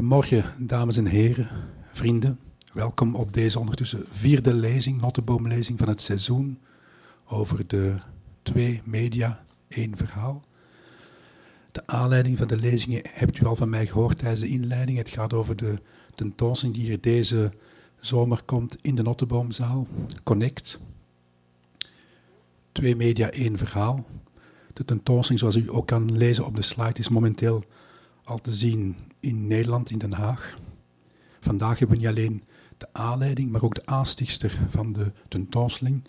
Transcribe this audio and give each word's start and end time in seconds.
Goedemorgen, 0.00 0.66
dames 0.66 0.96
en 0.96 1.06
heren, 1.06 1.48
vrienden. 1.92 2.38
Welkom 2.72 3.14
op 3.14 3.32
deze 3.32 3.58
ondertussen 3.58 4.04
vierde 4.10 4.52
lezing, 4.52 5.00
notenboomlezing 5.00 5.78
van 5.78 5.88
het 5.88 6.00
seizoen 6.00 6.58
over 7.24 7.66
de 7.66 7.94
twee 8.42 8.80
media, 8.84 9.44
één 9.68 9.96
verhaal. 9.96 10.42
De 11.72 11.86
aanleiding 11.86 12.38
van 12.38 12.46
de 12.46 12.56
lezingen 12.56 13.02
hebt 13.08 13.40
u 13.40 13.44
al 13.46 13.56
van 13.56 13.68
mij 13.68 13.86
gehoord 13.86 14.18
tijdens 14.18 14.40
de 14.40 14.48
inleiding. 14.48 14.98
Het 14.98 15.08
gaat 15.08 15.32
over 15.32 15.56
de 15.56 15.78
tentoonstelling 16.14 16.78
die 16.78 16.86
hier 16.86 17.00
deze 17.00 17.52
zomer 17.98 18.42
komt 18.42 18.76
in 18.80 18.94
de 18.94 19.02
Notteboomzaal, 19.02 19.86
Connect. 20.22 20.80
Twee 22.72 22.96
media, 22.96 23.30
één 23.30 23.58
verhaal. 23.58 24.06
De 24.72 24.84
tentoonstelling, 24.84 25.40
zoals 25.40 25.56
u 25.56 25.72
ook 25.72 25.86
kan 25.86 26.16
lezen 26.16 26.46
op 26.46 26.56
de 26.56 26.62
slide, 26.62 26.98
is 26.98 27.08
momenteel 27.08 27.64
al 28.24 28.38
te 28.38 28.52
zien 28.52 28.96
in 29.20 29.46
Nederland, 29.46 29.90
in 29.90 29.98
Den 29.98 30.12
Haag. 30.12 30.58
Vandaag 31.40 31.78
hebben 31.78 31.96
we 31.96 32.02
niet 32.02 32.12
alleen 32.12 32.42
de 32.76 32.88
aanleiding, 32.92 33.50
maar 33.50 33.62
ook 33.62 33.74
de 33.74 33.86
aanstichtster 33.86 34.58
van 34.68 34.92
de 34.92 35.12
tentoonstelling. 35.28 36.04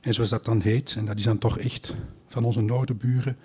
En 0.00 0.14
zoals 0.14 0.30
dat 0.30 0.44
dan 0.44 0.60
heet, 0.60 0.94
en 0.96 1.04
dat 1.04 1.18
is 1.18 1.24
dan 1.24 1.38
toch 1.38 1.58
echt 1.58 1.94
van 2.26 2.44
onze 2.44 2.60
noorderburen, 2.60 3.36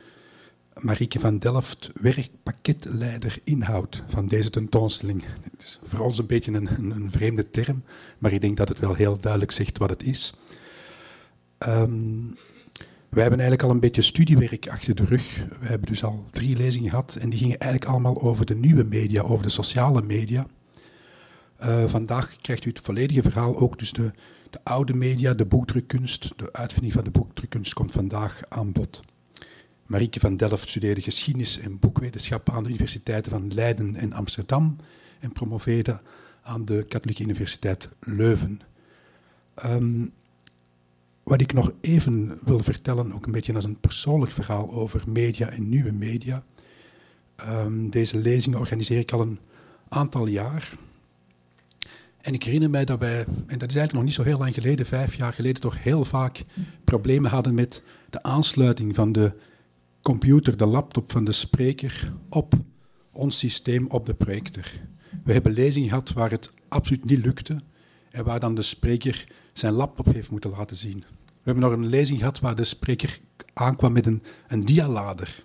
Marieke 0.73 1.20
van 1.20 1.38
Delft, 1.38 1.90
werkpakketleider 1.94 3.40
inhoud 3.44 4.04
van 4.08 4.28
deze 4.28 4.50
tentoonstelling. 4.50 5.23
Het 5.52 5.64
is 5.64 5.80
voor 5.84 6.00
ons 6.00 6.18
een 6.18 6.26
beetje 6.26 6.52
een, 6.52 6.68
een, 6.78 6.92
een, 6.92 7.12
vreemde 7.12 7.50
term, 7.50 7.84
maar 8.18 8.31
ik 8.31 8.42
denk 8.42 8.58
dat 8.58 8.70
het 8.70 8.80
wel 8.80 8.94
heel 8.94 9.18
duidelijk 9.18 9.52
zegt 9.52 9.78
wat 9.78 9.90
het 9.90 10.04
is. 10.04 10.34
Um, 11.68 12.38
wij 13.12 13.22
hebben 13.22 13.40
eigenlijk 13.40 13.64
al 13.64 13.70
een 13.70 13.80
beetje 13.80 14.02
studiewerk 14.02 14.68
achter 14.70 14.96
de 14.96 15.06
rug. 15.06 15.46
We 15.60 15.66
hebben 15.68 15.88
dus 15.88 16.04
al 16.04 16.26
drie 16.32 16.56
lezingen 16.58 16.90
gehad 16.90 17.16
en 17.20 17.30
die 17.30 17.40
gingen 17.40 17.60
eigenlijk 17.60 17.92
allemaal 17.92 18.22
over 18.22 18.46
de 18.46 18.56
nieuwe 18.56 18.84
media, 18.84 19.22
over 19.22 19.44
de 19.44 19.50
sociale 19.50 20.02
media. 20.02 20.45
Uh, 21.64 21.84
vandaag 21.86 22.36
krijgt 22.42 22.66
u 22.66 22.70
het 22.70 22.80
volledige 22.80 23.22
verhaal, 23.22 23.58
ook 23.58 23.80
dus 23.80 23.94
de, 23.94 24.12
de 24.50 24.59
oude 24.64 24.94
media, 24.94 25.34
de 25.34 25.45
boekdrukkunst. 25.45 26.34
De 26.36 26.53
uitvinding 26.53 26.94
van 26.94 27.03
de 27.03 27.09
boekdrukkunst 27.12 27.73
komt 27.73 27.92
vandaag 27.92 28.42
aan 28.50 28.72
bod. 28.72 29.03
Marieke 29.86 30.20
van 30.20 30.38
Delft 30.38 30.70
studeerde 30.70 31.02
geschiedenis 31.02 31.59
en 31.59 31.80
boekwetenschap 31.80 32.50
aan 32.50 32.64
de 32.64 32.70
universiteiten 32.70 33.31
van 33.31 33.53
Leiden 33.53 33.96
en 33.96 34.14
Amsterdam 34.14 34.75
en 35.20 35.31
promoveerde 35.31 36.00
aan 36.42 36.66
de 36.66 36.86
Katholieke 36.88 37.23
Universiteit 37.23 37.90
Leuven. 38.00 38.62
Um, 39.66 40.14
wat 41.23 41.41
ik 41.41 41.53
nog 41.53 41.72
even 41.81 42.39
wil 42.44 42.59
vertellen, 42.59 43.14
ook 43.14 43.25
een 43.25 43.31
beetje 43.31 43.53
als 43.53 43.66
een 43.66 43.80
persoonlijk 43.80 44.31
verhaal 44.31 44.72
over 44.72 45.03
media 45.05 45.50
en 45.50 45.69
nieuwe 45.69 45.91
media. 45.91 46.44
Um, 47.47 47.89
deze 47.89 48.17
lezingen 48.17 48.59
organiseer 48.59 49.00
ik 49.00 49.11
al 49.11 49.22
een 49.22 49.39
aantal 49.89 50.28
jaar. 50.28 50.72
En 52.22 52.33
ik 52.33 52.44
herinner 52.44 52.69
mij 52.69 52.86
dat 52.86 53.00
wij, 53.00 53.19
en 53.19 53.58
dat 53.58 53.69
is 53.69 53.75
eigenlijk 53.75 53.94
nog 53.94 54.03
niet 54.03 54.13
zo 54.13 54.23
heel 54.23 54.38
lang 54.38 54.53
geleden, 54.53 54.86
vijf 54.86 55.16
jaar 55.16 55.33
geleden, 55.33 55.61
toch 55.61 55.83
heel 55.83 56.05
vaak 56.05 56.44
problemen 56.83 57.31
hadden 57.31 57.53
met 57.53 57.83
de 58.09 58.23
aansluiting 58.23 58.95
van 58.95 59.11
de 59.11 59.33
computer, 60.02 60.58
de 60.58 60.66
laptop 60.66 61.11
van 61.11 61.23
de 61.23 61.31
spreker 61.31 62.13
op 62.30 62.53
ons 63.11 63.38
systeem, 63.38 63.88
op 63.88 64.06
de 64.06 64.13
projector. 64.13 64.66
We 65.23 65.33
hebben 65.33 65.52
lezingen 65.52 65.89
gehad 65.89 66.13
waar 66.13 66.31
het 66.31 66.53
absoluut 66.67 67.06
niet 67.06 67.25
lukte 67.25 67.61
en 68.12 68.23
waar 68.23 68.40
dan 68.40 68.56
de 68.56 68.62
spreker 68.62 69.23
zijn 69.54 69.73
laptop 69.73 70.06
heeft 70.06 70.31
moeten 70.31 70.50
laten 70.50 70.78
zien. 70.78 71.04
We 71.26 71.52
hebben 71.52 71.64
nog 71.64 71.73
een 71.73 71.88
lezing 71.88 72.20
gehad 72.20 72.40
waar 72.40 72.56
de 72.56 72.64
spreker 72.64 73.20
aankwam 73.53 73.92
met 73.92 74.06
een, 74.06 74.23
een 74.48 74.66
dialader. 74.66 75.44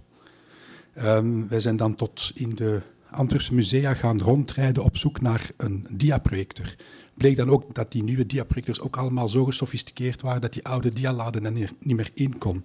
Um, 0.99 1.49
wij 1.49 1.61
zijn 1.61 1.77
dan 1.77 1.95
tot 1.95 2.31
in 2.35 2.55
de 2.55 2.81
Antwerpse 3.11 3.55
musea 3.55 3.95
gaan 3.95 4.21
rondrijden 4.21 4.85
op 4.85 4.97
zoek 4.97 5.21
naar 5.21 5.51
een 5.57 5.87
diaprojector. 5.91 6.75
Bleek 7.15 7.37
dan 7.37 7.51
ook 7.51 7.75
dat 7.75 7.93
die 7.93 8.03
nieuwe 8.03 8.27
diaprojectors 8.27 8.81
ook 8.81 8.97
allemaal 8.97 9.29
zo 9.29 9.45
gesofisticeerd 9.45 10.23
waren 10.23 10.41
dat 10.41 10.53
die 10.53 10.65
oude 10.65 10.89
dialader 10.89 11.45
er 11.45 11.53
niet 11.53 11.97
meer 11.97 12.11
in 12.15 12.39
kon. 12.39 12.65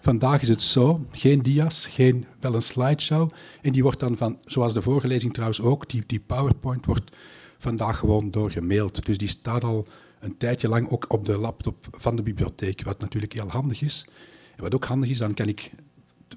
Vandaag 0.00 0.42
is 0.42 0.48
het 0.48 0.60
zo, 0.60 1.06
geen 1.10 1.42
dia's, 1.42 1.86
geen, 1.86 2.26
wel 2.40 2.54
een 2.54 2.62
slideshow. 2.62 3.30
En 3.62 3.72
die 3.72 3.82
wordt 3.82 4.00
dan 4.00 4.16
van, 4.16 4.38
zoals 4.44 4.72
de 4.72 4.82
vorige 4.82 5.06
lezing 5.06 5.32
trouwens 5.32 5.60
ook, 5.60 5.90
die, 5.90 6.02
die 6.06 6.20
PowerPoint 6.20 6.86
wordt 6.86 7.16
vandaag 7.64 7.98
gewoon 7.98 8.30
doorgemaild. 8.30 9.06
Dus 9.06 9.18
die 9.18 9.28
staat 9.28 9.64
al 9.64 9.86
een 10.20 10.36
tijdje 10.36 10.68
lang 10.68 10.88
ook 10.88 11.04
op 11.08 11.24
de 11.24 11.38
laptop 11.38 11.86
van 11.90 12.16
de 12.16 12.22
bibliotheek, 12.22 12.82
wat 12.82 13.00
natuurlijk 13.00 13.32
heel 13.32 13.48
handig 13.48 13.82
is. 13.82 14.06
En 14.56 14.62
wat 14.62 14.74
ook 14.74 14.84
handig 14.84 15.10
is, 15.10 15.18
dan 15.18 15.34
kan 15.34 15.48
ik 15.48 15.70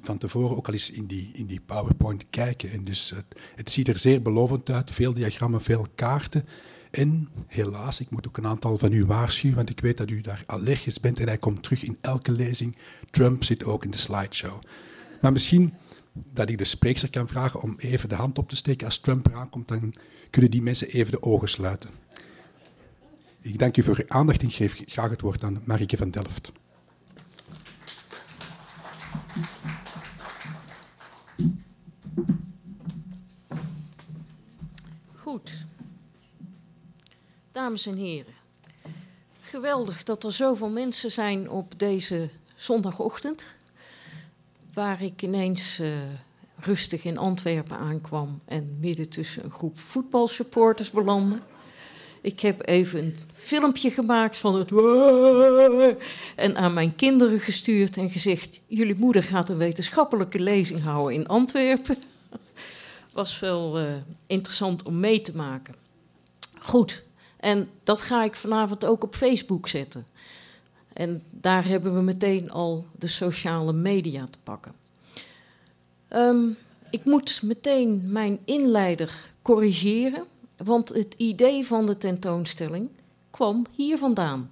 van 0.01 0.17
tevoren 0.17 0.57
ook 0.57 0.67
al 0.67 0.73
eens 0.73 0.91
in 0.91 1.05
die, 1.05 1.29
in 1.33 1.45
die 1.45 1.61
PowerPoint 1.65 2.25
kijken. 2.29 2.71
En 2.71 2.83
dus 2.83 3.09
het, 3.15 3.41
het 3.55 3.71
ziet 3.71 3.87
er 3.87 3.97
zeer 3.97 4.21
belovend 4.21 4.69
uit, 4.69 4.91
veel 4.91 5.13
diagrammen, 5.13 5.61
veel 5.61 5.85
kaarten. 5.95 6.45
En 6.91 7.29
helaas, 7.47 7.99
ik 7.99 8.09
moet 8.09 8.27
ook 8.27 8.37
een 8.37 8.47
aantal 8.47 8.77
van 8.77 8.91
u 8.91 9.05
waarschuwen, 9.05 9.55
want 9.55 9.69
ik 9.69 9.79
weet 9.79 9.97
dat 9.97 10.09
u 10.09 10.21
daar 10.21 10.43
allergisch 10.45 10.99
bent 10.99 11.19
en 11.19 11.27
hij 11.27 11.37
komt 11.37 11.63
terug 11.63 11.83
in 11.83 11.97
elke 12.01 12.31
lezing. 12.31 12.75
Trump 13.11 13.43
zit 13.43 13.63
ook 13.63 13.83
in 13.83 13.91
de 13.91 13.97
slideshow. 13.97 14.61
Maar 15.21 15.31
misschien 15.31 15.73
dat 16.33 16.49
ik 16.49 16.57
de 16.57 16.63
spreekster 16.63 17.09
kan 17.09 17.27
vragen 17.27 17.61
om 17.61 17.75
even 17.77 18.09
de 18.09 18.15
hand 18.15 18.37
op 18.37 18.49
te 18.49 18.55
steken 18.55 18.85
als 18.85 18.99
Trump 18.99 19.27
eraan 19.27 19.49
komt, 19.49 19.67
dan 19.67 19.93
kunnen 20.29 20.51
die 20.51 20.61
mensen 20.61 20.87
even 20.87 21.11
de 21.11 21.21
ogen 21.21 21.49
sluiten. 21.49 21.89
Ik 23.41 23.59
dank 23.59 23.77
u 23.77 23.83
voor 23.83 23.97
uw 23.97 24.05
aandacht 24.07 24.41
en 24.41 24.51
geef 24.51 24.83
graag 24.85 25.09
het 25.09 25.21
woord 25.21 25.43
aan 25.43 25.61
Marieke 25.65 25.97
van 25.97 26.11
Delft. 26.11 26.51
Goed. 35.13 35.65
Dames 37.51 37.85
en 37.85 37.97
heren. 37.97 38.33
Geweldig 39.41 40.03
dat 40.03 40.23
er 40.23 40.33
zoveel 40.33 40.69
mensen 40.69 41.11
zijn 41.11 41.49
op 41.49 41.79
deze 41.79 42.29
zondagochtend. 42.55 43.55
Waar 44.77 45.01
ik 45.01 45.21
ineens 45.21 45.79
uh, 45.79 45.87
rustig 46.59 47.03
in 47.03 47.17
Antwerpen 47.17 47.77
aankwam 47.77 48.41
en 48.45 48.77
midden 48.79 49.09
tussen 49.09 49.43
een 49.43 49.51
groep 49.51 49.79
voetbalsupporters 49.79 50.91
belandde. 50.91 51.39
Ik 52.21 52.39
heb 52.39 52.67
even 52.67 52.99
een 52.99 53.17
filmpje 53.33 53.91
gemaakt 53.91 54.37
van 54.37 54.55
het. 54.55 54.71
En 56.35 56.55
aan 56.55 56.73
mijn 56.73 56.95
kinderen 56.95 57.39
gestuurd 57.39 57.97
en 57.97 58.09
gezegd: 58.09 58.59
Jullie 58.67 58.95
moeder 58.95 59.23
gaat 59.23 59.49
een 59.49 59.57
wetenschappelijke 59.57 60.39
lezing 60.39 60.83
houden 60.83 61.15
in 61.15 61.27
Antwerpen. 61.27 61.97
Was 63.13 63.39
wel 63.39 63.81
uh, 63.81 63.91
interessant 64.27 64.83
om 64.83 64.99
mee 64.99 65.21
te 65.21 65.35
maken. 65.35 65.75
Goed, 66.59 67.03
en 67.37 67.69
dat 67.83 68.01
ga 68.01 68.23
ik 68.23 68.35
vanavond 68.35 68.85
ook 68.85 69.03
op 69.03 69.15
Facebook 69.15 69.67
zetten. 69.67 70.05
En 70.97 71.23
daar 71.29 71.65
hebben 71.67 71.93
we 71.93 72.01
meteen 72.01 72.51
al 72.51 72.85
de 72.95 73.07
sociale 73.07 73.73
media 73.73 74.25
te 74.25 74.37
pakken. 74.43 74.73
Um, 76.09 76.57
ik 76.89 77.05
moet 77.05 77.41
meteen 77.43 78.11
mijn 78.11 78.39
inleider 78.45 79.31
corrigeren. 79.41 80.25
Want 80.63 80.89
het 80.89 81.13
idee 81.17 81.65
van 81.65 81.85
de 81.85 81.97
tentoonstelling 81.97 82.89
kwam 83.29 83.65
hier 83.75 83.97
vandaan, 83.97 84.51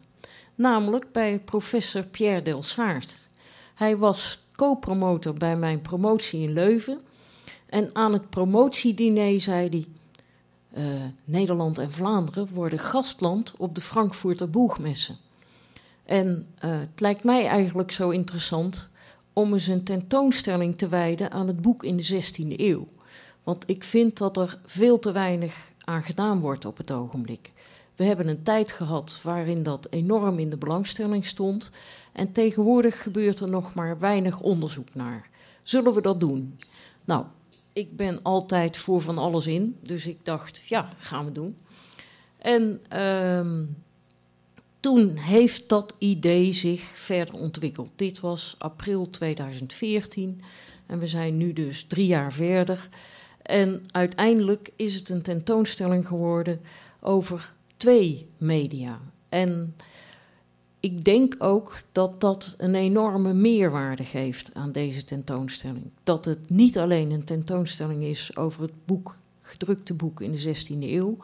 namelijk 0.55 1.11
bij 1.11 1.39
professor 1.39 2.03
Pierre 2.03 2.41
Delsaert. 2.41 3.27
Hij 3.75 3.97
was 3.97 4.39
co-promotor 4.55 5.33
bij 5.33 5.55
mijn 5.55 5.81
promotie 5.81 6.41
in 6.41 6.53
Leuven. 6.53 6.99
En 7.65 7.89
aan 7.93 8.13
het 8.13 8.29
promotiediner 8.29 9.41
zei 9.41 9.69
hij: 9.69 9.85
uh, 10.83 11.03
Nederland 11.23 11.77
en 11.77 11.91
Vlaanderen 11.91 12.47
worden 12.53 12.79
gastland 12.79 13.53
op 13.57 13.75
de 13.75 13.81
Frankfurter 13.81 14.49
Boegmessen. 14.49 15.17
En 16.05 16.47
uh, 16.65 16.79
het 16.79 16.99
lijkt 16.99 17.23
mij 17.23 17.47
eigenlijk 17.47 17.91
zo 17.91 18.09
interessant 18.09 18.89
om 19.33 19.53
eens 19.53 19.67
een 19.67 19.83
tentoonstelling 19.83 20.77
te 20.77 20.87
wijden 20.87 21.31
aan 21.31 21.47
het 21.47 21.61
boek 21.61 21.83
in 21.83 21.97
de 21.97 22.23
16e 22.23 22.59
eeuw. 22.59 22.87
Want 23.43 23.63
ik 23.65 23.83
vind 23.83 24.17
dat 24.17 24.37
er 24.37 24.59
veel 24.65 24.99
te 24.99 25.11
weinig 25.11 25.71
aan 25.83 26.03
gedaan 26.03 26.39
wordt 26.39 26.65
op 26.65 26.77
het 26.77 26.91
ogenblik. 26.91 27.51
We 27.95 28.03
hebben 28.03 28.27
een 28.27 28.43
tijd 28.43 28.71
gehad 28.71 29.19
waarin 29.23 29.63
dat 29.63 29.87
enorm 29.89 30.39
in 30.39 30.49
de 30.49 30.57
belangstelling 30.57 31.25
stond. 31.25 31.71
En 32.11 32.31
tegenwoordig 32.31 33.01
gebeurt 33.01 33.39
er 33.39 33.49
nog 33.49 33.73
maar 33.73 33.99
weinig 33.99 34.39
onderzoek 34.39 34.93
naar. 34.93 35.29
Zullen 35.63 35.93
we 35.93 36.01
dat 36.01 36.19
doen? 36.19 36.57
Nou, 37.05 37.25
ik 37.73 37.95
ben 37.95 38.19
altijd 38.21 38.77
voor 38.77 39.01
van 39.01 39.17
alles 39.17 39.47
in. 39.47 39.77
Dus 39.81 40.07
ik 40.07 40.25
dacht, 40.25 40.61
ja, 40.65 40.89
gaan 40.97 41.25
we 41.25 41.31
doen. 41.31 41.57
En 42.37 42.81
uh, 42.93 43.67
toen 44.85 45.15
heeft 45.15 45.69
dat 45.69 45.95
idee 45.97 46.53
zich 46.53 46.81
verder 46.81 47.35
ontwikkeld. 47.35 47.89
Dit 47.95 48.19
was 48.19 48.55
april 48.57 49.09
2014 49.09 50.41
en 50.85 50.99
we 50.99 51.07
zijn 51.07 51.37
nu 51.37 51.53
dus 51.53 51.83
drie 51.87 52.05
jaar 52.07 52.33
verder. 52.33 52.89
En 53.41 53.83
uiteindelijk 53.91 54.71
is 54.75 54.95
het 54.95 55.09
een 55.09 55.21
tentoonstelling 55.21 56.07
geworden 56.07 56.61
over 56.99 57.53
twee 57.77 58.27
media. 58.37 58.99
En 59.29 59.75
ik 60.79 61.03
denk 61.03 61.35
ook 61.37 61.81
dat 61.91 62.21
dat 62.21 62.55
een 62.57 62.75
enorme 62.75 63.33
meerwaarde 63.33 64.03
geeft 64.03 64.49
aan 64.53 64.71
deze 64.71 65.03
tentoonstelling. 65.03 65.89
Dat 66.03 66.25
het 66.25 66.49
niet 66.49 66.77
alleen 66.77 67.11
een 67.11 67.23
tentoonstelling 67.23 68.03
is 68.03 68.37
over 68.37 68.61
het 68.61 68.85
boek 68.85 69.15
gedrukte 69.45 69.93
boek 69.93 70.21
in 70.21 70.31
de 70.31 70.55
16e 70.55 70.79
eeuw, 70.79 71.17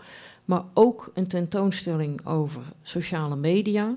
maar 0.52 0.64
ook 0.74 1.12
een 1.14 1.28
tentoonstelling 1.28 2.26
over 2.26 2.62
sociale 2.82 3.36
media. 3.36 3.96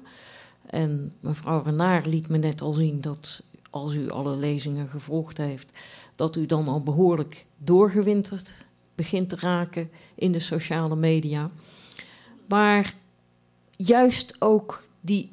En 0.67 1.13
mevrouw 1.21 1.63
Renaar 1.63 2.07
liet 2.07 2.29
me 2.29 2.39
net 2.39 2.61
al 2.61 2.73
zien 2.73 3.01
dat 3.01 3.43
als 3.71 3.95
u 3.95 4.11
alle 4.11 4.37
lezingen 4.37 4.89
gevolgd 4.89 5.37
heeft, 5.37 5.71
dat 6.17 6.37
u 6.37 6.47
dan 6.47 6.69
al 6.69 6.83
behoorlijk 6.83 7.47
doorgewinterd 7.57 8.65
begint 8.95 9.29
te 9.29 9.37
raken 9.37 9.91
in 10.15 10.33
de 10.33 10.39
sociale 10.39 10.97
media. 10.97 11.51
Maar 12.49 12.95
juist 13.77 14.37
ook 14.39 14.85
die 15.01 15.31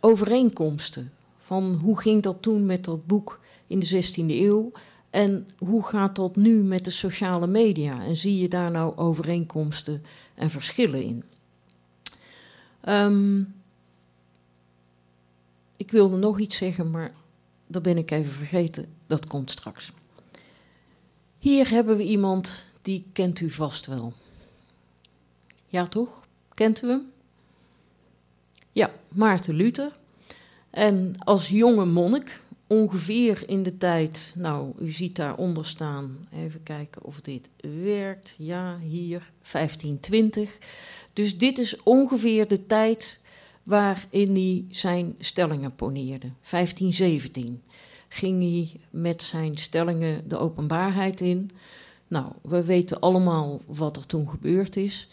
overeenkomsten 0.00 1.12
van 1.38 1.74
hoe 1.82 2.00
ging 2.00 2.22
dat 2.22 2.42
toen 2.42 2.66
met 2.66 2.84
dat 2.84 3.06
boek 3.06 3.40
in 3.66 3.78
de 3.78 4.04
16e 4.04 4.26
eeuw 4.26 4.72
en 5.14 5.48
hoe 5.58 5.84
gaat 5.86 6.16
dat 6.16 6.36
nu 6.36 6.62
met 6.62 6.84
de 6.84 6.90
sociale 6.90 7.46
media 7.46 8.02
en 8.02 8.16
zie 8.16 8.38
je 8.38 8.48
daar 8.48 8.70
nou 8.70 8.96
overeenkomsten 8.96 10.02
en 10.34 10.50
verschillen 10.50 11.02
in? 11.02 11.24
Um, 12.88 13.54
ik 15.76 15.90
wilde 15.90 16.16
nog 16.16 16.38
iets 16.38 16.56
zeggen, 16.56 16.90
maar 16.90 17.12
dat 17.66 17.82
ben 17.82 17.96
ik 17.96 18.10
even 18.10 18.32
vergeten. 18.32 18.86
Dat 19.06 19.26
komt 19.26 19.50
straks. 19.50 19.92
Hier 21.38 21.70
hebben 21.70 21.96
we 21.96 22.04
iemand 22.04 22.66
die 22.82 23.04
kent 23.12 23.40
u 23.40 23.50
vast 23.50 23.86
wel. 23.86 24.12
Ja, 25.66 25.86
toch? 25.86 26.26
Kent 26.54 26.82
u 26.82 26.88
hem? 26.88 27.12
Ja, 28.72 28.90
Maarten 29.08 29.54
Luther. 29.54 29.92
En 30.70 31.14
als 31.18 31.48
jonge 31.48 31.84
monnik, 31.84 32.40
ongeveer 32.74 33.42
in 33.46 33.62
de 33.62 33.76
tijd, 33.76 34.32
nou, 34.34 34.72
u 34.80 34.90
ziet 34.90 35.16
daaronder 35.16 35.66
staan, 35.66 36.28
even 36.32 36.62
kijken 36.62 37.04
of 37.04 37.20
dit 37.20 37.48
werkt. 37.82 38.34
Ja, 38.38 38.78
hier, 38.78 39.30
1520. 39.52 40.58
Dus 41.12 41.38
dit 41.38 41.58
is 41.58 41.82
ongeveer 41.82 42.48
de 42.48 42.66
tijd 42.66 43.20
waarin 43.62 44.34
hij 44.34 44.64
zijn 44.70 45.14
stellingen 45.18 45.74
poneerde. 45.74 46.30
1517 46.50 47.62
ging 48.08 48.40
hij 48.40 48.80
met 48.90 49.22
zijn 49.22 49.56
stellingen 49.56 50.28
de 50.28 50.38
openbaarheid 50.38 51.20
in. 51.20 51.50
Nou, 52.08 52.32
we 52.42 52.64
weten 52.64 53.00
allemaal 53.00 53.60
wat 53.66 53.96
er 53.96 54.06
toen 54.06 54.28
gebeurd 54.28 54.76
is. 54.76 55.08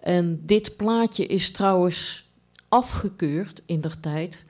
En 0.00 0.42
dit 0.46 0.76
plaatje 0.76 1.26
is 1.26 1.50
trouwens 1.50 2.28
afgekeurd 2.68 3.62
in 3.66 3.80
der 3.80 4.00
tijd, 4.00 4.44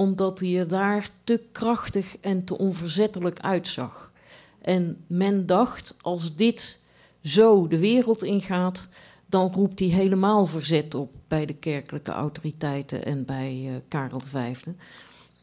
omdat 0.00 0.38
hij 0.38 0.58
er 0.58 0.68
daar 0.68 1.10
te 1.24 1.40
krachtig 1.52 2.18
en 2.20 2.44
te 2.44 2.58
onverzettelijk 2.58 3.40
uitzag. 3.40 4.12
En 4.60 5.04
men 5.06 5.46
dacht, 5.46 5.96
als 6.00 6.36
dit 6.36 6.82
zo 7.22 7.68
de 7.68 7.78
wereld 7.78 8.22
ingaat, 8.22 8.88
dan 9.26 9.52
roept 9.52 9.78
hij 9.78 9.88
helemaal 9.88 10.46
verzet 10.46 10.94
op 10.94 11.10
bij 11.28 11.46
de 11.46 11.54
kerkelijke 11.54 12.10
autoriteiten 12.10 13.04
en 13.04 13.24
bij 13.24 13.62
uh, 13.64 13.72
Karel 13.88 14.20
V. 14.20 14.64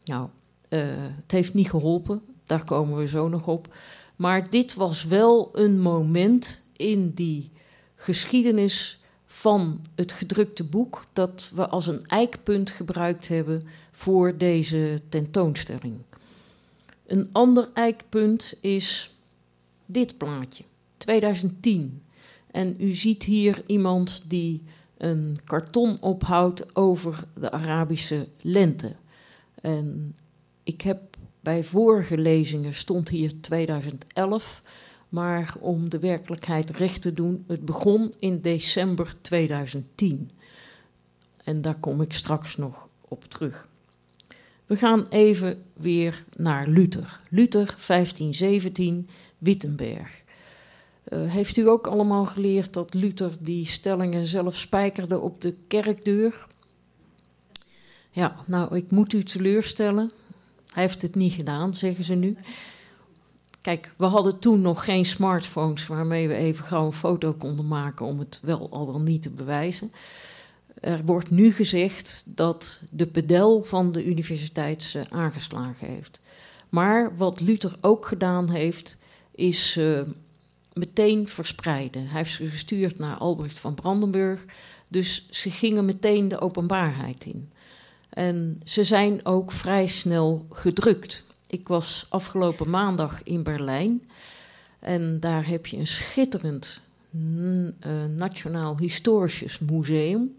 Nou, 0.04 0.28
uh, 0.68 0.80
het 1.22 1.30
heeft 1.30 1.54
niet 1.54 1.70
geholpen, 1.70 2.22
daar 2.46 2.64
komen 2.64 2.98
we 2.98 3.06
zo 3.06 3.28
nog 3.28 3.46
op. 3.46 3.74
Maar 4.16 4.50
dit 4.50 4.74
was 4.74 5.04
wel 5.04 5.48
een 5.52 5.80
moment 5.80 6.62
in 6.76 7.10
die 7.14 7.50
geschiedenis 7.94 9.00
van 9.26 9.80
het 9.94 10.12
gedrukte 10.12 10.64
boek 10.64 11.04
dat 11.12 11.50
we 11.54 11.68
als 11.68 11.86
een 11.86 12.06
eikpunt 12.06 12.70
gebruikt 12.70 13.28
hebben 13.28 13.62
voor 13.98 14.36
deze 14.36 15.00
tentoonstelling. 15.08 15.96
Een 17.06 17.28
ander 17.32 17.68
eikpunt 17.74 18.54
is 18.60 19.14
dit 19.86 20.18
plaatje, 20.18 20.64
2010. 20.96 22.02
En 22.50 22.76
u 22.78 22.94
ziet 22.94 23.22
hier 23.22 23.62
iemand 23.66 24.24
die 24.28 24.62
een 24.96 25.38
karton 25.44 26.00
ophoudt 26.00 26.76
over 26.76 27.24
de 27.34 27.50
Arabische 27.50 28.28
lente. 28.40 28.92
En 29.60 30.16
ik 30.62 30.80
heb 30.80 31.16
bij 31.40 31.64
vorige 31.64 32.18
lezingen 32.18 32.74
stond 32.74 33.08
hier 33.08 33.40
2011, 33.40 34.62
maar 35.08 35.54
om 35.60 35.88
de 35.88 35.98
werkelijkheid 35.98 36.70
recht 36.70 37.02
te 37.02 37.12
doen, 37.12 37.44
het 37.46 37.64
begon 37.64 38.14
in 38.18 38.40
december 38.40 39.14
2010. 39.20 40.30
En 41.44 41.62
daar 41.62 41.78
kom 41.78 42.00
ik 42.00 42.12
straks 42.12 42.56
nog 42.56 42.88
op 43.00 43.24
terug. 43.24 43.68
We 44.68 44.76
gaan 44.76 45.06
even 45.08 45.62
weer 45.72 46.24
naar 46.36 46.66
Luther. 46.66 47.20
Luther 47.30 47.66
1517, 47.86 49.08
Wittenberg. 49.38 50.22
Uh, 51.08 51.32
heeft 51.32 51.56
u 51.56 51.68
ook 51.68 51.86
allemaal 51.86 52.26
geleerd 52.26 52.72
dat 52.72 52.94
Luther 52.94 53.32
die 53.40 53.66
stellingen 53.66 54.26
zelf 54.26 54.56
spijkerde 54.56 55.18
op 55.18 55.40
de 55.40 55.54
kerkdeur? 55.68 56.46
Ja, 58.10 58.36
nou, 58.46 58.76
ik 58.76 58.90
moet 58.90 59.12
u 59.12 59.22
teleurstellen. 59.22 60.10
Hij 60.72 60.82
heeft 60.82 61.02
het 61.02 61.14
niet 61.14 61.32
gedaan, 61.32 61.74
zeggen 61.74 62.04
ze 62.04 62.14
nu. 62.14 62.36
Kijk, 63.60 63.92
we 63.96 64.04
hadden 64.04 64.38
toen 64.38 64.60
nog 64.60 64.84
geen 64.84 65.06
smartphones 65.06 65.86
waarmee 65.86 66.28
we 66.28 66.34
even 66.34 66.64
gauw 66.64 66.86
een 66.86 66.92
foto 66.92 67.32
konden 67.32 67.68
maken 67.68 68.06
om 68.06 68.18
het 68.18 68.38
wel 68.42 68.70
al 68.70 68.92
dan 68.92 69.02
niet 69.02 69.22
te 69.22 69.30
bewijzen. 69.30 69.92
Er 70.80 71.04
wordt 71.04 71.30
nu 71.30 71.52
gezegd 71.52 72.24
dat 72.26 72.82
de 72.90 73.06
pedel 73.06 73.62
van 73.62 73.92
de 73.92 74.04
universiteit 74.04 74.92
uh, 74.96 75.02
aangeslagen 75.08 75.88
heeft. 75.88 76.20
Maar 76.68 77.16
wat 77.16 77.40
Luther 77.40 77.76
ook 77.80 78.06
gedaan 78.06 78.50
heeft, 78.50 78.98
is 79.34 79.76
uh, 79.76 80.00
meteen 80.72 81.28
verspreiden. 81.28 82.06
Hij 82.06 82.18
heeft 82.18 82.34
ze 82.34 82.48
gestuurd 82.48 82.98
naar 82.98 83.16
Albrecht 83.16 83.58
van 83.58 83.74
Brandenburg. 83.74 84.44
Dus 84.90 85.28
ze 85.30 85.50
gingen 85.50 85.84
meteen 85.84 86.28
de 86.28 86.40
openbaarheid 86.40 87.24
in. 87.24 87.50
En 88.08 88.60
ze 88.64 88.84
zijn 88.84 89.26
ook 89.26 89.52
vrij 89.52 89.86
snel 89.86 90.46
gedrukt. 90.50 91.24
Ik 91.46 91.68
was 91.68 92.06
afgelopen 92.08 92.70
maandag 92.70 93.22
in 93.22 93.42
Berlijn. 93.42 94.02
En 94.78 95.20
daar 95.20 95.46
heb 95.46 95.66
je 95.66 95.76
een 95.76 95.86
schitterend 95.86 96.80
uh, 97.10 98.04
Nationaal 98.16 98.78
Historisch 98.78 99.58
Museum. 99.58 100.36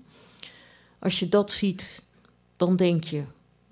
Als 1.00 1.20
je 1.20 1.30
dat 1.30 1.52
ziet, 1.52 2.06
dan 2.56 2.76
denk 2.76 3.04
je: 3.04 3.24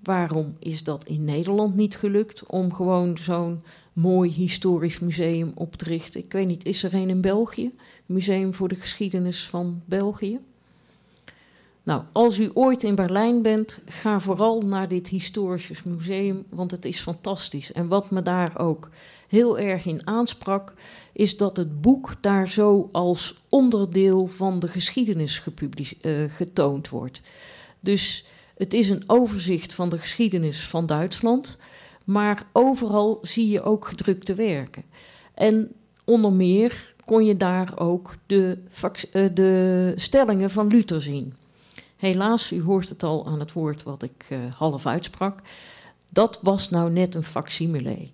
waarom 0.02 0.56
is 0.58 0.84
dat 0.84 1.04
in 1.04 1.24
Nederland 1.24 1.74
niet 1.74 1.96
gelukt 1.96 2.46
om 2.46 2.72
gewoon 2.72 3.18
zo'n 3.18 3.62
mooi 3.92 4.30
historisch 4.30 4.98
museum 4.98 5.52
op 5.54 5.74
te 5.74 5.84
richten. 5.84 6.20
Ik 6.20 6.32
weet 6.32 6.46
niet, 6.46 6.64
is 6.64 6.82
er 6.82 6.94
een 6.94 7.08
in 7.08 7.20
België? 7.20 7.70
Museum 8.06 8.54
voor 8.54 8.68
de 8.68 8.74
geschiedenis 8.74 9.48
van 9.48 9.82
België? 9.84 10.40
Nou, 11.88 12.02
als 12.12 12.38
u 12.38 12.50
ooit 12.54 12.82
in 12.82 12.94
Berlijn 12.94 13.42
bent, 13.42 13.80
ga 13.86 14.20
vooral 14.20 14.60
naar 14.60 14.88
dit 14.88 15.08
historisch 15.08 15.82
museum, 15.82 16.44
want 16.50 16.70
het 16.70 16.84
is 16.84 17.00
fantastisch. 17.00 17.72
En 17.72 17.88
wat 17.88 18.10
me 18.10 18.22
daar 18.22 18.58
ook 18.58 18.90
heel 19.28 19.58
erg 19.58 19.86
in 19.86 20.06
aansprak, 20.06 20.72
is 21.12 21.36
dat 21.36 21.56
het 21.56 21.80
boek 21.80 22.14
daar 22.20 22.48
zo 22.48 22.88
als 22.92 23.34
onderdeel 23.48 24.26
van 24.26 24.58
de 24.58 24.68
geschiedenis 24.68 25.42
uh, 26.00 26.30
getoond 26.30 26.88
wordt. 26.88 27.22
Dus 27.80 28.26
het 28.56 28.74
is 28.74 28.88
een 28.88 29.02
overzicht 29.06 29.74
van 29.74 29.88
de 29.88 29.98
geschiedenis 29.98 30.66
van 30.66 30.86
Duitsland. 30.86 31.58
Maar 32.04 32.46
overal 32.52 33.18
zie 33.22 33.48
je 33.48 33.62
ook 33.62 33.86
gedrukte 33.86 34.34
werken. 34.34 34.84
En 35.34 35.72
onder 36.04 36.32
meer 36.32 36.94
kon 37.04 37.24
je 37.24 37.36
daar 37.36 37.78
ook 37.78 38.16
de, 38.26 38.58
eh, 39.12 39.24
de 39.34 39.92
stellingen 39.96 40.50
van 40.50 40.66
Luther 40.66 41.02
zien. 41.02 41.37
Helaas, 41.98 42.52
u 42.52 42.62
hoort 42.62 42.88
het 42.88 43.02
al 43.02 43.26
aan 43.26 43.40
het 43.40 43.52
woord 43.52 43.82
wat 43.82 44.02
ik 44.02 44.26
uh, 44.32 44.38
half 44.56 44.86
uitsprak. 44.86 45.40
Dat 46.08 46.38
was 46.42 46.70
nou 46.70 46.90
net 46.90 47.14
een 47.14 47.22
facsimile. 47.22 48.08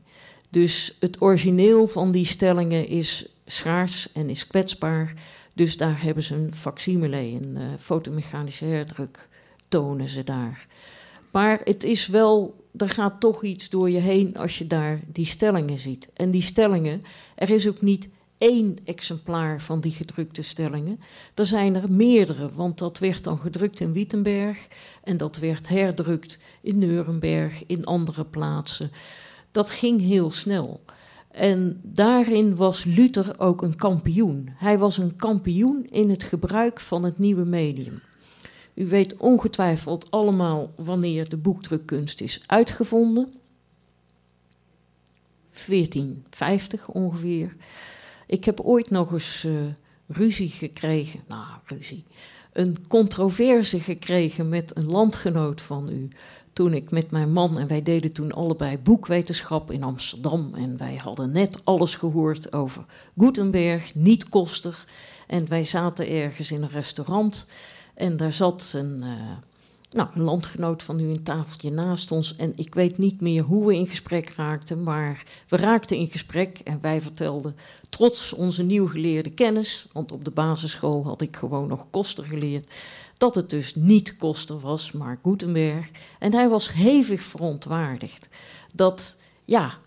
Dus 0.49 0.97
het 1.01 1.21
origineel 1.21 1.87
van 1.87 2.11
die 2.11 2.25
stellingen 2.25 2.87
is 2.87 3.29
schaars 3.47 4.13
en 4.13 4.29
is 4.29 4.47
kwetsbaar. 4.47 5.15
Dus 5.55 5.77
daar 5.77 6.03
hebben 6.03 6.23
ze 6.23 6.35
een 6.35 6.55
facsimile, 6.55 7.17
een 7.17 7.55
uh, 7.57 7.63
fotomechanische 7.79 8.65
herdruk, 8.65 9.29
tonen 9.69 10.09
ze 10.09 10.25
daar. 10.25 10.67
Maar 11.31 11.61
het 11.65 11.85
is 11.85 12.07
wel 12.07 12.65
er 12.77 12.89
gaat 12.89 13.21
toch 13.21 13.43
iets 13.43 13.69
door 13.69 13.91
je 13.91 13.99
heen 13.99 14.37
als 14.37 14.59
je 14.59 14.67
daar 14.67 15.01
die 15.07 15.25
stellingen 15.27 15.79
ziet. 15.79 16.11
En 16.15 16.31
die 16.31 16.43
stellingen, 16.43 17.01
er 17.35 17.51
is 17.51 17.69
ook 17.69 17.81
niet 17.81 18.09
één 18.39 18.79
exemplaar 18.85 19.61
van 19.61 19.81
die 19.81 19.93
gedrukte 19.93 20.43
stellingen. 20.43 21.01
Er 21.35 21.47
zijn 21.47 21.75
er 21.75 21.93
meerdere, 21.93 22.55
want 22.55 22.79
dat 22.79 22.99
werd 22.99 23.25
dan 23.25 23.39
gedrukt 23.39 23.81
in 23.81 23.93
Wittenberg 23.93 24.69
en 25.03 25.17
dat 25.17 25.37
werd 25.37 25.69
herdrukt 25.69 26.39
in 26.61 26.79
Nuremberg, 26.79 27.67
in 27.67 27.85
andere 27.85 28.25
plaatsen. 28.25 28.91
Dat 29.51 29.71
ging 29.71 30.01
heel 30.01 30.31
snel. 30.31 30.81
En 31.31 31.81
daarin 31.83 32.57
was 32.57 32.85
Luther 32.85 33.41
ook 33.41 33.63
een 33.63 33.77
kampioen. 33.77 34.51
Hij 34.55 34.79
was 34.79 34.99
een 34.99 35.17
kampioen 35.17 35.87
in 35.91 36.11
het 36.11 36.25
gebruik 36.25 36.81
van 36.81 37.05
het 37.05 37.19
nieuwe 37.19 37.45
medium. 37.45 38.01
U 38.75 38.87
weet 38.87 39.17
ongetwijfeld 39.17 40.11
allemaal 40.11 40.73
wanneer 40.77 41.29
de 41.29 41.37
boekdrukkunst 41.37 42.21
is 42.21 42.41
uitgevonden. 42.47 43.33
1450 45.67 46.89
ongeveer. 46.89 47.57
Ik 48.27 48.45
heb 48.45 48.61
ooit 48.61 48.91
nog 48.91 49.13
eens 49.13 49.45
uh, 49.45 49.61
ruzie 50.07 50.49
gekregen. 50.49 51.21
Nou, 51.29 51.45
ruzie. 51.65 52.05
Een 52.53 52.87
controverse 52.87 53.81
gekregen 53.81 54.49
met 54.49 54.77
een 54.77 54.87
landgenoot 54.87 55.61
van 55.61 55.89
u. 55.89 56.09
Toen 56.53 56.75
ik 56.75 56.91
met 56.91 57.11
mijn 57.11 57.33
man, 57.33 57.59
en 57.59 57.67
wij 57.67 57.83
deden 57.83 58.13
toen 58.13 58.33
allebei 58.33 58.79
boekwetenschap 58.79 59.71
in 59.71 59.83
Amsterdam. 59.83 60.55
En 60.55 60.77
wij 60.77 60.97
hadden 60.97 61.31
net 61.31 61.65
alles 61.65 61.95
gehoord 61.95 62.53
over 62.53 62.85
Gutenberg, 63.17 63.95
niet 63.95 64.29
Koster. 64.29 64.85
En 65.27 65.49
wij 65.49 65.65
zaten 65.65 66.09
ergens 66.09 66.53
in 66.53 66.63
een 66.63 66.71
restaurant. 66.71 67.47
En 67.95 68.17
daar 68.17 68.33
zat 68.33 68.73
een, 68.77 69.03
uh, 69.03 69.11
nou, 69.95 70.09
een 70.15 70.23
landgenoot 70.23 70.83
van 70.83 71.01
u 71.01 71.09
een 71.09 71.23
tafeltje 71.23 71.71
naast 71.71 72.13
ons. 72.13 72.37
En 72.37 72.53
ik 72.57 72.75
weet 72.75 72.99
niet 72.99 73.21
meer 73.21 73.43
hoe 73.43 73.67
we 73.67 73.75
in 73.75 73.87
gesprek 73.87 74.31
raakten, 74.37 74.83
maar 74.83 75.23
we 75.49 75.57
raakten 75.57 75.97
in 75.97 76.07
gesprek 76.07 76.59
en 76.59 76.79
wij 76.81 77.01
vertelden 77.01 77.57
trots 77.89 78.33
onze 78.33 78.63
nieuw 78.63 78.89
geleerde 78.89 79.31
kennis, 79.31 79.87
want 79.93 80.13
op 80.13 80.25
de 80.25 80.31
basisschool 80.31 81.05
had 81.05 81.21
ik 81.21 81.37
gewoon 81.37 81.69
nog 81.69 81.87
Koster 81.91 82.25
geleerd, 82.25 82.71
dat 83.19 83.35
het 83.35 83.51
dus 83.51 83.75
niet 83.75 84.17
Koster 84.17 84.61
was, 84.61 84.93
maar 84.93 85.19
Gutenberg. 85.23 85.91
En 86.19 86.33
hij 86.33 86.49
was 86.49 86.73
hevig 86.73 87.23
verontwaardigd 87.23 88.29
dat, 88.75 89.21
ja, 89.45 89.79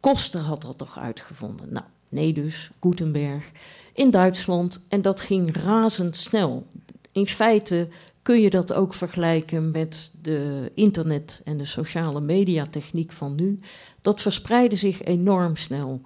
Koster 0.00 0.40
had 0.40 0.62
dat 0.62 0.78
toch 0.78 0.98
uitgevonden. 0.98 1.72
Nou, 1.72 1.84
nee 2.08 2.32
dus, 2.32 2.70
Gutenberg 2.80 3.50
in 3.92 4.10
Duitsland 4.10 4.86
en 4.88 5.02
dat 5.02 5.20
ging 5.20 5.56
razendsnel. 5.56 6.66
In 7.12 7.26
feite 7.26 7.88
kun 8.22 8.40
je 8.40 8.50
dat 8.50 8.72
ook 8.72 8.94
vergelijken 8.94 9.70
met 9.70 10.12
de 10.22 10.70
internet 10.74 11.40
en 11.44 11.56
de 11.56 11.64
sociale 11.64 12.20
mediatechniek 12.20 13.12
van 13.12 13.34
nu. 13.34 13.60
Dat 14.00 14.20
verspreidde 14.20 14.76
zich 14.76 15.02
enorm 15.02 15.56
snel. 15.56 16.00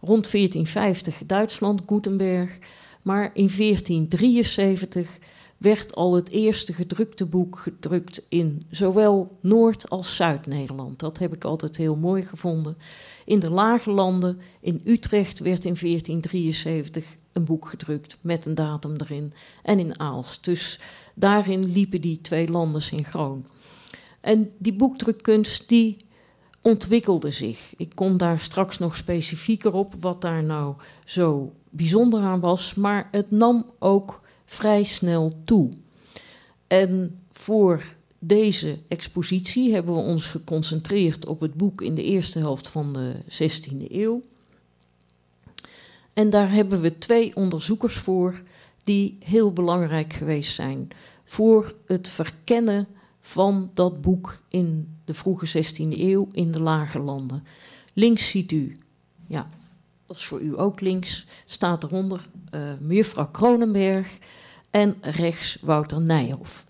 Rond 0.00 0.30
1450 0.30 1.22
Duitsland, 1.26 1.82
Gutenberg, 1.86 2.58
maar 3.02 3.30
in 3.34 3.50
1473 3.56 5.18
werd 5.56 5.94
al 5.94 6.14
het 6.14 6.28
eerste 6.28 6.72
gedrukte 6.72 7.26
boek 7.26 7.58
gedrukt 7.58 8.26
in 8.28 8.66
zowel 8.70 9.38
Noord- 9.40 9.90
als 9.90 10.16
Zuid-Nederland. 10.16 10.98
Dat 10.98 11.18
heb 11.18 11.34
ik 11.34 11.44
altijd 11.44 11.76
heel 11.76 11.96
mooi 11.96 12.22
gevonden. 12.22 12.76
In 13.24 13.38
de 13.38 13.50
lage 13.50 13.90
landen, 13.90 14.40
in 14.60 14.80
Utrecht, 14.84 15.38
werd 15.38 15.64
in 15.64 15.76
1473 15.80 17.04
een 17.32 17.44
boek 17.44 17.68
gedrukt 17.68 18.18
met 18.20 18.46
een 18.46 18.54
datum 18.54 18.96
erin. 18.98 19.32
En 19.62 19.78
in 19.78 20.00
Aalst. 20.00 20.44
Dus 20.44 20.80
daarin 21.20 21.72
liepen 21.72 22.00
die 22.00 22.20
twee 22.20 22.48
landen 22.48 22.82
synchroon. 22.82 23.46
En 24.20 24.50
die 24.58 24.72
boekdrukkunst 24.72 25.68
die 25.68 25.96
ontwikkelde 26.62 27.30
zich. 27.30 27.74
Ik 27.76 27.92
kom 27.94 28.16
daar 28.16 28.40
straks 28.40 28.78
nog 28.78 28.96
specifieker 28.96 29.72
op 29.72 29.94
wat 30.00 30.20
daar 30.20 30.42
nou 30.42 30.74
zo 31.04 31.52
bijzonder 31.70 32.20
aan 32.20 32.40
was, 32.40 32.74
maar 32.74 33.08
het 33.10 33.30
nam 33.30 33.66
ook 33.78 34.20
vrij 34.44 34.84
snel 34.84 35.32
toe. 35.44 35.70
En 36.66 37.18
voor 37.32 37.84
deze 38.18 38.78
expositie 38.88 39.72
hebben 39.72 39.94
we 39.94 40.00
ons 40.00 40.26
geconcentreerd 40.26 41.26
op 41.26 41.40
het 41.40 41.54
boek 41.54 41.80
in 41.82 41.94
de 41.94 42.04
eerste 42.04 42.38
helft 42.38 42.68
van 42.68 42.92
de 42.92 43.14
16e 43.24 43.90
eeuw. 43.92 44.22
En 46.12 46.30
daar 46.30 46.50
hebben 46.50 46.80
we 46.80 46.98
twee 46.98 47.36
onderzoekers 47.36 47.94
voor 47.94 48.42
die 48.84 49.18
heel 49.24 49.52
belangrijk 49.52 50.12
geweest 50.12 50.54
zijn 50.54 50.88
voor 51.30 51.74
het 51.86 52.08
verkennen 52.08 52.86
van 53.20 53.70
dat 53.74 54.00
boek 54.00 54.42
in 54.48 54.96
de 55.04 55.14
vroege 55.14 55.64
16e 55.64 55.98
eeuw 55.98 56.28
in 56.32 56.52
de 56.52 56.60
lage 56.60 56.98
landen. 56.98 57.44
Links 57.94 58.28
ziet 58.28 58.52
u, 58.52 58.76
ja, 59.26 59.48
dat 60.06 60.16
is 60.16 60.24
voor 60.24 60.40
u 60.40 60.58
ook 60.58 60.80
links, 60.80 61.26
staat 61.44 61.84
eronder 61.84 62.28
uh, 62.54 62.60
mevrouw 62.80 63.30
Kronenberg 63.30 64.18
en 64.70 64.96
rechts 65.00 65.58
Wouter 65.60 66.00
Nijhoff. 66.00 66.66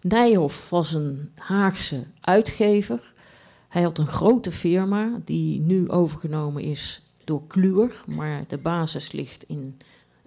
Nijhoff 0.00 0.70
was 0.70 0.92
een 0.92 1.30
Haagse 1.34 2.06
uitgever. 2.20 3.12
Hij 3.68 3.82
had 3.82 3.98
een 3.98 4.06
grote 4.06 4.52
firma 4.52 5.20
die 5.24 5.60
nu 5.60 5.88
overgenomen 5.88 6.62
is 6.62 7.02
door 7.24 7.46
Kluwer, 7.46 8.02
maar 8.06 8.44
de 8.46 8.58
basis 8.58 9.12
ligt 9.12 9.42
in 9.42 9.78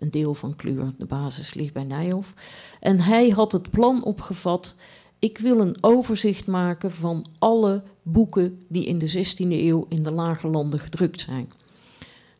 een 0.01 0.11
deel 0.11 0.33
van 0.33 0.55
Kluwer, 0.55 0.93
de 0.97 1.05
basis 1.05 1.53
ligt 1.53 1.73
bij 1.73 1.83
Nijhoff. 1.83 2.33
En 2.79 2.99
hij 2.99 3.29
had 3.29 3.51
het 3.51 3.69
plan 3.69 4.03
opgevat: 4.03 4.75
ik 5.19 5.37
wil 5.37 5.59
een 5.59 5.77
overzicht 5.81 6.47
maken 6.47 6.91
van 6.91 7.25
alle 7.37 7.83
boeken 8.01 8.61
die 8.67 8.85
in 8.85 8.97
de 8.97 9.11
16e 9.11 9.49
eeuw 9.49 9.85
in 9.89 10.03
de 10.03 10.11
lage 10.11 10.47
landen 10.47 10.79
gedrukt 10.79 11.21
zijn. 11.21 11.51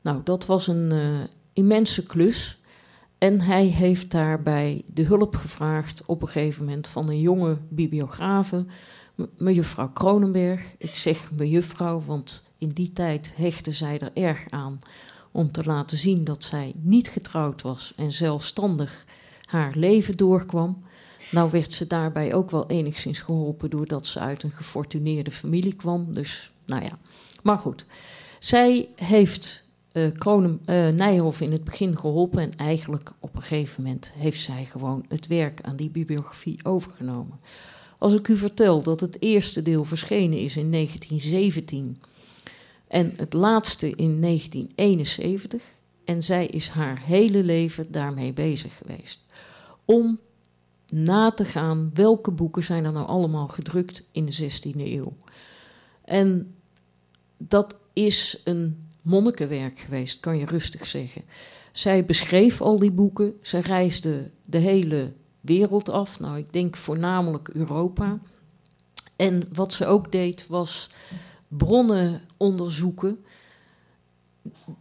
Nou, 0.01 0.21
dat 0.23 0.45
was 0.45 0.67
een 0.67 0.93
uh, 0.93 1.19
immense 1.53 2.05
klus. 2.05 2.59
En 3.17 3.41
hij 3.41 3.65
heeft 3.65 4.11
daarbij 4.11 4.83
de 4.87 5.03
hulp 5.03 5.35
gevraagd 5.35 6.03
op 6.05 6.21
een 6.21 6.27
gegeven 6.27 6.65
moment 6.65 6.87
van 6.87 7.09
een 7.09 7.21
jonge 7.21 7.57
bibliografe, 7.69 8.65
mejuffrouw 9.37 9.91
Kronenberg. 9.91 10.75
Ik 10.77 10.95
zeg 10.95 11.31
mejuffrouw, 11.31 12.01
want 12.05 12.49
in 12.57 12.69
die 12.69 12.93
tijd 12.93 13.33
hechtte 13.35 13.71
zij 13.71 13.99
er 13.99 14.11
erg 14.13 14.45
aan 14.49 14.79
om 15.31 15.51
te 15.51 15.63
laten 15.63 15.97
zien 15.97 16.23
dat 16.23 16.43
zij 16.43 16.73
niet 16.75 17.07
getrouwd 17.07 17.61
was 17.61 17.93
en 17.95 18.11
zelfstandig 18.11 19.05
haar 19.45 19.71
leven 19.75 20.17
doorkwam. 20.17 20.83
Nou 21.31 21.51
werd 21.51 21.73
ze 21.73 21.87
daarbij 21.87 22.33
ook 22.33 22.51
wel 22.51 22.67
enigszins 22.67 23.19
geholpen 23.19 23.69
doordat 23.69 24.07
ze 24.07 24.19
uit 24.19 24.43
een 24.43 24.51
gefortuneerde 24.51 25.31
familie 25.31 25.75
kwam. 25.75 26.13
Dus, 26.13 26.51
nou 26.65 26.83
ja. 26.83 26.97
Maar 27.43 27.57
goed, 27.57 27.85
zij 28.39 28.89
heeft 28.95 29.65
uh, 29.93 30.87
Nijhoff 30.89 31.41
in 31.41 31.51
het 31.51 31.63
begin 31.63 31.97
geholpen 31.97 32.41
en 32.41 32.55
eigenlijk 32.55 33.11
op 33.19 33.35
een 33.35 33.41
gegeven 33.41 33.83
moment 33.83 34.11
heeft 34.15 34.41
zij 34.41 34.65
gewoon 34.65 35.05
het 35.07 35.27
werk 35.27 35.61
aan 35.61 35.75
die 35.75 35.89
bibliografie 35.89 36.59
overgenomen. 36.63 37.39
Als 37.97 38.13
ik 38.13 38.27
u 38.27 38.37
vertel 38.37 38.83
dat 38.83 38.99
het 38.99 39.21
eerste 39.21 39.61
deel 39.61 39.83
verschenen 39.83 40.39
is 40.39 40.57
in 40.57 40.71
1917 40.71 42.01
en 42.91 43.13
het 43.17 43.33
laatste 43.33 43.89
in 43.89 44.21
1971. 44.21 45.63
En 46.03 46.23
zij 46.23 46.45
is 46.45 46.67
haar 46.69 46.99
hele 46.99 47.43
leven 47.43 47.91
daarmee 47.91 48.33
bezig 48.33 48.77
geweest. 48.77 49.25
Om 49.85 50.19
na 50.87 51.31
te 51.31 51.45
gaan 51.45 51.91
welke 51.93 52.31
boeken 52.31 52.63
zijn 52.63 52.85
er 52.85 52.91
nou 52.91 53.07
allemaal 53.07 53.47
gedrukt 53.47 54.09
in 54.11 54.25
de 54.25 54.51
16e 54.51 54.79
eeuw. 54.79 55.13
En 56.05 56.55
dat 57.37 57.75
is 57.93 58.41
een 58.43 58.87
monnikenwerk 59.01 59.79
geweest, 59.79 60.19
kan 60.19 60.37
je 60.37 60.45
rustig 60.45 60.87
zeggen. 60.87 61.21
Zij 61.71 62.05
beschreef 62.05 62.61
al 62.61 62.79
die 62.79 62.91
boeken, 62.91 63.33
zij 63.41 63.59
reisde 63.59 64.31
de 64.45 64.57
hele 64.57 65.13
wereld 65.41 65.89
af, 65.89 66.19
nou 66.19 66.37
ik 66.37 66.53
denk 66.53 66.75
voornamelijk 66.75 67.47
Europa. 67.47 68.19
En 69.15 69.47
wat 69.53 69.73
ze 69.73 69.85
ook 69.85 70.11
deed 70.11 70.47
was 70.47 70.89
bronnen 71.47 72.21
onderzoeken. 72.41 73.17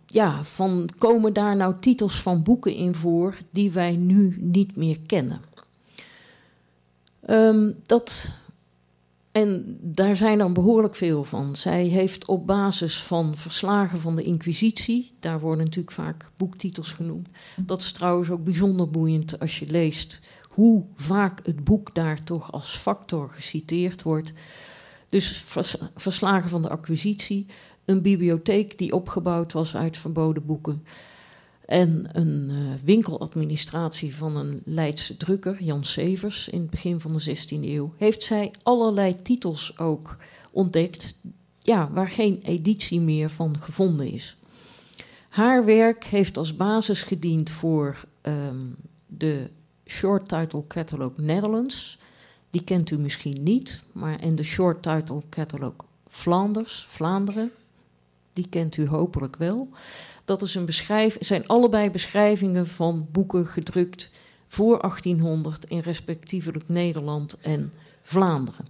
Ja, 0.06 0.44
van 0.44 0.88
komen 0.98 1.32
daar 1.32 1.56
nou 1.56 1.74
titels 1.80 2.22
van 2.22 2.42
boeken 2.42 2.74
in 2.74 2.94
voor 2.94 3.38
die 3.50 3.70
wij 3.70 3.96
nu 3.96 4.36
niet 4.40 4.76
meer 4.76 5.00
kennen? 5.06 5.40
Um, 7.28 7.76
dat, 7.86 8.34
en 9.32 9.78
daar 9.80 10.16
zijn 10.16 10.40
er 10.40 10.52
behoorlijk 10.52 10.94
veel 10.94 11.24
van. 11.24 11.56
Zij 11.56 11.84
heeft 11.84 12.24
op 12.24 12.46
basis 12.46 13.02
van 13.02 13.36
verslagen 13.36 13.98
van 13.98 14.16
de 14.16 14.22
Inquisitie, 14.22 15.12
daar 15.20 15.40
worden 15.40 15.64
natuurlijk 15.64 15.94
vaak 15.94 16.30
boektitels 16.36 16.92
genoemd. 16.92 17.28
Dat 17.56 17.82
is 17.82 17.92
trouwens 17.92 18.30
ook 18.30 18.44
bijzonder 18.44 18.90
boeiend 18.90 19.40
als 19.40 19.58
je 19.58 19.66
leest 19.66 20.22
hoe 20.50 20.84
vaak 20.94 21.46
het 21.46 21.64
boek 21.64 21.94
daar 21.94 22.24
toch 22.24 22.52
als 22.52 22.76
factor 22.76 23.28
geciteerd 23.28 24.02
wordt. 24.02 24.32
Dus 25.10 25.44
verslagen 25.96 26.50
van 26.50 26.62
de 26.62 26.68
acquisitie, 26.68 27.46
een 27.84 28.02
bibliotheek 28.02 28.78
die 28.78 28.94
opgebouwd 28.94 29.52
was 29.52 29.76
uit 29.76 29.96
verboden 29.96 30.46
boeken. 30.46 30.84
En 31.64 32.08
een 32.12 32.48
uh, 32.50 32.56
winkeladministratie 32.84 34.14
van 34.14 34.36
een 34.36 34.62
Leidse 34.64 35.16
drukker, 35.16 35.62
Jan 35.62 35.84
Severs, 35.84 36.48
in 36.48 36.60
het 36.60 36.70
begin 36.70 37.00
van 37.00 37.12
de 37.12 37.36
16e 37.36 37.64
eeuw. 37.64 37.94
Heeft 37.96 38.22
zij 38.22 38.50
allerlei 38.62 39.22
titels 39.22 39.78
ook 39.78 40.16
ontdekt, 40.50 41.20
ja, 41.58 41.90
waar 41.90 42.08
geen 42.08 42.40
editie 42.42 43.00
meer 43.00 43.30
van 43.30 43.56
gevonden 43.60 44.12
is. 44.12 44.36
Haar 45.28 45.64
werk 45.64 46.04
heeft 46.04 46.36
als 46.36 46.56
basis 46.56 47.02
gediend 47.02 47.50
voor 47.50 48.04
um, 48.22 48.76
de 49.06 49.50
Short 49.86 50.28
Title 50.28 50.66
Catalog 50.66 51.12
Netherlands, 51.16 51.98
die 52.50 52.64
kent 52.64 52.90
u 52.90 52.98
misschien 52.98 53.42
niet, 53.42 53.82
maar 53.92 54.22
in 54.22 54.36
de 54.36 54.42
short 54.42 54.82
title 54.82 55.22
catalog 55.28 55.74
Flanders, 56.08 56.86
Vlaanderen, 56.88 57.50
die 58.32 58.48
kent 58.48 58.76
u 58.76 58.86
hopelijk 58.86 59.36
wel. 59.36 59.68
Dat 60.24 60.42
is 60.42 60.54
een 60.54 60.64
beschrijving, 60.64 61.26
zijn 61.26 61.46
allebei 61.46 61.90
beschrijvingen 61.90 62.68
van 62.68 63.08
boeken 63.12 63.46
gedrukt 63.46 64.10
voor 64.46 64.80
1800 64.80 65.64
in 65.64 65.78
respectievelijk 65.78 66.68
Nederland 66.68 67.38
en 67.40 67.72
Vlaanderen. 68.02 68.68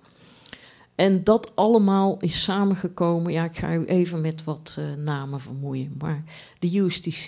En 0.95 1.25
dat 1.25 1.57
allemaal 1.57 2.17
is 2.19 2.43
samengekomen. 2.43 3.33
Ja, 3.33 3.45
ik 3.45 3.57
ga 3.57 3.75
u 3.75 3.85
even 3.85 4.21
met 4.21 4.45
wat 4.45 4.77
uh, 4.79 4.95
namen 4.95 5.41
vermoeien. 5.41 5.95
Maar 5.99 6.25
de 6.59 6.79
USTC, 6.79 7.27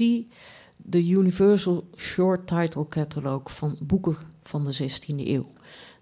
de 0.77 1.09
Universal 1.09 1.89
Short 1.97 2.47
Title 2.47 2.89
Catalog 2.89 3.53
van 3.55 3.77
boeken 3.81 4.17
van 4.43 4.65
de 4.65 4.75
16e 4.75 5.27
eeuw. 5.27 5.47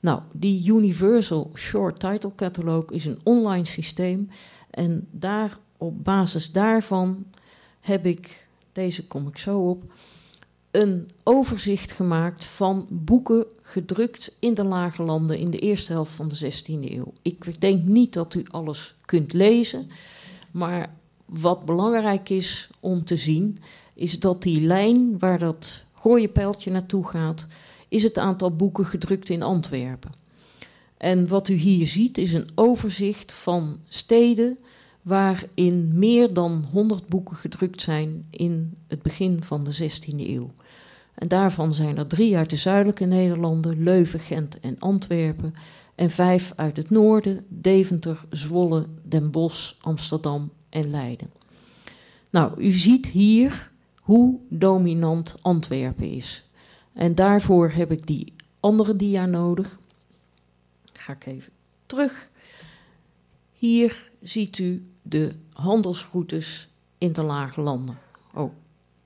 Nou, 0.00 0.20
die 0.32 0.72
Universal 0.72 1.50
Short 1.54 2.00
Title 2.00 2.32
Catalog 2.34 2.90
is 2.90 3.04
een 3.04 3.20
online 3.22 3.66
systeem 3.66 4.30
en 4.70 5.06
daar, 5.10 5.58
op 5.76 6.04
basis 6.04 6.52
daarvan 6.52 7.24
heb 7.80 8.06
ik, 8.06 8.48
deze 8.72 9.06
kom 9.06 9.28
ik 9.28 9.38
zo 9.38 9.68
op, 9.68 9.92
een 10.70 11.08
overzicht 11.22 11.92
gemaakt 11.92 12.44
van 12.44 12.86
boeken 12.90 13.44
gedrukt 13.62 14.36
in 14.40 14.54
de 14.54 14.64
lage 14.64 15.02
landen 15.02 15.38
in 15.38 15.50
de 15.50 15.58
eerste 15.58 15.92
helft 15.92 16.12
van 16.12 16.28
de 16.28 16.52
16e 16.52 16.90
eeuw. 16.90 17.12
Ik 17.22 17.60
denk 17.60 17.82
niet 17.82 18.12
dat 18.12 18.34
u 18.34 18.44
alles 18.50 18.94
kunt 19.04 19.32
lezen, 19.32 19.90
maar 20.50 20.94
wat 21.24 21.64
belangrijk 21.64 22.28
is 22.28 22.70
om 22.80 23.04
te 23.04 23.16
zien, 23.16 23.58
is 23.94 24.20
dat 24.20 24.42
die 24.42 24.60
lijn 24.60 25.18
waar 25.18 25.38
dat 25.38 25.84
pijltje 26.32 26.70
naartoe 26.70 27.08
gaat, 27.08 27.46
is 27.90 28.02
het 28.02 28.18
aantal 28.18 28.56
boeken 28.56 28.86
gedrukt 28.86 29.28
in 29.28 29.42
Antwerpen. 29.42 30.12
En 30.96 31.28
wat 31.28 31.48
u 31.48 31.54
hier 31.54 31.86
ziet 31.86 32.18
is 32.18 32.32
een 32.32 32.48
overzicht 32.54 33.32
van 33.32 33.78
steden 33.88 34.58
waarin 35.02 35.90
meer 35.94 36.32
dan 36.32 36.66
100 36.72 37.06
boeken 37.06 37.36
gedrukt 37.36 37.82
zijn 37.82 38.26
in 38.30 38.76
het 38.86 39.02
begin 39.02 39.42
van 39.42 39.64
de 39.64 39.90
16e 39.90 40.16
eeuw. 40.16 40.50
En 41.14 41.28
daarvan 41.28 41.74
zijn 41.74 41.98
er 41.98 42.06
drie 42.06 42.36
uit 42.36 42.50
de 42.50 42.56
zuidelijke 42.56 43.04
Nederlanden, 43.04 43.82
Leuven, 43.82 44.20
Gent 44.20 44.60
en 44.60 44.78
Antwerpen. 44.78 45.54
En 45.94 46.10
vijf 46.10 46.52
uit 46.56 46.76
het 46.76 46.90
noorden, 46.90 47.44
Deventer, 47.48 48.24
Zwolle, 48.30 48.86
Den 49.02 49.30
Bosch, 49.30 49.74
Amsterdam 49.80 50.50
en 50.68 50.90
Leiden. 50.90 51.30
Nou, 52.30 52.60
u 52.62 52.70
ziet 52.70 53.06
hier 53.06 53.70
hoe 53.96 54.38
dominant 54.48 55.36
Antwerpen 55.40 56.10
is. 56.10 56.49
En 57.00 57.14
daarvoor 57.14 57.70
heb 57.70 57.90
ik 57.90 58.06
die 58.06 58.32
andere 58.60 58.96
dia 58.96 59.26
nodig. 59.26 59.78
Ga 60.92 61.12
ik 61.12 61.26
even 61.26 61.52
terug. 61.86 62.30
Hier 63.52 64.10
ziet 64.22 64.58
u 64.58 64.86
de 65.02 65.34
handelsroutes 65.52 66.68
in 66.98 67.12
de 67.12 67.22
lage 67.22 67.60
landen. 67.60 67.98
Oh, 68.34 68.52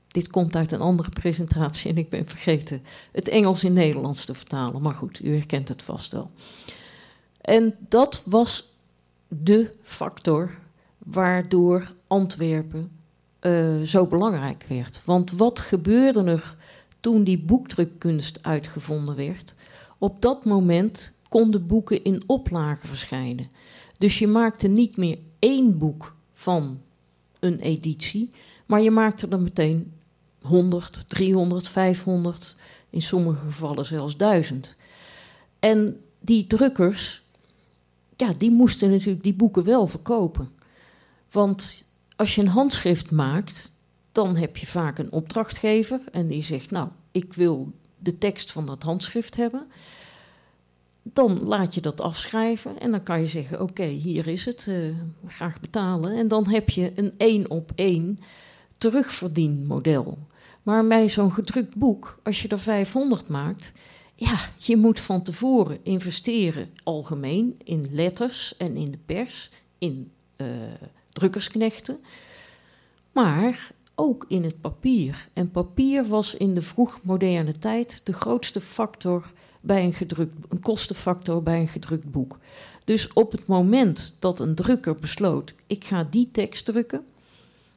dit 0.09 0.29
komt 0.29 0.57
uit 0.57 0.73
een 0.73 0.81
andere 0.81 1.09
presentatie 1.09 1.91
en 1.91 1.99
ik 1.99 2.09
ben 2.09 2.27
vergeten 2.27 2.83
het 3.13 3.29
Engels 3.29 3.65
in 3.65 3.73
Nederlands 3.73 4.25
te 4.25 4.35
vertalen. 4.35 4.83
Maar 4.83 4.95
goed, 4.95 5.25
u 5.25 5.35
herkent 5.35 5.69
het 5.69 5.83
vast 5.83 6.13
wel. 6.13 6.31
En 7.41 7.77
dat 7.89 8.23
was 8.27 8.77
de 9.29 9.77
factor 9.83 10.59
waardoor 10.99 11.93
Antwerpen 12.07 12.91
uh, 13.41 13.83
zo 13.83 14.07
belangrijk 14.07 14.65
werd. 14.69 15.01
Want 15.05 15.31
wat 15.31 15.61
gebeurde 15.61 16.25
er 16.25 16.57
toen 17.05 17.25
die 17.25 17.39
boekdrukkunst 17.39 18.39
uitgevonden 18.43 19.17
werd? 19.17 19.55
Op 19.99 20.23
dat 20.23 20.45
moment 20.45 21.13
konden 21.29 21.67
boeken 21.67 22.05
in 22.05 22.23
oplagen 22.27 22.89
verschijnen. 22.89 23.51
Dus 23.99 24.19
je 24.19 24.27
maakte 24.27 24.69
niet 24.69 24.97
meer 24.97 25.19
één 25.39 25.79
boek 25.79 26.15
van 26.33 26.81
een 27.39 27.61
editie, 27.61 28.31
maar 28.67 28.81
je 28.81 28.91
maakte 28.91 29.29
er 29.29 29.41
meteen 29.41 29.93
100, 30.41 31.05
300, 31.09 31.69
500, 31.69 32.57
in 32.91 33.03
sommige 33.03 33.45
gevallen 33.45 33.85
zelfs 33.85 34.17
1000. 34.17 34.77
En 35.59 36.01
die 36.21 36.47
drukkers, 36.47 37.23
ja, 38.17 38.33
die 38.39 38.51
moesten 38.51 38.91
natuurlijk 38.91 39.23
die 39.23 39.35
boeken 39.35 39.65
wel 39.65 39.87
verkopen. 39.87 40.49
Want 41.31 41.89
als 42.17 42.35
je 42.35 42.41
een 42.41 42.49
handschrift 42.49 43.11
maakt, 43.11 43.73
dan 44.15 44.37
heb 44.37 44.57
je 44.57 44.67
vaak 44.67 44.99
een 44.99 45.13
opdrachtgever 45.13 46.01
en 46.13 46.27
die 46.27 46.43
zegt: 46.43 46.71
Nou, 46.71 46.89
ik 47.13 47.33
wil 47.33 47.73
de 47.99 48.19
tekst 48.19 48.53
van 48.53 48.67
dat 48.67 48.83
handschrift 48.83 49.37
hebben. 49.37 49.67
Dan 51.03 51.43
laat 51.43 51.75
je 51.75 51.81
dat 51.81 52.01
afschrijven 52.01 52.81
en 52.81 52.91
dan 52.91 53.03
kan 53.03 53.21
je 53.21 53.27
zeggen: 53.27 53.61
Oké, 53.61 53.85
hier 53.85 54.27
is 54.27 54.45
het, 54.45 54.67
uh, 54.69 54.97
graag 55.27 55.61
betalen. 55.61 56.17
En 56.17 56.29
dan 56.29 56.49
heb 56.49 56.71
je 56.71 56.93
een 56.95 57.15
één 57.17 57.51
op 57.51 57.73
één 57.75 58.19
terugverdienmodel. 58.79 60.19
Maar 60.63 60.87
bij 60.87 61.09
zo'n 61.09 61.33
gedrukt 61.33 61.77
boek, 61.77 62.19
als 62.23 62.43
je 62.43 62.49
er 62.49 62.59
500 62.59 63.29
maakt, 63.29 63.73
ja, 64.15 64.39
je 64.59 64.77
moet 64.77 65.01
van 65.01 65.23
tevoren 65.23 65.79
investeren 65.83 66.71
algemeen 66.83 67.59
in 67.65 67.89
letters 67.91 68.57
en 68.57 68.77
in 68.77 68.91
de 68.91 68.99
pers, 69.07 69.51
in 69.79 70.11
uh, 70.37 70.47
drukkersknechten, 71.11 71.99
maar 73.13 73.73
ook 73.95 74.25
in 74.29 74.45
het 74.45 74.61
papier. 74.61 75.29
En 75.33 75.51
papier 75.51 76.07
was 76.07 76.35
in 76.35 76.55
de 76.55 76.63
vroegmoderne 76.63 77.59
tijd 77.59 78.01
de 78.05 78.13
grootste 78.13 78.61
factor 78.61 79.33
bij 79.61 79.85
een 79.85 79.93
gedrukt, 79.93 80.35
een 80.49 80.61
kostenfactor 80.61 81.43
bij 81.43 81.61
een 81.61 81.69
gedrukt 81.69 82.11
boek. 82.11 82.39
Dus 82.85 83.13
op 83.13 83.33
het 83.33 83.47
moment 83.47 84.17
dat 84.19 84.41
een 84.41 84.55
drukker 84.55 84.95
besloot: 84.95 85.55
ik 85.67 85.85
ga 85.85 86.07
die 86.11 86.31
tekst 86.31 86.65
drukken, 86.65 87.05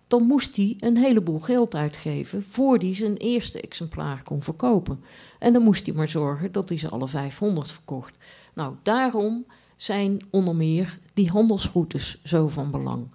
dan 0.08 0.24
moest 0.24 0.56
hij 0.56 0.76
een 0.80 0.98
heleboel 0.98 1.40
geld 1.40 1.76
uitgeven 1.76 2.44
voor 2.50 2.78
hij 2.78 2.96
zijn 2.96 3.18
eerste 3.18 3.62
exemplaar 3.62 4.24
kon 4.24 4.42
verkopen. 4.42 5.04
En 5.40 5.54
dan 5.54 5.62
moest 5.62 5.86
hij 5.86 5.96
maar 5.96 6.10
zorgen 6.10 6.52
dat 6.52 6.70
hij 6.70 6.78
ze 6.78 6.90
alle 6.90 7.08
500 7.08 7.72
verkocht. 7.72 8.18
Nou, 8.54 8.76
daarom 8.84 9.46
zijn 9.76 10.22
onder 10.30 10.56
meer 10.56 11.00
die 11.14 11.30
handelsroutes 11.30 12.20
zo 12.24 12.48
van 12.48 12.72
belang. 12.72 13.08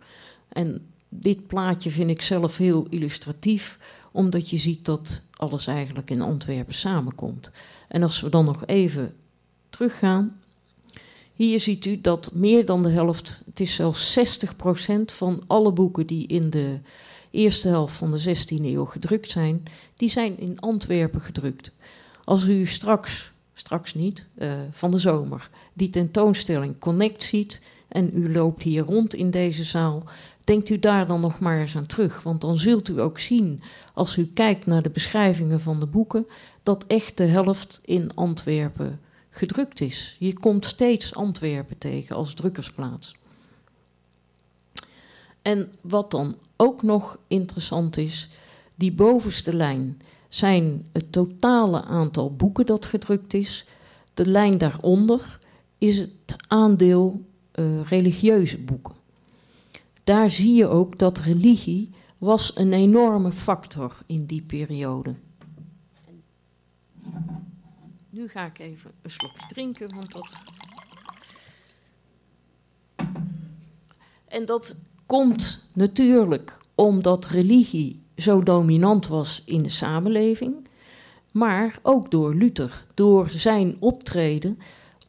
En 0.49 0.92
dit 1.15 1.47
plaatje 1.47 1.91
vind 1.91 2.11
ik 2.11 2.23
zelf 2.23 2.57
heel 2.57 2.87
illustratief, 2.91 3.79
omdat 4.13 4.51
je 4.51 4.59
ziet 4.59 4.85
dat 4.85 5.23
alles 5.37 5.67
eigenlijk 5.67 6.11
in 6.11 6.21
Antwerpen 6.21 6.75
samenkomt. 6.75 7.51
En 7.89 8.03
als 8.03 8.21
we 8.21 8.29
dan 8.29 8.45
nog 8.45 8.67
even 8.67 9.15
teruggaan. 9.71 10.41
Hier 11.33 11.61
ziet 11.61 11.85
u 11.85 12.01
dat 12.01 12.31
meer 12.35 12.67
dan 12.67 12.83
de 12.83 12.91
helft, 12.91 13.43
het 13.47 13.61
is 13.61 13.75
zelfs 13.75 14.19
60% 14.19 14.93
van 15.05 15.43
alle 15.47 15.73
boeken 15.73 16.07
die 16.07 16.27
in 16.27 16.51
de 16.51 16.81
eerste 17.31 17.69
helft 17.69 17.95
van 17.97 18.11
de 18.11 18.37
16e 18.37 18.65
eeuw 18.65 18.85
gedrukt 18.85 19.31
zijn, 19.31 19.63
die 19.95 20.11
zijn 20.11 20.39
in 20.39 20.61
Antwerpen 20.61 21.21
gedrukt. 21.21 21.73
Als 22.25 22.47
u 22.47 22.67
straks, 22.67 23.33
straks 23.55 23.95
niet, 23.95 24.27
uh, 24.39 24.55
van 24.71 24.91
de 24.91 24.99
zomer, 24.99 25.51
die 25.73 25.91
tentoonstelling 25.91 26.79
Connect 26.79 27.23
ziet 27.23 27.63
en 27.89 28.11
u 28.15 28.33
loopt 28.33 28.63
hier 28.63 28.83
rond 28.83 29.15
in 29.15 29.31
deze 29.31 29.65
zaal, 29.65 30.03
denkt 30.45 30.69
u 30.69 30.79
daar 30.79 31.07
dan 31.07 31.21
nog 31.21 31.39
maar 31.39 31.61
eens 31.61 31.77
aan 31.77 31.87
terug. 31.87 32.23
Want 32.23 32.41
dan 32.41 32.59
zult 32.59 32.89
u 32.89 33.01
ook 33.01 33.19
zien, 33.19 33.61
als 33.95 34.17
u 34.17 34.31
kijkt 34.35 34.67
naar 34.67 34.83
de 34.83 34.91
beschrijvingen 34.91 35.61
van 35.61 35.81
de 35.81 35.87
boeken, 35.87 36.27
dat 36.63 36.85
echt 36.87 37.17
de 37.17 37.27
helft 37.27 37.81
in 37.85 38.15
Antwerpen 38.15 39.01
gedrukt 39.31 39.81
is. 39.81 40.17
Je 40.19 40.33
komt 40.33 40.67
steeds 40.67 41.15
Antwerpen 41.15 41.79
tegen 41.79 42.17
als 42.17 42.35
drukkersplaats. 42.35 43.17
En 45.43 45.73
wat 45.81 46.11
dan 46.11 46.37
ook 46.57 46.83
nog 46.83 47.19
interessant 47.29 47.97
is, 47.97 48.29
die 48.75 48.93
bovenste 48.93 49.57
lijn 49.57 50.01
zijn 50.29 50.87
het 50.93 51.13
totale 51.13 51.83
aantal 51.83 52.35
boeken 52.35 52.67
dat 52.67 52.87
gedrukt 52.87 53.35
is. 53.35 53.67
De 54.15 54.27
lijn 54.27 54.59
daaronder 54.59 55.39
is 55.79 55.99
het 55.99 56.37
aandeel 56.49 57.25
uh, 57.55 57.83
religieuze 57.89 58.59
boeken. 58.59 58.95
Daar 60.13 60.31
zie 60.31 60.55
je 60.55 60.67
ook 60.67 60.99
dat 60.99 61.19
religie 61.19 61.91
was 62.19 62.57
een 62.57 62.73
enorme 62.73 63.33
factor 63.33 63.99
in 64.07 64.25
die 64.25 64.43
periode. 64.43 65.15
Nu 68.11 68.29
ga 68.29 68.45
ik 68.47 68.59
even 68.59 68.91
een 69.03 69.11
slokje 69.11 69.47
drinken, 69.49 69.95
want 69.95 70.13
dat. 70.13 70.33
En 74.25 74.45
dat 74.45 74.77
komt 75.07 75.65
natuurlijk 75.75 76.59
omdat 76.75 77.27
religie 77.27 78.03
zo 78.17 78.43
dominant 78.43 79.07
was 79.07 79.43
in 79.45 79.63
de 79.63 79.69
samenleving, 79.69 80.69
maar 81.31 81.79
ook 81.83 82.11
door 82.11 82.35
Luther. 82.35 82.85
Door 82.95 83.31
zijn 83.31 83.77
optreden 83.79 84.59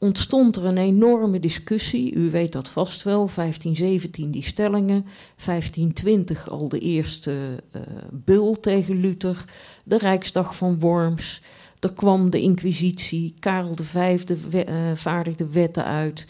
ontstond 0.03 0.55
er 0.55 0.65
een 0.65 0.77
enorme 0.77 1.39
discussie. 1.39 2.13
U 2.13 2.31
weet 2.31 2.51
dat 2.51 2.69
vast 2.69 3.03
wel, 3.03 3.29
1517 3.35 4.31
die 4.31 4.43
stellingen, 4.43 5.05
1520 5.45 6.49
al 6.49 6.69
de 6.69 6.79
eerste 6.79 7.63
uh, 7.75 7.81
bul 8.11 8.59
tegen 8.59 8.99
Luther, 8.99 9.45
de 9.85 9.97
Rijksdag 9.97 10.55
van 10.55 10.79
Worms. 10.79 11.41
Er 11.79 11.93
kwam 11.93 12.29
de 12.29 12.41
Inquisitie, 12.41 13.35
Karel 13.39 13.75
V 13.81 14.23
we, 14.49 14.65
uh, 14.65 14.95
vaardigde 14.95 15.49
wetten 15.49 15.85
uit, 15.85 16.27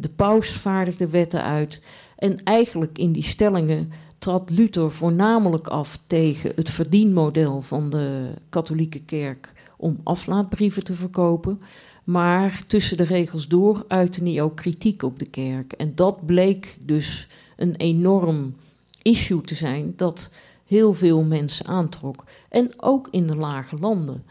de 0.00 0.08
paus 0.08 0.50
vaardigde 0.50 1.08
wetten 1.08 1.42
uit. 1.42 1.84
En 2.16 2.42
eigenlijk 2.44 2.98
in 2.98 3.12
die 3.12 3.22
stellingen 3.22 3.92
trad 4.18 4.50
Luther 4.50 4.90
voornamelijk 4.90 5.68
af 5.68 5.98
tegen 6.06 6.52
het 6.56 6.70
verdienmodel 6.70 7.60
van 7.60 7.90
de 7.90 8.30
katholieke 8.48 9.04
kerk 9.04 9.52
om 9.76 10.00
aflaatbrieven 10.02 10.84
te 10.84 10.94
verkopen. 10.94 11.60
Maar 12.04 12.64
tussen 12.66 12.96
de 12.96 13.04
regels 13.04 13.48
door 13.48 13.84
uitte 13.88 14.22
hij 14.22 14.42
ook 14.42 14.56
kritiek 14.56 15.02
op 15.02 15.18
de 15.18 15.26
kerk. 15.26 15.72
En 15.72 15.94
dat 15.94 16.26
bleek 16.26 16.78
dus 16.80 17.28
een 17.56 17.76
enorm 17.76 18.54
issue 19.02 19.40
te 19.40 19.54
zijn 19.54 19.92
dat 19.96 20.30
heel 20.66 20.92
veel 20.92 21.22
mensen 21.22 21.66
aantrok. 21.66 22.24
En 22.48 22.70
ook 22.76 23.08
in 23.10 23.26
de 23.26 23.36
lage 23.36 23.76
landen. 23.76 24.24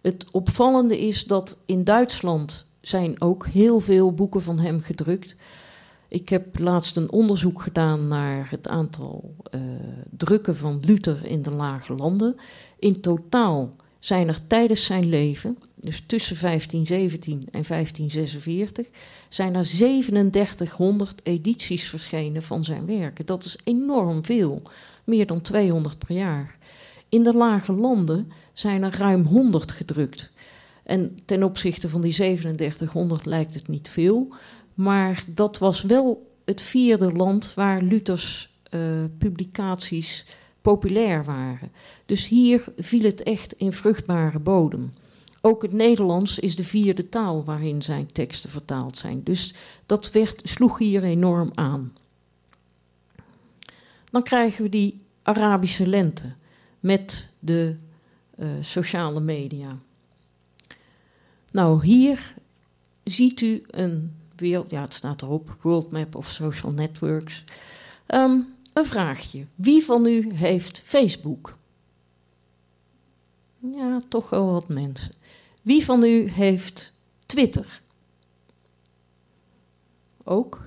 Het 0.00 0.26
opvallende 0.30 1.00
is 1.00 1.24
dat 1.24 1.62
in 1.66 1.84
Duitsland 1.84 2.66
zijn 2.80 3.20
ook 3.20 3.46
heel 3.46 3.80
veel 3.80 4.12
boeken 4.12 4.42
van 4.42 4.58
hem 4.58 4.80
gedrukt. 4.80 5.36
Ik 6.08 6.28
heb 6.28 6.58
laatst 6.58 6.96
een 6.96 7.12
onderzoek 7.12 7.62
gedaan 7.62 8.08
naar 8.08 8.50
het 8.50 8.68
aantal 8.68 9.34
uh, 9.54 9.60
drukken 10.16 10.56
van 10.56 10.80
Luther 10.84 11.26
in 11.26 11.42
de 11.42 11.50
lage 11.50 11.94
landen. 11.94 12.36
In 12.78 13.00
totaal 13.00 13.70
zijn 14.04 14.28
er 14.28 14.46
tijdens 14.46 14.84
zijn 14.84 15.08
leven, 15.08 15.58
dus 15.74 16.02
tussen 16.06 16.36
1517 16.40 17.34
en 17.50 17.64
1546, 17.68 18.86
zijn 19.28 19.54
er 19.54 19.64
3700 19.64 21.20
edities 21.22 21.88
verschenen 21.88 22.42
van 22.42 22.64
zijn 22.64 22.86
werken. 22.86 23.26
Dat 23.26 23.44
is 23.44 23.58
enorm 23.64 24.24
veel, 24.24 24.62
meer 25.04 25.26
dan 25.26 25.40
200 25.40 25.98
per 25.98 26.16
jaar. 26.16 26.58
In 27.08 27.22
de 27.22 27.34
lage 27.34 27.72
landen 27.72 28.32
zijn 28.52 28.82
er 28.82 28.96
ruim 28.98 29.24
100 29.24 29.72
gedrukt. 29.72 30.32
En 30.82 31.18
ten 31.24 31.42
opzichte 31.42 31.88
van 31.88 32.00
die 32.00 32.12
3700 32.12 33.26
lijkt 33.26 33.54
het 33.54 33.68
niet 33.68 33.88
veel, 33.88 34.34
maar 34.74 35.24
dat 35.26 35.58
was 35.58 35.82
wel 35.82 36.30
het 36.44 36.62
vierde 36.62 37.12
land 37.12 37.54
waar 37.54 37.82
Luthers 37.82 38.54
uh, 38.70 38.80
publicaties 39.18 40.26
populair 40.62 41.24
waren. 41.24 41.72
Dus 42.06 42.28
hier 42.28 42.64
viel 42.76 43.02
het 43.02 43.22
echt 43.22 43.52
in 43.52 43.72
vruchtbare 43.72 44.38
bodem. 44.38 44.90
Ook 45.40 45.62
het 45.62 45.72
Nederlands 45.72 46.38
is 46.38 46.56
de 46.56 46.64
vierde 46.64 47.08
taal 47.08 47.44
waarin 47.44 47.82
zijn 47.82 48.12
teksten 48.12 48.50
vertaald 48.50 48.98
zijn. 48.98 49.22
Dus 49.22 49.54
dat 49.86 50.10
werd, 50.10 50.42
sloeg 50.44 50.78
hier 50.78 51.02
enorm 51.02 51.50
aan. 51.54 51.96
Dan 54.10 54.22
krijgen 54.22 54.62
we 54.62 54.68
die 54.68 55.00
Arabische 55.22 55.86
lente 55.86 56.32
met 56.80 57.32
de 57.38 57.76
uh, 58.38 58.48
sociale 58.60 59.20
media. 59.20 59.78
Nou, 61.50 61.86
hier 61.86 62.34
ziet 63.04 63.40
u 63.40 63.62
een 63.70 64.16
wereld, 64.36 64.70
ja, 64.70 64.80
het 64.80 64.94
staat 64.94 65.22
erop, 65.22 65.56
World 65.60 65.90
Map 65.90 66.14
of 66.14 66.30
Social 66.30 66.72
Networks. 66.72 67.44
Um, 68.08 68.54
een 68.72 68.84
vraagje. 68.84 69.46
Wie 69.54 69.84
van 69.84 70.06
u 70.06 70.34
heeft 70.34 70.80
Facebook? 70.80 71.56
Ja, 73.58 74.00
toch 74.08 74.30
wel 74.30 74.52
wat 74.52 74.68
mensen. 74.68 75.10
Wie 75.62 75.84
van 75.84 76.04
u 76.04 76.30
heeft 76.30 76.96
Twitter? 77.26 77.82
Ook. 80.24 80.60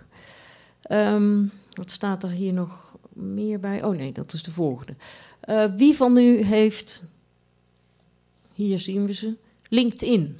Um, 0.92 1.52
wat 1.74 1.92
staat 1.92 2.24
er 2.24 2.30
hier 2.30 2.54
nog 2.54 2.96
meer 3.14 3.60
bij? 3.60 3.84
Oh 3.84 3.96
nee, 3.96 4.12
dat 4.12 4.34
is 4.34 4.44
de 4.44 4.52
volgende. 4.52 4.96
Uh, 5.46 5.76
wie 5.76 5.96
van 5.96 6.18
u 6.18 6.44
heeft, 6.44 7.04
hier 8.54 8.80
zien 8.80 9.06
we 9.06 9.14
ze, 9.14 9.36
LinkedIn? 9.70 10.40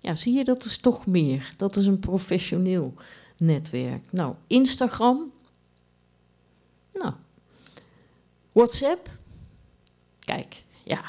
Ja, 0.00 0.14
zie 0.14 0.34
je, 0.34 0.44
dat 0.44 0.64
is 0.64 0.78
toch 0.78 1.06
meer. 1.06 1.54
Dat 1.56 1.76
is 1.76 1.86
een 1.86 1.98
professioneel 1.98 2.94
netwerk. 3.36 4.12
Nou, 4.12 4.34
Instagram. 4.46 5.32
Nou, 7.00 7.12
WhatsApp. 8.52 9.08
Kijk, 10.18 10.64
ja. 10.84 11.04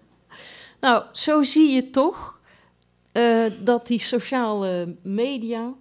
nou, 0.80 1.04
zo 1.12 1.42
zie 1.42 1.74
je 1.74 1.90
toch 1.90 2.40
uh, 3.12 3.52
dat 3.64 3.86
die 3.86 4.00
sociale 4.00 4.96
media. 5.02 5.74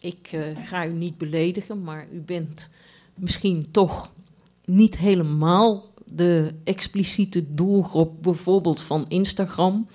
Ik 0.00 0.32
uh, 0.32 0.56
ga 0.56 0.86
u 0.86 0.92
niet 0.92 1.18
beledigen, 1.18 1.82
maar 1.82 2.06
u 2.12 2.20
bent 2.20 2.70
misschien 3.14 3.70
toch 3.70 4.10
niet 4.64 4.96
helemaal 4.96 5.88
de 6.04 6.54
expliciete 6.64 7.54
doelgroep 7.54 8.22
bijvoorbeeld 8.22 8.82
van 8.82 9.04
Instagram. 9.08 9.88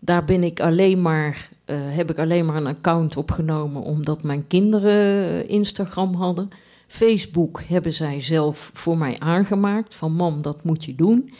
Daar 0.00 0.24
ik 0.42 0.60
alleen 0.60 1.02
maar, 1.02 1.48
uh, 1.66 1.76
heb 1.78 2.10
ik 2.10 2.18
alleen 2.18 2.46
maar 2.46 2.56
een 2.56 2.66
account 2.66 3.16
opgenomen 3.16 3.82
omdat 3.82 4.22
mijn 4.22 4.46
kinderen 4.46 5.48
Instagram 5.48 6.14
hadden. 6.14 6.50
Facebook 6.86 7.62
hebben 7.62 7.92
zij 7.92 8.22
zelf 8.22 8.70
voor 8.74 8.98
mij 8.98 9.18
aangemaakt. 9.18 9.94
Van 9.94 10.12
mam, 10.12 10.42
dat 10.42 10.64
moet 10.64 10.84
je 10.84 10.94
doen. 10.94 11.32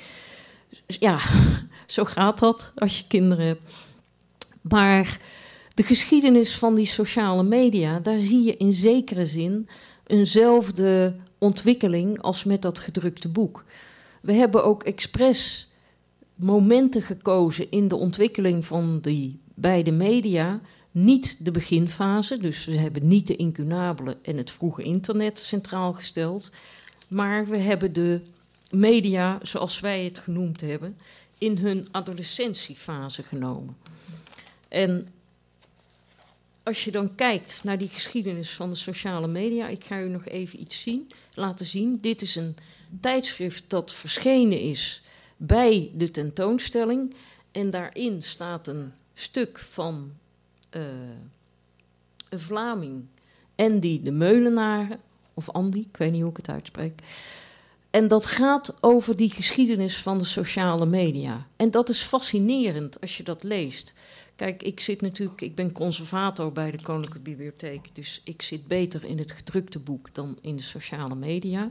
Dus 0.87 0.97
ja, 0.99 1.19
zo 1.87 2.05
gaat 2.05 2.39
dat 2.39 2.73
als 2.77 2.99
je 2.99 3.07
kinderen 3.07 3.47
hebt. 3.47 3.73
Maar 4.61 5.19
de 5.75 5.83
geschiedenis 5.83 6.59
van 6.59 6.75
die 6.75 6.87
sociale 6.87 7.43
media, 7.43 7.99
daar 7.99 8.19
zie 8.19 8.45
je 8.45 8.57
in 8.57 8.73
zekere 8.73 9.27
zin 9.27 9.69
eenzelfde 10.07 11.17
ontwikkeling 11.39 12.23
als 12.23 12.45
met 12.45 12.63
dat 12.63 12.79
gedrukte 12.79 13.29
boek. 13.29 13.65
We 14.21 14.33
hebben 14.33 14.65
ook 14.65 14.83
expres 14.83 15.70
momenten 16.41 17.03
gekozen 17.03 17.71
in 17.71 17.89
de 17.89 17.97
ontwikkeling 17.97 18.67
van 18.67 19.01
die 19.01 19.41
beide 19.55 19.91
media. 19.91 20.61
Niet 20.91 21.45
de 21.45 21.51
beginfase, 21.51 22.39
dus 22.39 22.65
we 22.65 22.77
hebben 22.77 23.09
niet 23.09 23.27
de 23.27 23.37
incunabele 23.37 24.17
en 24.23 24.37
het 24.37 24.51
vroege 24.51 24.83
internet 24.83 25.39
centraal 25.39 25.93
gesteld. 25.93 26.51
Maar 27.09 27.47
we 27.47 27.57
hebben 27.57 27.93
de 27.93 28.21
media, 28.71 29.39
zoals 29.43 29.81
wij 29.81 30.05
het 30.05 30.19
genoemd 30.19 30.61
hebben, 30.61 30.97
in 31.39 31.57
hun 31.57 31.87
adolescentiefase 31.91 33.23
genomen. 33.23 33.77
En 34.69 35.09
als 36.63 36.85
je 36.85 36.91
dan 36.91 37.15
kijkt 37.15 37.61
naar 37.63 37.79
die 37.79 37.89
geschiedenis 37.89 38.51
van 38.51 38.71
de 38.71 38.77
sociale 38.77 39.29
media, 39.29 39.69
ik 39.69 39.85
ga 39.85 40.01
u 40.01 40.09
nog 40.09 40.27
even 40.27 40.61
iets 40.61 40.83
zien, 40.83 41.09
laten 41.35 41.67
zien. 41.67 41.99
Dit 42.01 42.23
is 42.23 42.37
een 42.37 42.57
tijdschrift 43.01 43.65
dat 43.67 43.93
verschenen 43.93 44.61
is 44.61 45.03
bij 45.43 45.91
de 45.95 46.11
tentoonstelling. 46.11 47.15
En 47.53 47.71
daarin 47.71 48.23
staat 48.23 48.69
een 48.69 48.93
stuk 49.15 49.59
van 49.59 50.11
uh, 50.71 50.83
een 52.29 52.41
Vlaming, 52.41 53.05
Andy 53.57 54.01
de 54.03 54.11
Meulenaren, 54.11 55.01
of 55.35 55.51
Andy, 55.51 55.79
ik 55.79 55.97
weet 55.97 56.13
niet 56.13 56.21
hoe 56.21 56.31
ik 56.31 56.37
het 56.37 56.49
uitspreek. 56.49 57.01
En 57.91 58.09
dat 58.09 58.27
gaat 58.27 58.77
over 58.81 59.17
die 59.17 59.31
geschiedenis 59.31 59.97
van 59.97 60.19
de 60.19 60.25
sociale 60.25 60.87
media. 60.87 61.47
En 61.57 61.71
dat 61.71 61.89
is 61.89 62.01
fascinerend 62.01 63.01
als 63.01 63.17
je 63.17 63.23
dat 63.23 63.43
leest. 63.43 63.95
Kijk, 64.37 64.63
ik 64.63 64.81
zit 64.81 65.01
natuurlijk, 65.01 65.41
ik 65.41 65.55
ben 65.55 65.73
conservator 65.73 66.53
bij 66.53 66.71
de 66.71 66.83
Koninklijke 66.83 67.21
Bibliotheek, 67.21 67.95
dus 67.95 68.21
ik 68.25 68.43
zit 68.43 68.67
beter 68.67 69.05
in 69.05 69.19
het 69.19 69.33
gedrukte 69.33 69.79
boek 69.79 70.15
dan 70.15 70.39
in 70.41 70.57
de 70.57 70.63
sociale 70.63 71.15
media. 71.15 71.71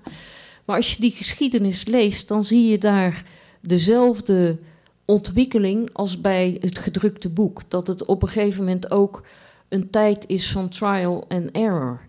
Maar 0.66 0.76
als 0.76 0.94
je 0.94 1.02
die 1.02 1.12
geschiedenis 1.12 1.86
leest, 1.86 2.28
dan 2.28 2.46
zie 2.46 2.70
je 2.70 2.78
daar 2.78 3.24
dezelfde 3.60 4.60
ontwikkeling 5.06 5.94
als 5.94 6.22
bij 6.22 6.58
het 6.60 6.80
gedrukte 6.80 7.30
boek. 7.30 7.62
Dat 7.68 7.88
het 7.88 8.06
op 8.06 8.22
een 8.22 8.28
gegeven 8.30 8.64
moment 8.64 8.92
ook 8.92 9.24
een 9.70 9.90
tijd 9.90 10.28
is 10.28 10.52
van 10.52 10.70
trial 10.70 11.26
and 11.28 11.52
error. 11.52 12.00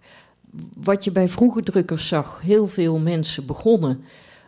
Wat 0.79 1.05
je 1.05 1.13
bij 1.13 1.29
vroege 1.29 1.63
drukkers 1.63 2.09
zag, 2.09 2.41
heel 2.41 2.67
veel 2.67 2.99
mensen 2.99 3.47
begonnen. 3.47 4.05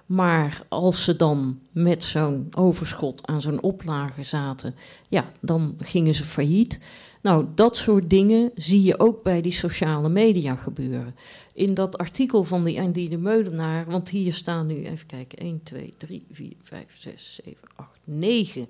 Maar 0.06 0.62
als 0.68 1.04
ze 1.04 1.16
dan 1.16 1.58
met 1.70 2.04
zo'n 2.04 2.48
overschot 2.54 3.26
aan 3.26 3.40
zo'n 3.40 3.62
oplage 3.62 4.22
zaten, 4.22 4.74
ja, 5.08 5.32
dan 5.40 5.74
gingen 5.78 6.14
ze 6.14 6.24
failliet. 6.24 6.80
Nou, 7.22 7.46
dat 7.54 7.76
soort 7.76 8.10
dingen 8.10 8.50
zie 8.54 8.82
je 8.82 8.98
ook 8.98 9.22
bij 9.22 9.42
die 9.42 9.52
sociale 9.52 10.08
media 10.08 10.56
gebeuren. 10.56 11.14
In 11.52 11.74
dat 11.74 11.98
artikel 11.98 12.44
van 12.44 12.64
die 12.64 13.08
de 13.08 13.16
Meulenaar, 13.16 13.84
want 13.84 14.08
hier 14.08 14.34
staan 14.34 14.66
nu, 14.66 14.86
even 14.86 15.06
kijken, 15.06 15.38
1, 15.38 15.60
2, 15.62 15.94
3, 15.96 16.24
4, 16.32 16.52
5, 16.62 16.84
6, 16.98 17.40
7, 17.44 17.60
8, 17.74 17.88
9 18.04 18.66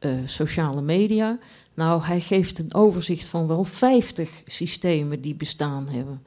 uh, 0.00 0.12
sociale 0.24 0.80
media. 0.82 1.38
Nou, 1.74 2.02
hij 2.02 2.20
geeft 2.20 2.58
een 2.58 2.74
overzicht 2.74 3.26
van 3.26 3.46
wel 3.46 3.64
50 3.64 4.42
systemen 4.46 5.20
die 5.20 5.34
bestaan 5.34 5.88
hebben. 5.88 6.22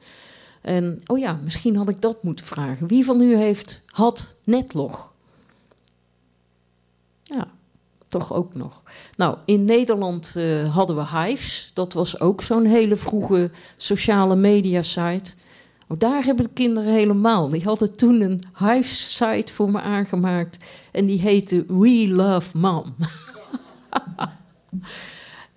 En, 0.60 1.00
oh 1.06 1.18
ja, 1.18 1.40
misschien 1.44 1.76
had 1.76 1.88
ik 1.88 2.00
dat 2.00 2.22
moeten 2.22 2.46
vragen. 2.46 2.86
Wie 2.86 3.04
van 3.04 3.20
u 3.20 3.36
heeft, 3.36 3.82
had 3.86 4.34
netlog? 4.44 5.12
Ja, 7.22 7.48
toch 8.08 8.32
ook 8.32 8.54
nog. 8.54 8.82
Nou, 9.16 9.38
in 9.44 9.64
Nederland 9.64 10.34
uh, 10.36 10.74
hadden 10.74 10.96
we 10.96 11.18
Hives. 11.18 11.70
Dat 11.74 11.92
was 11.92 12.20
ook 12.20 12.42
zo'n 12.42 12.64
hele 12.64 12.96
vroege 12.96 13.50
sociale 13.76 14.36
media 14.36 14.82
site. 14.82 15.34
Oh, 15.88 15.98
daar 15.98 16.24
hebben 16.24 16.44
de 16.44 16.52
kinderen 16.52 16.92
helemaal. 16.92 17.48
Die 17.48 17.62
hadden 17.62 17.96
toen 17.96 18.20
een 18.20 18.42
Hives-site 18.58 19.52
voor 19.52 19.70
me 19.70 19.80
aangemaakt. 19.80 20.64
En 20.92 21.06
die 21.06 21.20
heette 21.20 21.64
We 21.68 22.08
Love 22.08 22.58
Mom. 22.58 22.94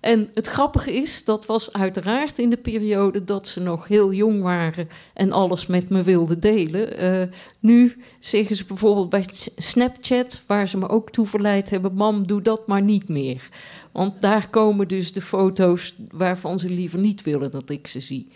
En 0.00 0.28
het 0.34 0.46
grappige 0.46 0.92
is, 0.92 1.24
dat 1.24 1.46
was 1.46 1.72
uiteraard 1.72 2.38
in 2.38 2.50
de 2.50 2.56
periode 2.56 3.24
dat 3.24 3.48
ze 3.48 3.60
nog 3.60 3.88
heel 3.88 4.12
jong 4.12 4.42
waren 4.42 4.88
en 5.14 5.32
alles 5.32 5.66
met 5.66 5.88
me 5.88 6.02
wilden 6.02 6.40
delen. 6.40 7.04
Uh, 7.04 7.34
nu 7.60 8.02
zeggen 8.18 8.56
ze 8.56 8.64
bijvoorbeeld 8.64 9.08
bij 9.08 9.24
Snapchat, 9.56 10.42
waar 10.46 10.68
ze 10.68 10.78
me 10.78 10.88
ook 10.88 11.10
toe 11.10 11.26
verleid 11.26 11.70
hebben: 11.70 11.94
Mam, 11.94 12.26
doe 12.26 12.42
dat 12.42 12.66
maar 12.66 12.82
niet 12.82 13.08
meer. 13.08 13.48
Want 13.92 14.20
daar 14.20 14.48
komen 14.48 14.88
dus 14.88 15.12
de 15.12 15.20
foto's 15.20 15.94
waarvan 16.10 16.58
ze 16.58 16.70
liever 16.70 16.98
niet 16.98 17.22
willen 17.22 17.50
dat 17.50 17.70
ik 17.70 17.86
ze 17.86 18.00
zie. 18.00 18.28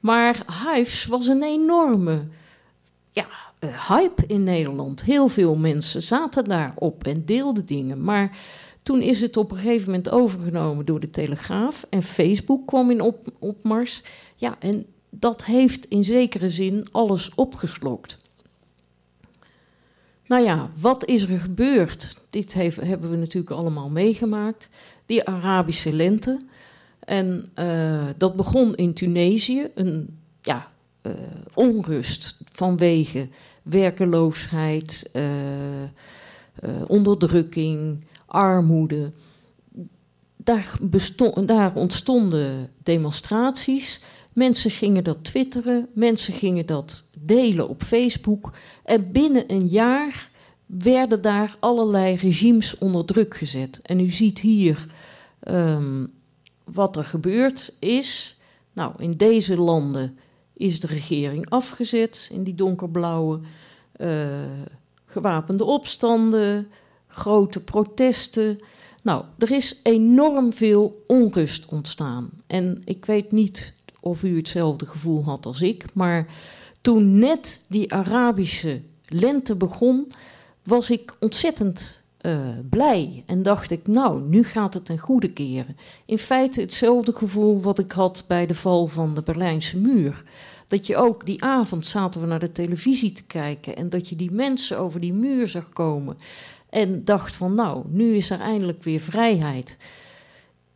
Maar 0.00 0.44
Hives 0.64 1.04
was 1.04 1.26
een 1.26 1.42
enorme 1.42 2.24
ja, 3.10 3.26
uh, 3.60 3.88
hype 3.88 4.26
in 4.26 4.42
Nederland. 4.42 5.02
Heel 5.02 5.28
veel 5.28 5.56
mensen 5.56 6.02
zaten 6.02 6.44
daarop 6.44 7.06
en 7.06 7.24
deelden 7.24 7.66
dingen. 7.66 8.04
Maar 8.04 8.38
toen 8.82 9.00
is 9.00 9.20
het 9.20 9.36
op 9.36 9.50
een 9.50 9.56
gegeven 9.56 9.86
moment 9.86 10.10
overgenomen 10.10 10.86
door 10.86 11.00
de 11.00 11.10
Telegraaf. 11.10 11.86
En 11.90 12.02
Facebook 12.02 12.66
kwam 12.66 12.90
in 12.90 13.00
op, 13.00 13.32
opmars. 13.38 14.02
Ja, 14.36 14.56
en 14.58 14.86
dat 15.10 15.44
heeft 15.44 15.86
in 15.86 16.04
zekere 16.04 16.50
zin 16.50 16.86
alles 16.92 17.34
opgeslokt. 17.34 18.18
Nou 20.26 20.42
ja, 20.42 20.70
wat 20.80 21.04
is 21.04 21.22
er 21.22 21.38
gebeurd? 21.38 22.18
Dit 22.30 22.54
hebben 22.54 23.10
we 23.10 23.16
natuurlijk 23.16 23.52
allemaal 23.52 23.88
meegemaakt. 23.88 24.68
Die 25.06 25.28
Arabische 25.28 25.92
lente. 25.92 26.38
En 27.06 27.50
uh, 27.58 28.06
dat 28.16 28.36
begon 28.36 28.74
in 28.74 28.94
Tunesië. 28.94 29.68
Een 29.74 30.18
ja, 30.40 30.70
uh, 31.02 31.12
onrust 31.54 32.40
vanwege 32.52 33.28
werkeloosheid, 33.62 35.10
uh, 35.12 35.22
onderdrukking, 36.86 38.04
armoede. 38.26 39.12
Daar, 40.36 40.78
bestond, 40.80 41.48
daar 41.48 41.74
ontstonden 41.74 42.70
demonstraties. 42.82 44.02
Mensen 44.32 44.70
gingen 44.70 45.04
dat 45.04 45.24
twitteren, 45.24 45.88
mensen 45.94 46.32
gingen 46.32 46.66
dat 46.66 47.08
delen 47.18 47.68
op 47.68 47.82
Facebook. 47.82 48.52
En 48.84 49.12
binnen 49.12 49.44
een 49.46 49.66
jaar 49.66 50.30
werden 50.66 51.22
daar 51.22 51.56
allerlei 51.60 52.16
regimes 52.16 52.78
onder 52.78 53.04
druk 53.04 53.36
gezet. 53.36 53.80
En 53.82 54.00
u 54.00 54.10
ziet 54.10 54.38
hier 54.38 54.86
um, 55.48 56.12
wat 56.72 56.96
er 56.96 57.04
gebeurd 57.04 57.76
is. 57.78 58.38
Nou, 58.72 58.92
in 58.98 59.16
deze 59.16 59.56
landen 59.56 60.18
is 60.52 60.80
de 60.80 60.86
regering 60.86 61.50
afgezet, 61.50 62.28
in 62.32 62.42
die 62.42 62.54
donkerblauwe. 62.54 63.40
Uh, 63.96 64.26
gewapende 65.06 65.64
opstanden, 65.64 66.68
grote 67.06 67.60
protesten. 67.60 68.58
Nou, 69.02 69.24
er 69.38 69.50
is 69.52 69.80
enorm 69.82 70.52
veel 70.52 71.02
onrust 71.06 71.66
ontstaan. 71.66 72.30
En 72.46 72.82
ik 72.84 73.04
weet 73.04 73.32
niet 73.32 73.74
of 74.00 74.22
u 74.22 74.36
hetzelfde 74.36 74.86
gevoel 74.86 75.24
had 75.24 75.46
als 75.46 75.62
ik, 75.62 75.84
maar 75.92 76.26
toen 76.80 77.18
net 77.18 77.60
die 77.68 77.92
Arabische 77.92 78.82
lente 79.08 79.56
begon, 79.56 80.12
was 80.62 80.90
ik 80.90 81.16
ontzettend 81.20 82.02
uh, 82.26 82.48
blij. 82.70 83.22
En 83.26 83.42
dacht 83.42 83.70
ik, 83.70 83.86
nou, 83.86 84.22
nu 84.22 84.44
gaat 84.44 84.74
het 84.74 84.84
ten 84.84 84.98
goede 84.98 85.32
keren. 85.32 85.76
In 86.06 86.18
feite 86.18 86.60
hetzelfde 86.60 87.12
gevoel 87.12 87.62
wat 87.62 87.78
ik 87.78 87.92
had 87.92 88.24
bij 88.28 88.46
de 88.46 88.54
val 88.54 88.86
van 88.86 89.14
de 89.14 89.22
Berlijnse 89.22 89.78
muur. 89.78 90.22
Dat 90.68 90.86
je 90.86 90.96
ook 90.96 91.26
die 91.26 91.42
avond 91.42 91.86
zaten 91.86 92.20
we 92.20 92.26
naar 92.26 92.38
de 92.38 92.52
televisie 92.52 93.12
te 93.12 93.24
kijken 93.24 93.76
en 93.76 93.88
dat 93.88 94.08
je 94.08 94.16
die 94.16 94.30
mensen 94.30 94.78
over 94.78 95.00
die 95.00 95.12
muur 95.12 95.48
zag 95.48 95.68
komen. 95.68 96.16
En 96.70 97.04
dacht 97.04 97.36
van, 97.36 97.54
nou, 97.54 97.84
nu 97.88 98.14
is 98.14 98.30
er 98.30 98.40
eindelijk 98.40 98.82
weer 98.82 99.00
vrijheid. 99.00 99.78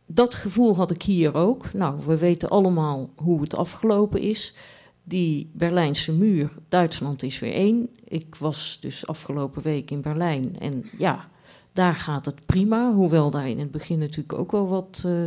Dat 0.05 0.35
gevoel 0.35 0.75
had 0.75 0.91
ik 0.91 1.01
hier 1.01 1.33
ook. 1.33 1.73
Nou, 1.73 1.99
we 2.05 2.17
weten 2.17 2.49
allemaal 2.49 3.09
hoe 3.15 3.41
het 3.41 3.55
afgelopen 3.55 4.21
is. 4.21 4.55
Die 5.03 5.49
Berlijnse 5.53 6.11
muur, 6.11 6.51
Duitsland 6.69 7.23
is 7.23 7.39
weer 7.39 7.53
één. 7.53 7.89
Ik 8.03 8.35
was 8.35 8.77
dus 8.81 9.07
afgelopen 9.07 9.61
week 9.61 9.91
in 9.91 10.01
Berlijn 10.01 10.59
en 10.59 10.85
ja, 10.97 11.29
daar 11.73 11.95
gaat 11.95 12.25
het 12.25 12.45
prima. 12.45 12.93
Hoewel 12.93 13.29
daar 13.29 13.49
in 13.49 13.59
het 13.59 13.71
begin 13.71 13.99
natuurlijk 13.99 14.39
ook 14.39 14.51
wel 14.51 14.67
wat 14.67 15.03
uh, 15.05 15.23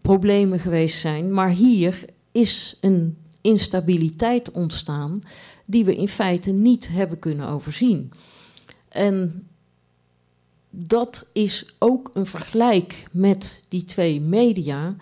problemen 0.00 0.58
geweest 0.58 0.98
zijn. 0.98 1.32
Maar 1.32 1.50
hier 1.50 2.04
is 2.32 2.78
een 2.80 3.16
instabiliteit 3.40 4.50
ontstaan 4.50 5.20
die 5.64 5.84
we 5.84 5.96
in 5.96 6.08
feite 6.08 6.50
niet 6.50 6.88
hebben 6.88 7.18
kunnen 7.18 7.48
overzien. 7.48 8.12
En 8.88 9.46
dat 10.70 11.28
is 11.32 11.74
ook 11.78 12.10
een 12.14 12.26
vergelijk 12.26 13.04
met 13.12 13.64
die 13.68 13.84
twee 13.84 14.20
media. 14.20 14.96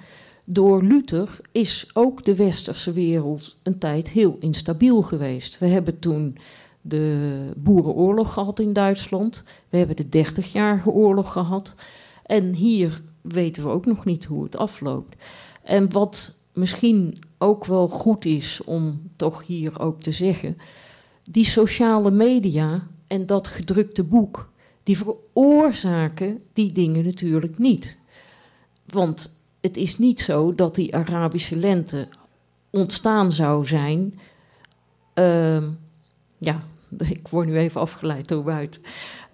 Door 0.44 0.82
Luther 0.82 1.40
is 1.52 1.90
ook 1.92 2.24
de 2.24 2.36
westerse 2.36 2.92
wereld 2.92 3.56
een 3.62 3.78
tijd 3.78 4.08
heel 4.08 4.36
instabiel 4.40 5.02
geweest. 5.02 5.58
We 5.58 5.66
hebben 5.66 5.98
toen 5.98 6.36
de 6.82 7.50
Boerenoorlog 7.56 8.32
gehad 8.32 8.58
in 8.58 8.72
Duitsland. 8.72 9.44
We 9.68 9.76
hebben 9.76 9.96
de 9.96 10.08
Dertigjarige 10.08 10.90
Oorlog 10.90 11.32
gehad. 11.32 11.74
En 12.26 12.54
hier 12.54 13.02
weten 13.20 13.62
we 13.62 13.68
ook 13.68 13.86
nog 13.86 14.04
niet 14.04 14.24
hoe 14.24 14.44
het 14.44 14.56
afloopt. 14.56 15.24
En 15.62 15.92
wat 15.92 16.38
misschien 16.52 17.18
ook 17.38 17.64
wel 17.64 17.88
goed 17.88 18.24
is 18.24 18.64
om 18.64 19.10
toch 19.16 19.46
hier 19.46 19.80
ook 19.80 20.00
te 20.00 20.12
zeggen. 20.12 20.56
Die 21.30 21.44
sociale 21.44 22.10
media 22.10 22.86
en 23.06 23.26
dat 23.26 23.48
gedrukte 23.48 24.04
boek, 24.04 24.52
die 24.82 24.96
veroorzaken 24.96 26.42
die 26.52 26.72
dingen 26.72 27.04
natuurlijk 27.04 27.58
niet. 27.58 27.98
Want 28.86 29.40
het 29.60 29.76
is 29.76 29.98
niet 29.98 30.20
zo 30.20 30.54
dat 30.54 30.74
die 30.74 30.96
Arabische 30.96 31.56
lente 31.56 32.08
ontstaan 32.70 33.32
zou 33.32 33.66
zijn. 33.66 34.18
Uh, 35.14 35.64
ja, 36.38 36.62
ik 37.08 37.28
word 37.28 37.48
nu 37.48 37.58
even 37.58 37.80
afgeleid 37.80 38.28
door 38.28 38.42
buiten. 38.42 38.82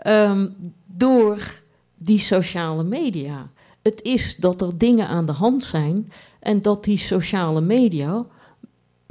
Um, 0.07 0.75
door 0.87 1.61
die 1.97 2.19
sociale 2.19 2.85
media. 2.85 3.47
Het 3.83 4.03
is 4.03 4.37
dat 4.37 4.61
er 4.61 4.79
dingen 4.79 5.09
aan 5.09 5.27
de 5.27 5.33
hand 5.33 5.65
zijn 5.65 6.13
en 6.41 6.63
dat 6.63 6.85
die 6.85 6.99
sociale 6.99 7.61
media 7.61 8.27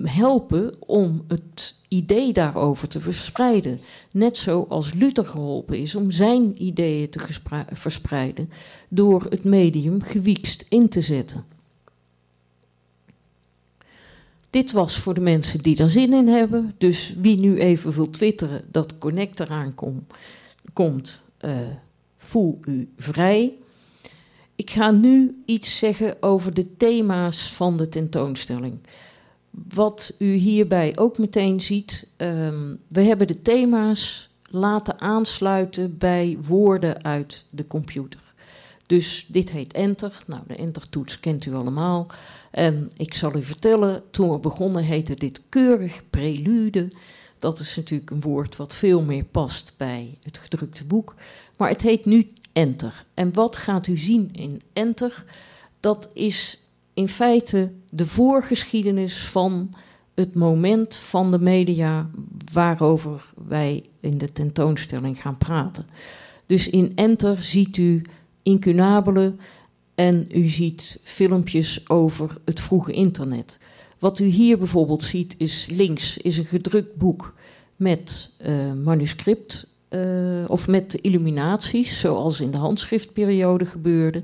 helpen 0.02 0.76
om 0.80 1.24
het 1.28 1.76
idee 1.88 2.34
daarover 2.34 2.88
te 2.88 3.00
verspreiden. 3.00 3.80
Net 4.12 4.38
zoals 4.38 4.94
Luther 4.94 5.26
geholpen 5.26 5.78
is 5.78 5.96
om 5.96 6.12
zijn 6.12 6.64
ideeën 6.64 7.10
te 7.10 7.20
verspreiden 7.74 8.50
door 8.90 9.26
het 9.30 9.44
medium 9.44 10.02
gewiekst 10.02 10.66
in 10.70 10.90
te 10.90 11.02
zetten. 11.02 11.46
Dit 14.58 14.72
was 14.72 14.98
voor 14.98 15.14
de 15.14 15.22
mensen 15.22 15.62
die 15.62 15.78
er 15.78 15.90
zin 15.90 16.14
in 16.14 16.28
hebben. 16.28 16.76
Dus 16.78 17.14
wie 17.18 17.40
nu 17.40 17.60
even 17.60 17.92
wil 17.92 18.10
twitteren 18.10 18.66
dat 18.72 18.98
Connect 18.98 19.40
eraan 19.40 19.76
kom, 19.76 20.08
komt, 20.74 21.22
uh, 21.46 21.52
voel 22.18 22.60
u 22.66 22.90
vrij. 22.98 23.54
Ik 24.56 24.70
ga 24.70 24.92
nu 24.92 25.42
iets 25.46 25.78
zeggen 25.78 26.18
over 26.20 26.54
de 26.54 26.76
thema's 26.78 27.52
van 27.52 27.78
de 27.78 27.90
tentoonstelling. 27.90 28.78
Wat 29.50 30.14
u 30.18 30.34
hierbij 30.34 30.98
ook 30.98 31.18
meteen 31.18 31.62
ziet, 31.62 32.12
um, 32.18 32.80
we 32.88 33.02
hebben 33.02 33.28
de 33.28 33.42
thema's 33.42 34.30
laten 34.50 35.00
aansluiten 35.02 35.98
bij 35.98 36.38
woorden 36.48 37.04
uit 37.04 37.46
de 37.50 37.68
computer. 37.68 38.34
Dus 38.86 39.26
dit 39.30 39.52
heet 39.52 39.74
Enter. 39.74 40.24
Nou, 40.28 40.42
de 40.48 40.56
Enter-toets 40.56 41.20
kent 41.20 41.46
u 41.46 41.54
allemaal. 41.54 42.08
En 42.58 42.92
ik 42.96 43.14
zal 43.14 43.36
u 43.36 43.44
vertellen, 43.44 44.04
toen 44.12 44.32
we 44.32 44.40
begonnen 44.40 44.84
heette 44.84 45.14
dit 45.14 45.42
keurig 45.50 46.04
prelude. 46.10 46.92
Dat 47.38 47.60
is 47.60 47.76
natuurlijk 47.76 48.12
een 48.12 48.22
woord 48.22 48.56
wat 48.56 48.76
veel 48.76 49.02
meer 49.02 49.24
past 49.24 49.74
bij 49.78 50.18
het 50.22 50.38
gedrukte 50.38 50.84
boek. 50.84 51.16
Maar 51.58 51.70
het 51.70 51.82
heet 51.82 52.06
nu 52.06 52.28
Enter. 52.54 53.06
En 53.14 53.34
wat 53.34 53.56
gaat 53.56 53.88
u 53.88 53.98
zien 53.98 54.30
in 54.34 54.62
Enter? 54.74 55.26
Dat 55.80 56.10
is 56.14 56.68
in 56.94 57.08
feite 57.08 57.72
de 57.90 58.06
voorgeschiedenis 58.06 59.28
van 59.28 59.74
het 60.14 60.36
moment 60.36 60.96
van 60.96 61.32
de 61.32 61.40
media 61.40 62.10
waarover 62.54 63.26
wij 63.48 63.84
in 64.00 64.18
de 64.18 64.32
tentoonstelling 64.32 65.22
gaan 65.22 65.38
praten. 65.38 65.86
Dus 66.46 66.70
in 66.70 66.92
Enter 66.96 67.42
ziet 67.42 67.78
u 67.78 68.02
incunabelen 68.44 69.40
en 69.98 70.28
u 70.32 70.48
ziet 70.48 71.00
filmpjes 71.04 71.90
over 71.90 72.38
het 72.46 72.60
vroege 72.60 72.92
internet. 72.92 73.60
Wat 74.00 74.20
u 74.20 74.26
hier 74.26 74.58
bijvoorbeeld 74.58 75.04
ziet 75.04 75.36
is 75.38 75.68
links 75.70 76.18
is 76.18 76.38
een 76.38 76.46
gedrukt 76.46 76.96
boek 76.96 77.34
met 77.76 78.32
uh, 78.42 78.74
manuscript 78.74 79.68
uh, 79.90 80.44
of 80.48 80.68
met 80.68 80.94
illuminaties, 80.94 82.00
zoals 82.00 82.40
in 82.40 82.52
de 82.52 82.58
handschriftperiode 82.58 83.66
gebeurde. 83.66 84.24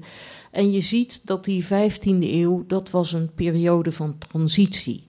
En 0.51 0.71
je 0.71 0.81
ziet 0.81 1.27
dat 1.27 1.43
die 1.43 1.65
15e 1.65 2.19
eeuw, 2.19 2.63
dat 2.67 2.89
was 2.89 3.13
een 3.13 3.29
periode 3.35 3.91
van 3.91 4.17
transitie. 4.17 5.03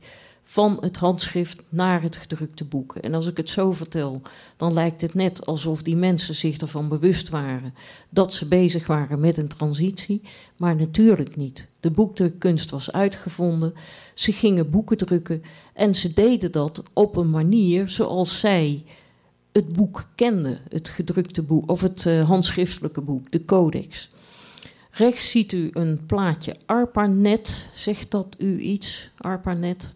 Van 0.55 0.79
het 0.81 0.97
handschrift 0.97 1.62
naar 1.69 2.03
het 2.03 2.17
gedrukte 2.17 2.64
boek. 2.64 2.97
En 2.97 3.14
als 3.14 3.27
ik 3.27 3.37
het 3.37 3.51
zo 3.51 3.73
vertel, 3.73 4.23
dan 4.57 4.73
lijkt 4.73 5.01
het 5.01 5.14
net 5.14 5.47
alsof 5.47 5.83
die 5.83 5.97
mensen 5.97 6.35
zich 6.35 6.59
ervan 6.59 6.88
bewust 6.88 7.29
waren 7.29 7.75
dat 8.09 8.35
ze 8.35 8.49
bezig 8.49 8.87
waren 8.87 9.21
met 9.21 9.37
een 9.37 9.49
transitie. 9.49 10.23
Maar 10.57 10.77
natuurlijk 10.77 11.37
niet. 11.37 11.69
De 11.81 11.90
boekdrukkunst 11.90 12.71
was 12.71 12.93
uitgevonden. 12.93 13.75
Ze 14.14 14.33
gingen 14.33 14.71
boeken 14.71 14.97
drukken 14.97 15.43
en 15.73 15.95
ze 15.95 16.12
deden 16.12 16.53
dat 16.53 16.83
op 16.93 17.17
een 17.17 17.31
manier 17.31 17.88
zoals 17.88 18.40
zij 18.40 18.85
het 19.53 19.73
boek 19.73 20.09
kende, 20.14 20.59
het 20.69 20.88
gedrukte 20.88 21.43
boek, 21.43 21.71
of 21.71 21.81
het 21.81 22.05
uh, 22.05 22.27
handschriftelijke 22.29 23.01
boek, 23.01 23.31
de 23.31 23.45
codex. 23.45 24.11
Rechts 24.90 25.31
ziet 25.31 25.53
u 25.53 25.71
een 25.73 26.07
plaatje 26.07 26.57
ARPANET. 26.67 27.69
Zegt 27.75 28.11
dat 28.11 28.35
u 28.38 28.59
iets, 28.59 29.11
ARPANET? 29.17 29.93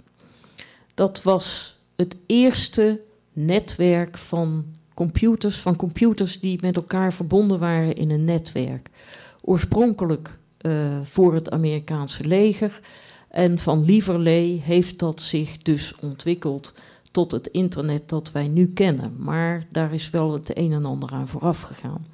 Dat 0.99 1.23
was 1.23 1.77
het 1.97 2.17
eerste 2.27 3.03
netwerk 3.33 4.19
van 4.19 4.65
computers, 4.95 5.57
van 5.57 5.77
computers 5.77 6.41
die 6.41 6.59
met 6.61 6.77
elkaar 6.77 7.13
verbonden 7.13 7.59
waren 7.59 7.95
in 7.95 8.11
een 8.11 8.25
netwerk. 8.25 8.91
Oorspronkelijk 9.41 10.39
uh, 10.61 11.01
voor 11.03 11.35
het 11.35 11.51
Amerikaanse 11.51 12.25
leger. 12.25 12.81
En 13.29 13.59
van 13.59 13.85
lieverlee 13.85 14.61
heeft 14.61 14.99
dat 14.99 15.23
zich 15.23 15.63
dus 15.63 15.95
ontwikkeld 16.01 16.75
tot 17.11 17.31
het 17.31 17.47
internet 17.47 18.09
dat 18.09 18.33
wij 18.33 18.49
nu 18.49 18.67
kennen. 18.67 19.15
Maar 19.19 19.67
daar 19.71 19.95
is 19.95 20.11
wel 20.11 20.33
het 20.33 20.59
een 20.59 20.73
en 20.73 20.85
ander 20.85 21.11
aan 21.13 21.29
vooraf 21.29 21.61
gegaan. 21.61 22.07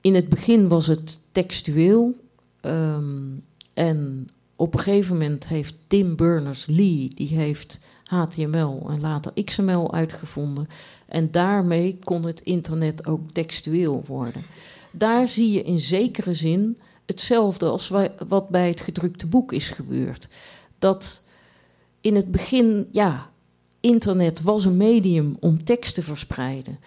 In 0.00 0.14
het 0.14 0.28
begin 0.28 0.68
was 0.68 0.86
het 0.86 1.20
textueel. 1.32 2.14
Um, 2.60 3.44
en 3.74 4.28
op 4.58 4.74
een 4.74 4.80
gegeven 4.80 5.16
moment 5.16 5.48
heeft 5.48 5.74
Tim 5.86 6.16
Berners-Lee, 6.16 7.10
die 7.14 7.28
heeft 7.28 7.78
HTML 8.04 8.86
en 8.90 9.00
later 9.00 9.44
XML 9.44 9.92
uitgevonden. 9.92 10.68
En 11.06 11.30
daarmee 11.30 11.98
kon 12.04 12.24
het 12.24 12.40
internet 12.40 13.06
ook 13.06 13.30
textueel 13.30 14.04
worden. 14.06 14.42
Daar 14.90 15.28
zie 15.28 15.52
je 15.52 15.62
in 15.62 15.78
zekere 15.78 16.34
zin 16.34 16.78
hetzelfde 17.06 17.66
als 17.66 17.92
wat 18.28 18.48
bij 18.48 18.68
het 18.68 18.80
gedrukte 18.80 19.26
boek 19.26 19.52
is 19.52 19.70
gebeurd. 19.70 20.28
Dat 20.78 21.24
in 22.00 22.14
het 22.14 22.30
begin, 22.30 22.88
ja, 22.92 23.30
internet 23.80 24.42
was 24.42 24.64
een 24.64 24.76
medium 24.76 25.36
om 25.40 25.64
tekst 25.64 25.94
te 25.94 26.02
verspreiden. 26.02 26.78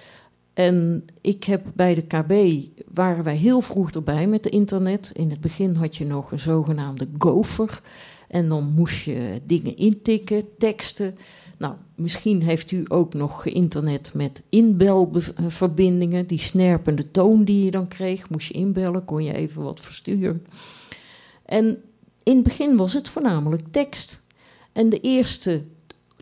En 0.53 1.05
ik 1.21 1.43
heb 1.43 1.65
bij 1.73 1.95
de 1.95 2.01
KB, 2.01 2.63
waren 2.93 3.23
wij 3.23 3.35
heel 3.35 3.61
vroeg 3.61 3.91
erbij 3.91 4.27
met 4.27 4.43
de 4.43 4.49
internet. 4.49 5.11
In 5.15 5.29
het 5.29 5.41
begin 5.41 5.75
had 5.75 5.97
je 5.97 6.05
nog 6.05 6.31
een 6.31 6.39
zogenaamde 6.39 7.07
gopher. 7.17 7.81
En 8.27 8.47
dan 8.47 8.73
moest 8.75 9.03
je 9.03 9.41
dingen 9.45 9.77
intikken, 9.77 10.57
teksten. 10.57 11.15
Nou, 11.57 11.75
misschien 11.95 12.41
heeft 12.41 12.71
u 12.71 12.85
ook 12.87 13.13
nog 13.13 13.45
internet 13.45 14.11
met 14.13 14.41
inbelverbindingen. 14.49 16.27
Die 16.27 16.39
snerpende 16.39 17.11
toon 17.11 17.43
die 17.43 17.65
je 17.65 17.71
dan 17.71 17.87
kreeg, 17.87 18.29
moest 18.29 18.47
je 18.47 18.53
inbellen, 18.53 19.05
kon 19.05 19.23
je 19.23 19.33
even 19.33 19.63
wat 19.63 19.79
versturen. 19.79 20.45
En 21.45 21.77
in 22.23 22.35
het 22.35 22.43
begin 22.43 22.77
was 22.77 22.93
het 22.93 23.09
voornamelijk 23.09 23.67
tekst. 23.71 24.21
En 24.71 24.89
de 24.89 24.99
eerste, 24.99 25.63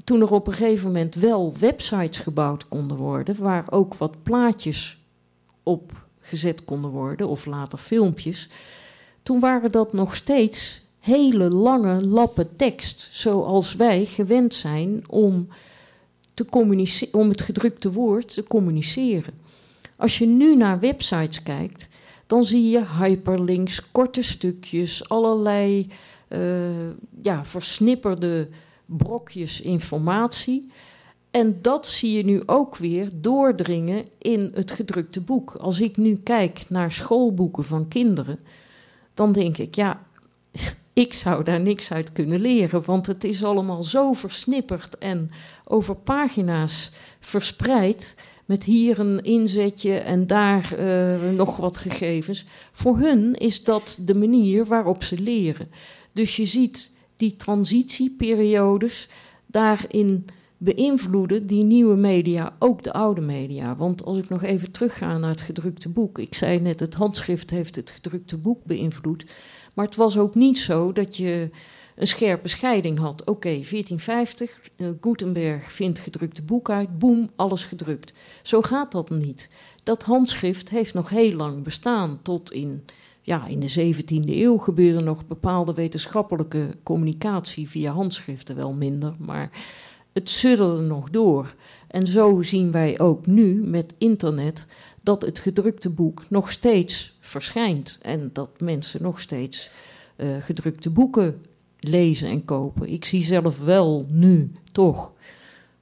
toen 0.09 0.21
er 0.21 0.31
op 0.31 0.47
een 0.47 0.53
gegeven 0.53 0.85
moment 0.85 1.15
wel 1.15 1.53
websites 1.59 2.19
gebouwd 2.19 2.67
konden 2.67 2.97
worden, 2.97 3.35
waar 3.39 3.65
ook 3.69 3.95
wat 3.95 4.23
plaatjes 4.23 4.97
op 5.63 5.91
gezet 6.19 6.65
konden 6.65 6.91
worden, 6.91 7.27
of 7.27 7.45
later 7.45 7.77
filmpjes, 7.77 8.49
toen 9.23 9.39
waren 9.39 9.71
dat 9.71 9.93
nog 9.93 10.15
steeds 10.15 10.81
hele 10.99 11.49
lange 11.49 12.05
lappen 12.05 12.55
tekst, 12.55 13.09
zoals 13.11 13.75
wij 13.75 14.05
gewend 14.05 14.53
zijn 14.53 15.03
om, 15.07 15.47
te 16.33 16.45
om 17.11 17.29
het 17.29 17.41
gedrukte 17.41 17.91
woord 17.91 18.33
te 18.33 18.43
communiceren. 18.43 19.33
Als 19.95 20.17
je 20.17 20.25
nu 20.25 20.55
naar 20.55 20.79
websites 20.79 21.43
kijkt, 21.43 21.89
dan 22.27 22.45
zie 22.45 22.69
je 22.69 22.85
hyperlinks, 22.99 23.91
korte 23.91 24.23
stukjes, 24.23 25.09
allerlei 25.09 25.87
uh, 26.29 26.89
ja, 27.21 27.45
versnipperde 27.45 28.47
brokjes 28.97 29.61
informatie. 29.61 30.71
En 31.31 31.57
dat 31.61 31.87
zie 31.87 32.11
je 32.17 32.25
nu 32.25 32.41
ook 32.45 32.77
weer 32.77 33.09
doordringen 33.13 34.05
in 34.17 34.51
het 34.53 34.71
gedrukte 34.71 35.21
boek. 35.21 35.55
Als 35.55 35.79
ik 35.79 35.97
nu 35.97 36.15
kijk 36.15 36.65
naar 36.69 36.91
schoolboeken 36.91 37.65
van 37.65 37.87
kinderen, 37.87 38.39
dan 39.13 39.31
denk 39.31 39.57
ik, 39.57 39.75
ja, 39.75 40.05
ik 40.93 41.13
zou 41.13 41.43
daar 41.43 41.59
niks 41.59 41.91
uit 41.91 42.11
kunnen 42.11 42.39
leren, 42.39 42.85
want 42.85 43.05
het 43.05 43.23
is 43.23 43.43
allemaal 43.43 43.83
zo 43.83 44.13
versnipperd 44.13 44.97
en 44.97 45.31
over 45.63 45.95
pagina's 45.95 46.91
verspreid. 47.19 48.15
Met 48.45 48.63
hier 48.63 48.99
een 48.99 49.23
inzetje 49.23 49.97
en 49.97 50.27
daar 50.27 50.79
uh, 50.79 51.29
nog 51.31 51.57
wat 51.57 51.77
gegevens. 51.77 52.45
Voor 52.71 52.97
hun 52.97 53.33
is 53.35 53.63
dat 53.63 53.99
de 54.01 54.15
manier 54.15 54.65
waarop 54.65 55.03
ze 55.03 55.19
leren. 55.21 55.71
Dus 56.11 56.35
je 56.35 56.45
ziet 56.45 56.97
die 57.19 57.35
transitieperiodes 57.35 59.09
daarin 59.45 60.25
beïnvloeden 60.57 61.47
die 61.47 61.63
nieuwe 61.63 61.95
media 61.95 62.55
ook 62.59 62.83
de 62.83 62.93
oude 62.93 63.21
media. 63.21 63.75
Want 63.75 64.05
als 64.05 64.17
ik 64.17 64.29
nog 64.29 64.43
even 64.43 64.71
terugga 64.71 65.17
naar 65.17 65.29
het 65.29 65.41
gedrukte 65.41 65.89
boek. 65.89 66.19
Ik 66.19 66.35
zei 66.35 66.59
net, 66.59 66.79
het 66.79 66.93
handschrift 66.93 67.49
heeft 67.49 67.75
het 67.75 67.89
gedrukte 67.89 68.37
boek 68.37 68.63
beïnvloed. 68.63 69.25
Maar 69.73 69.85
het 69.85 69.95
was 69.95 70.17
ook 70.17 70.35
niet 70.35 70.57
zo 70.57 70.91
dat 70.91 71.17
je 71.17 71.49
een 71.95 72.07
scherpe 72.07 72.47
scheiding 72.47 72.99
had. 72.99 73.19
Oké, 73.19 73.49
1450, 73.49 74.59
uh, 74.77 74.89
Gutenberg 75.01 75.71
vindt 75.71 75.99
gedrukte 75.99 76.41
boek 76.41 76.69
uit, 76.69 76.99
boem, 76.99 77.29
alles 77.35 77.63
gedrukt. 77.63 78.13
Zo 78.43 78.61
gaat 78.61 78.91
dat 78.91 79.09
niet. 79.09 79.51
Dat 79.83 80.03
handschrift 80.03 80.69
heeft 80.69 80.93
nog 80.93 81.09
heel 81.09 81.33
lang 81.33 81.63
bestaan. 81.63 82.19
Tot 82.21 82.51
in, 82.51 82.85
ja, 83.29 83.47
in 83.47 83.59
de 83.59 83.93
17e 83.93 84.29
eeuw 84.29 84.57
gebeurde 84.57 84.99
nog 84.99 85.27
bepaalde 85.27 85.73
wetenschappelijke 85.73 86.69
communicatie 86.83 87.69
via 87.69 87.91
handschriften, 87.91 88.55
wel 88.55 88.73
minder, 88.73 89.13
maar 89.19 89.49
het 90.13 90.29
sudderde 90.29 90.87
nog 90.87 91.09
door. 91.09 91.55
En 91.87 92.07
zo 92.07 92.41
zien 92.41 92.71
wij 92.71 92.99
ook 92.99 93.25
nu 93.25 93.67
met 93.67 93.93
internet 93.97 94.67
dat 95.01 95.21
het 95.21 95.39
gedrukte 95.39 95.89
boek 95.89 96.25
nog 96.29 96.51
steeds 96.51 97.17
verschijnt 97.19 97.99
en 98.01 98.29
dat 98.33 98.49
mensen 98.59 99.01
nog 99.01 99.19
steeds 99.19 99.69
uh, 100.17 100.27
gedrukte 100.39 100.89
boeken 100.89 101.41
lezen 101.79 102.29
en 102.29 102.45
kopen. 102.45 102.89
Ik 102.91 103.05
zie 103.05 103.23
zelf 103.23 103.59
wel 103.59 104.05
nu 104.09 104.51
toch 104.71 105.13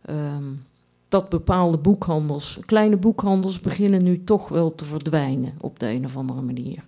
um, 0.10 0.66
dat 1.08 1.30
bepaalde 1.30 1.78
boekhandels, 1.78 2.60
kleine 2.66 2.98
boekhandels, 2.98 3.60
beginnen 3.60 4.04
nu 4.04 4.24
toch 4.24 4.50
wel 4.50 4.76
te 4.76 4.86
verdwijnen 4.86 5.54
op 5.60 5.80
de 5.80 5.88
een 5.90 6.06
of 6.06 6.18
andere 6.18 6.42
manier. 6.42 6.84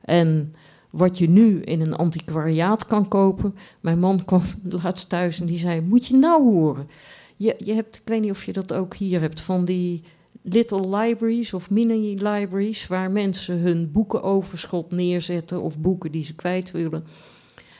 En 0.00 0.54
wat 0.90 1.18
je 1.18 1.28
nu 1.28 1.60
in 1.60 1.80
een 1.80 1.94
antiquariaat 1.94 2.86
kan 2.86 3.08
kopen. 3.08 3.54
Mijn 3.80 3.98
man 3.98 4.24
kwam 4.24 4.42
laatst 4.82 5.08
thuis 5.08 5.40
en 5.40 5.46
die 5.46 5.58
zei: 5.58 5.80
Moet 5.80 6.06
je 6.06 6.16
nou 6.16 6.42
horen? 6.42 6.88
Je, 7.36 7.54
je 7.58 7.72
hebt, 7.72 7.96
ik 7.96 8.02
weet 8.04 8.20
niet 8.20 8.30
of 8.30 8.44
je 8.44 8.52
dat 8.52 8.72
ook 8.72 8.94
hier 8.94 9.20
hebt, 9.20 9.40
van 9.40 9.64
die 9.64 10.02
little 10.42 10.96
libraries 10.96 11.54
of 11.54 11.70
mini-libraries, 11.70 12.86
waar 12.86 13.10
mensen 13.10 13.58
hun 13.58 13.92
boekenoverschot 13.92 14.90
neerzetten 14.90 15.62
of 15.62 15.78
boeken 15.78 16.12
die 16.12 16.24
ze 16.24 16.34
kwijt 16.34 16.70
willen. 16.70 17.04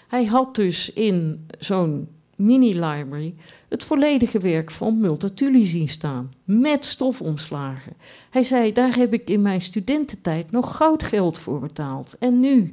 Hij 0.09 0.25
had 0.25 0.55
dus 0.55 0.93
in 0.93 1.47
zo'n 1.59 2.09
mini-library 2.41 3.35
het 3.69 3.85
volledige 3.85 4.39
werk 4.39 4.71
van 4.71 5.01
Multatuli 5.01 5.65
zien 5.65 5.89
staan, 5.89 6.33
met 6.45 6.85
stofomslagen. 6.85 7.93
Hij 8.31 8.43
zei, 8.43 8.73
daar 8.73 8.97
heb 8.97 9.13
ik 9.13 9.31
in 9.31 9.43
mijn 9.43 9.61
studententijd 9.61 10.51
nog 10.51 10.77
goudgeld 10.77 11.39
voor 11.39 11.61
betaald. 11.61 12.17
En 12.19 12.41
nu, 12.41 12.73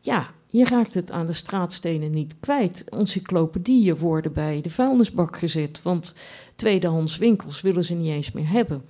ja, 0.00 0.30
je 0.46 0.64
raakt 0.64 0.94
het 0.94 1.10
aan 1.10 1.26
de 1.26 1.32
straatstenen 1.32 2.10
niet 2.10 2.34
kwijt. 2.40 2.84
Encyclopedieën 2.84 3.96
worden 3.96 4.32
bij 4.32 4.60
de 4.60 4.70
vuilnisbak 4.70 5.38
gezet, 5.38 5.82
want 5.82 6.14
tweedehands 6.56 7.16
winkels 7.16 7.60
willen 7.60 7.84
ze 7.84 7.94
niet 7.94 8.10
eens 8.10 8.32
meer 8.32 8.50
hebben. 8.50 8.84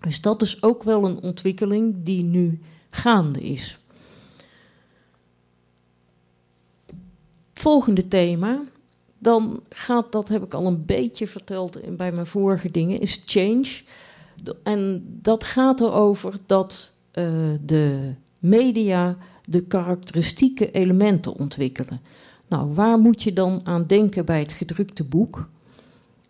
Dus 0.00 0.20
dat 0.20 0.42
is 0.42 0.62
ook 0.62 0.82
wel 0.82 1.04
een 1.04 1.20
ontwikkeling 1.20 1.94
die 2.02 2.22
nu 2.22 2.60
gaande 2.90 3.40
is. 3.40 3.78
volgende 7.66 8.08
thema, 8.08 8.62
dan 9.18 9.60
gaat, 9.68 10.12
dat 10.12 10.28
heb 10.28 10.44
ik 10.44 10.54
al 10.54 10.66
een 10.66 10.84
beetje 10.84 11.26
verteld 11.26 11.96
bij 11.96 12.12
mijn 12.12 12.26
vorige 12.26 12.70
dingen, 12.70 13.00
is 13.00 13.22
change. 13.24 13.80
En 14.62 15.04
dat 15.22 15.44
gaat 15.44 15.80
erover 15.80 16.34
dat 16.46 16.92
uh, 17.14 17.24
de 17.64 18.14
media 18.38 19.16
de 19.44 19.62
karakteristieke 19.62 20.70
elementen 20.70 21.34
ontwikkelen. 21.34 22.00
Nou, 22.48 22.74
waar 22.74 22.98
moet 22.98 23.22
je 23.22 23.32
dan 23.32 23.60
aan 23.64 23.86
denken 23.86 24.24
bij 24.24 24.40
het 24.40 24.52
gedrukte 24.52 25.04
boek? 25.04 25.48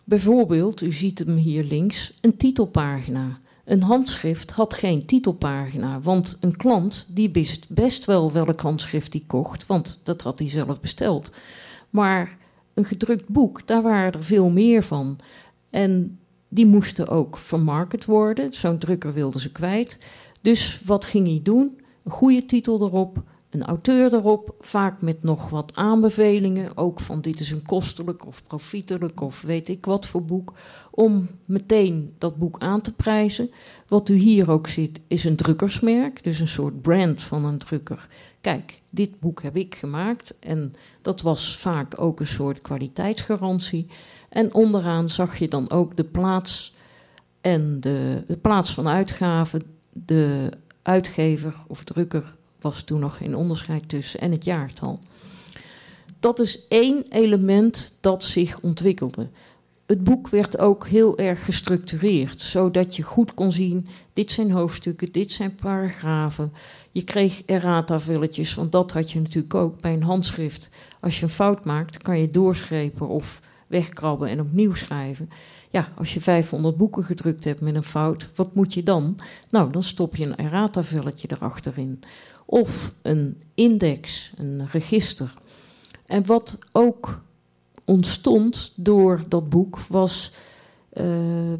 Bijvoorbeeld, 0.04 0.80
u 0.80 0.92
ziet 0.92 1.18
hem 1.18 1.36
hier 1.36 1.64
links, 1.64 2.12
een 2.20 2.36
titelpagina. 2.36 3.38
Een 3.64 3.82
handschrift 3.82 4.50
had 4.50 4.74
geen 4.74 5.06
titelpagina, 5.06 6.00
want 6.00 6.38
een 6.40 6.56
klant 6.56 7.08
die 7.14 7.30
wist 7.30 7.68
best 7.68 8.04
wel 8.04 8.32
welk 8.32 8.60
handschrift 8.60 9.12
hij 9.12 9.22
kocht, 9.26 9.66
want 9.66 10.00
dat 10.02 10.22
had 10.22 10.38
hij 10.38 10.48
zelf 10.48 10.80
besteld. 10.80 11.30
Maar 11.90 12.36
een 12.76 12.84
gedrukt 12.84 13.28
boek, 13.28 13.66
daar 13.66 13.82
waren 13.82 14.12
er 14.12 14.22
veel 14.22 14.50
meer 14.50 14.82
van. 14.82 15.18
En 15.70 16.18
die 16.48 16.66
moesten 16.66 17.08
ook 17.08 17.36
vermarkt 17.36 18.04
worden. 18.04 18.52
Zo'n 18.52 18.78
drukker 18.78 19.12
wilde 19.12 19.40
ze 19.40 19.52
kwijt. 19.52 19.98
Dus 20.40 20.80
wat 20.84 21.04
ging 21.04 21.26
hij 21.26 21.40
doen? 21.42 21.80
Een 22.04 22.10
goede 22.10 22.46
titel 22.46 22.80
erop, 22.80 23.22
een 23.50 23.64
auteur 23.64 24.14
erop, 24.14 24.54
vaak 24.60 25.00
met 25.00 25.22
nog 25.22 25.48
wat 25.48 25.72
aanbevelingen, 25.74 26.76
ook 26.76 27.00
van 27.00 27.20
dit 27.20 27.40
is 27.40 27.50
een 27.50 27.62
kostelijk 27.62 28.26
of 28.26 28.42
profietelijk 28.46 29.20
of 29.20 29.42
weet 29.42 29.68
ik 29.68 29.86
wat 29.86 30.06
voor 30.06 30.24
boek, 30.24 30.52
om 30.90 31.28
meteen 31.46 32.14
dat 32.18 32.36
boek 32.36 32.58
aan 32.58 32.80
te 32.80 32.94
prijzen. 32.94 33.50
Wat 33.88 34.08
u 34.08 34.14
hier 34.14 34.50
ook 34.50 34.66
ziet 34.66 35.00
is 35.06 35.24
een 35.24 35.36
drukkersmerk, 35.36 36.24
dus 36.24 36.40
een 36.40 36.48
soort 36.48 36.82
brand 36.82 37.22
van 37.22 37.44
een 37.44 37.58
drukker. 37.58 38.08
Kijk, 38.40 38.80
dit 38.96 39.20
boek 39.20 39.42
heb 39.42 39.56
ik 39.56 39.74
gemaakt 39.74 40.38
en 40.38 40.74
dat 41.02 41.20
was 41.20 41.56
vaak 41.56 42.00
ook 42.00 42.20
een 42.20 42.26
soort 42.26 42.60
kwaliteitsgarantie. 42.60 43.86
En 44.28 44.54
onderaan 44.54 45.10
zag 45.10 45.36
je 45.36 45.48
dan 45.48 45.70
ook 45.70 45.96
de 45.96 46.04
plaats 46.04 46.74
en 47.40 47.80
de, 47.80 48.38
plaats 48.42 48.74
van 48.74 48.88
uitgave, 48.88 49.60
de 49.92 50.50
uitgever 50.82 51.54
of 51.66 51.84
drukker 51.84 52.36
was 52.60 52.82
toen 52.82 53.00
nog 53.00 53.16
geen 53.16 53.36
onderscheid 53.36 53.88
tussen 53.88 54.20
en 54.20 54.30
het 54.30 54.44
jaartal. 54.44 54.98
Dat 56.20 56.40
is 56.40 56.68
één 56.68 57.04
element 57.08 57.96
dat 58.00 58.24
zich 58.24 58.60
ontwikkelde. 58.60 59.28
Het 59.86 60.04
boek 60.04 60.28
werd 60.28 60.58
ook 60.58 60.86
heel 60.86 61.18
erg 61.18 61.44
gestructureerd, 61.44 62.40
zodat 62.40 62.96
je 62.96 63.02
goed 63.02 63.34
kon 63.34 63.52
zien: 63.52 63.86
dit 64.12 64.30
zijn 64.32 64.50
hoofdstukken, 64.50 65.12
dit 65.12 65.32
zijn 65.32 65.54
paragrafen. 65.54 66.52
Je 66.96 67.04
kreeg 67.04 67.42
errata-villetjes, 67.42 68.54
want 68.54 68.72
dat 68.72 68.92
had 68.92 69.10
je 69.10 69.20
natuurlijk 69.20 69.54
ook 69.54 69.80
bij 69.80 69.92
een 69.92 70.02
handschrift. 70.02 70.70
Als 71.00 71.18
je 71.18 71.22
een 71.22 71.30
fout 71.30 71.64
maakt, 71.64 72.02
kan 72.02 72.18
je 72.18 72.30
doorschrepen 72.30 73.08
of 73.08 73.40
wegkrabben 73.66 74.28
en 74.28 74.40
opnieuw 74.40 74.74
schrijven. 74.74 75.30
Ja, 75.70 75.88
als 75.96 76.14
je 76.14 76.20
500 76.20 76.76
boeken 76.76 77.04
gedrukt 77.04 77.44
hebt 77.44 77.60
met 77.60 77.74
een 77.74 77.82
fout, 77.82 78.30
wat 78.34 78.54
moet 78.54 78.74
je 78.74 78.82
dan? 78.82 79.16
Nou, 79.50 79.72
dan 79.72 79.82
stop 79.82 80.16
je 80.16 80.24
een 80.24 80.36
errata-velletje 80.36 81.28
erachterin. 81.30 82.00
Of 82.44 82.94
een 83.02 83.42
index, 83.54 84.32
een 84.36 84.66
register. 84.72 85.34
En 86.06 86.26
wat 86.26 86.58
ook 86.72 87.22
ontstond 87.84 88.72
door 88.76 89.24
dat 89.28 89.48
boek 89.48 89.78
was 89.78 90.32
uh, 90.92 91.52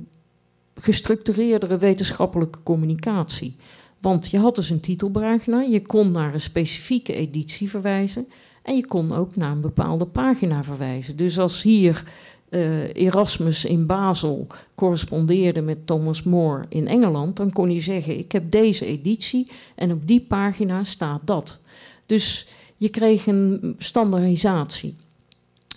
gestructureerdere 0.74 1.76
wetenschappelijke 1.76 2.62
communicatie. 2.62 3.56
Want 3.98 4.30
je 4.30 4.38
had 4.38 4.56
dus 4.56 4.70
een 4.70 4.80
titelpagina, 4.80 5.60
je 5.60 5.82
kon 5.82 6.10
naar 6.10 6.34
een 6.34 6.40
specifieke 6.40 7.14
editie 7.14 7.70
verwijzen 7.70 8.26
en 8.62 8.76
je 8.76 8.86
kon 8.86 9.12
ook 9.12 9.36
naar 9.36 9.50
een 9.50 9.60
bepaalde 9.60 10.06
pagina 10.06 10.64
verwijzen. 10.64 11.16
Dus 11.16 11.38
als 11.38 11.62
hier 11.62 12.04
uh, 12.50 12.94
Erasmus 12.94 13.64
in 13.64 13.86
Basel 13.86 14.46
correspondeerde 14.74 15.60
met 15.60 15.86
Thomas 15.86 16.22
More 16.22 16.64
in 16.68 16.88
Engeland, 16.88 17.36
dan 17.36 17.52
kon 17.52 17.72
je 17.72 17.80
zeggen: 17.80 18.18
Ik 18.18 18.32
heb 18.32 18.50
deze 18.50 18.86
editie 18.86 19.50
en 19.74 19.92
op 19.92 20.06
die 20.06 20.20
pagina 20.20 20.82
staat 20.82 21.20
dat. 21.24 21.58
Dus 22.06 22.46
je 22.76 22.88
kreeg 22.88 23.26
een 23.26 23.74
standaardisatie. 23.78 24.94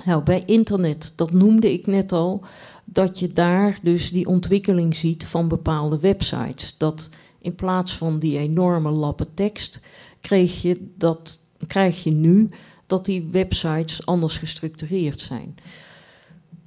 Nou, 0.06 0.24
bij 0.24 0.44
internet, 0.46 1.14
dat 1.16 1.32
noemde 1.32 1.74
ik 1.74 1.88
net 1.88 2.12
al, 2.12 2.42
dat 2.86 3.20
je 3.20 3.28
daar 3.28 3.80
dus 3.82 4.12
die 4.12 4.28
ontwikkeling 4.28 4.96
ziet 4.96 5.26
van 5.26 5.48
bepaalde 5.48 6.00
websites. 6.00 6.76
Dat 6.78 7.10
in 7.42 7.56
plaats 7.56 7.98
van 7.98 8.20
die 8.20 8.38
enorme 8.38 8.92
lappen 8.92 9.34
tekst, 9.34 9.82
kreeg 10.20 10.62
je 10.62 10.92
dat, 10.96 11.40
krijg 11.68 12.04
je 12.04 12.12
nu 12.12 12.50
dat 12.88 13.06
die 13.06 13.28
websites 13.32 14.06
anders 14.06 14.38
gestructureerd 14.38 15.20
zijn. 15.20 15.56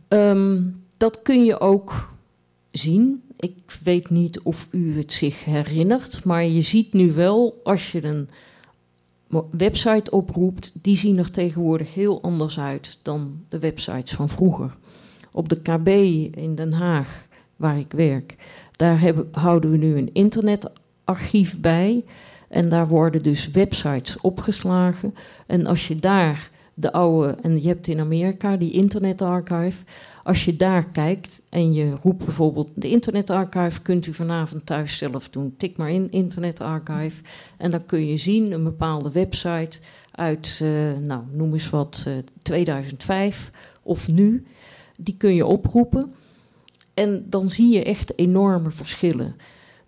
Ehm, 0.08 0.62
dat 0.96 1.22
kun 1.22 1.44
je 1.44 1.60
ook 1.60 2.14
zien. 2.70 3.22
Ik 3.36 3.78
weet 3.82 4.10
niet 4.10 4.40
of 4.40 4.68
u 4.70 4.96
het 4.96 5.12
zich 5.12 5.44
herinnert, 5.44 6.24
maar 6.24 6.44
je 6.44 6.62
ziet 6.62 6.92
nu 6.92 7.12
wel 7.12 7.60
als 7.64 7.92
je 7.92 8.04
een 8.04 8.28
website 9.50 10.10
oproept, 10.10 10.72
die 10.82 10.96
zien 10.96 11.18
er 11.18 11.30
tegenwoordig 11.30 11.94
heel 11.94 12.22
anders 12.22 12.58
uit 12.58 12.98
dan 13.02 13.44
de 13.48 13.58
websites 13.58 14.12
van 14.12 14.28
vroeger. 14.28 14.76
Op 15.32 15.48
de 15.48 15.62
KB 15.62 15.88
in 16.36 16.54
Den 16.54 16.72
Haag, 16.72 17.26
waar 17.56 17.78
ik 17.78 17.92
werk, 17.92 18.36
daar 18.82 19.00
hebben, 19.00 19.28
houden 19.32 19.70
we 19.70 19.76
nu 19.76 19.96
een 19.96 20.12
internetarchief 20.12 21.60
bij. 21.60 22.04
En 22.48 22.68
daar 22.68 22.88
worden 22.88 23.22
dus 23.22 23.50
websites 23.50 24.20
opgeslagen. 24.20 25.14
En 25.46 25.66
als 25.66 25.88
je 25.88 25.94
daar 25.94 26.50
de 26.74 26.92
oude, 26.92 27.36
en 27.42 27.62
je 27.62 27.68
hebt 27.68 27.86
in 27.86 28.00
Amerika 28.00 28.56
die 28.56 28.72
internetarchive. 28.72 29.84
Als 30.24 30.44
je 30.44 30.56
daar 30.56 30.86
kijkt 30.86 31.42
en 31.48 31.72
je 31.72 31.94
roept 32.02 32.24
bijvoorbeeld 32.24 32.70
de 32.74 32.88
internetarchive, 32.88 33.82
kunt 33.82 34.06
u 34.06 34.14
vanavond 34.14 34.66
thuis 34.66 34.98
zelf 34.98 35.28
doen. 35.28 35.54
Tik 35.56 35.76
maar 35.76 35.90
in 35.90 36.10
internetarchive 36.10 37.22
en 37.56 37.70
dan 37.70 37.86
kun 37.86 38.06
je 38.06 38.16
zien 38.16 38.52
een 38.52 38.64
bepaalde 38.64 39.10
website 39.10 39.78
uit, 40.10 40.60
uh, 40.62 40.92
nou 40.98 41.22
noem 41.32 41.52
eens 41.52 41.70
wat, 41.70 42.04
uh, 42.08 42.18
eh, 42.18 42.24
2005 42.42 43.50
of 43.82 44.08
nu. 44.08 44.46
Die 44.98 45.16
kun 45.16 45.34
je 45.34 45.46
oproepen 45.46 46.12
en 46.94 47.26
dan 47.28 47.50
zie 47.50 47.74
je 47.74 47.84
echt 47.84 48.18
enorme 48.18 48.70
verschillen. 48.70 49.36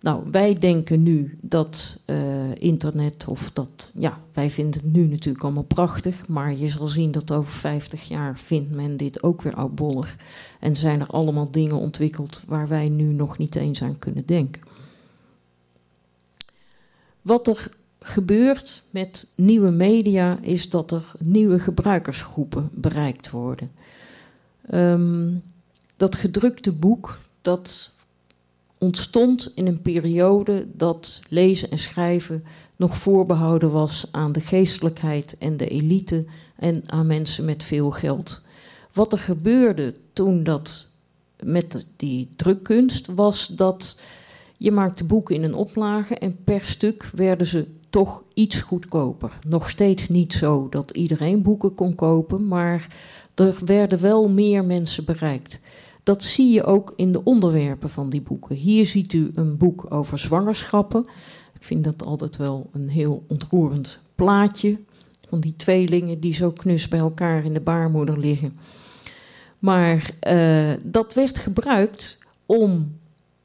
Nou, 0.05 0.23
wij 0.31 0.53
denken 0.53 1.03
nu 1.03 1.37
dat 1.41 1.99
uh, 2.05 2.55
internet 2.55 3.25
of 3.27 3.51
dat, 3.53 3.91
ja, 3.93 4.19
wij 4.33 4.49
vinden 4.49 4.81
het 4.81 4.93
nu 4.93 5.07
natuurlijk 5.07 5.43
allemaal 5.43 5.63
prachtig, 5.63 6.27
maar 6.27 6.55
je 6.55 6.69
zal 6.69 6.87
zien 6.87 7.11
dat 7.11 7.31
over 7.31 7.51
50 7.51 8.07
jaar 8.07 8.39
vindt 8.39 8.71
men 8.71 8.97
dit 8.97 9.23
ook 9.23 9.41
weer 9.41 9.55
oudbollig. 9.55 10.15
En 10.59 10.75
zijn 10.75 10.99
er 10.99 11.07
allemaal 11.07 11.51
dingen 11.51 11.75
ontwikkeld 11.75 12.43
waar 12.47 12.67
wij 12.67 12.89
nu 12.89 13.03
nog 13.03 13.37
niet 13.37 13.55
eens 13.55 13.81
aan 13.81 13.99
kunnen 13.99 14.25
denken. 14.25 14.61
Wat 17.21 17.47
er 17.47 17.69
gebeurt 17.99 18.83
met 18.89 19.31
nieuwe 19.35 19.71
media 19.71 20.37
is 20.41 20.69
dat 20.69 20.91
er 20.91 21.11
nieuwe 21.19 21.59
gebruikersgroepen 21.59 22.69
bereikt 22.73 23.29
worden. 23.29 23.71
Um, 24.73 25.43
dat 25.97 26.15
gedrukte 26.15 26.71
boek, 26.71 27.19
dat 27.41 27.93
ontstond 28.77 29.51
in 29.55 29.67
een 29.67 29.81
periode 29.81 30.67
dat 30.73 31.21
lezen 31.29 31.71
en 31.71 31.79
schrijven 31.79 32.43
nog 32.75 32.97
voorbehouden 32.97 33.71
was 33.71 34.07
aan 34.11 34.31
de 34.31 34.39
geestelijkheid 34.39 35.37
en 35.37 35.57
de 35.57 35.67
elite 35.67 36.25
en 36.55 36.83
aan 36.85 37.07
mensen 37.07 37.45
met 37.45 37.63
veel 37.63 37.91
geld. 37.91 38.41
Wat 38.93 39.13
er 39.13 39.19
gebeurde 39.19 39.93
toen 40.13 40.43
dat 40.43 40.87
met 41.39 41.87
die 41.95 42.29
drukkunst 42.35 43.07
was 43.15 43.47
dat 43.47 43.99
je 44.57 44.71
maakte 44.71 45.05
boeken 45.05 45.35
in 45.35 45.43
een 45.43 45.53
oplage 45.53 46.15
en 46.15 46.43
per 46.43 46.65
stuk 46.65 47.09
werden 47.13 47.47
ze 47.47 47.67
toch 47.89 48.23
iets 48.33 48.59
goedkoper. 48.59 49.39
Nog 49.47 49.69
steeds 49.69 50.09
niet 50.09 50.33
zo 50.33 50.69
dat 50.69 50.91
iedereen 50.91 51.41
boeken 51.41 51.73
kon 51.73 51.95
kopen, 51.95 52.47
maar 52.47 52.87
er 53.35 53.55
werden 53.65 54.01
wel 54.01 54.29
meer 54.29 54.65
mensen 54.65 55.05
bereikt. 55.05 55.59
Dat 56.05 56.23
zie 56.23 56.53
je 56.53 56.63
ook 56.63 56.93
in 56.95 57.11
de 57.11 57.23
onderwerpen 57.23 57.89
van 57.89 58.09
die 58.09 58.21
boeken. 58.21 58.55
Hier 58.55 58.85
ziet 58.85 59.13
u 59.13 59.31
een 59.33 59.57
boek 59.57 59.85
over 59.89 60.19
zwangerschappen. 60.19 61.05
Ik 61.53 61.63
vind 61.63 61.83
dat 61.83 62.05
altijd 62.05 62.37
wel 62.37 62.69
een 62.71 62.89
heel 62.89 63.23
ontroerend 63.27 63.99
plaatje. 64.15 64.79
Van 65.29 65.39
die 65.39 65.55
tweelingen 65.55 66.19
die 66.19 66.33
zo 66.33 66.51
knus 66.51 66.87
bij 66.87 66.99
elkaar 66.99 67.45
in 67.45 67.53
de 67.53 67.59
baarmoeder 67.59 68.19
liggen. 68.19 68.57
Maar 69.59 70.11
uh, 70.27 70.71
dat 70.83 71.13
werd 71.13 71.37
gebruikt 71.37 72.19
om 72.45 72.97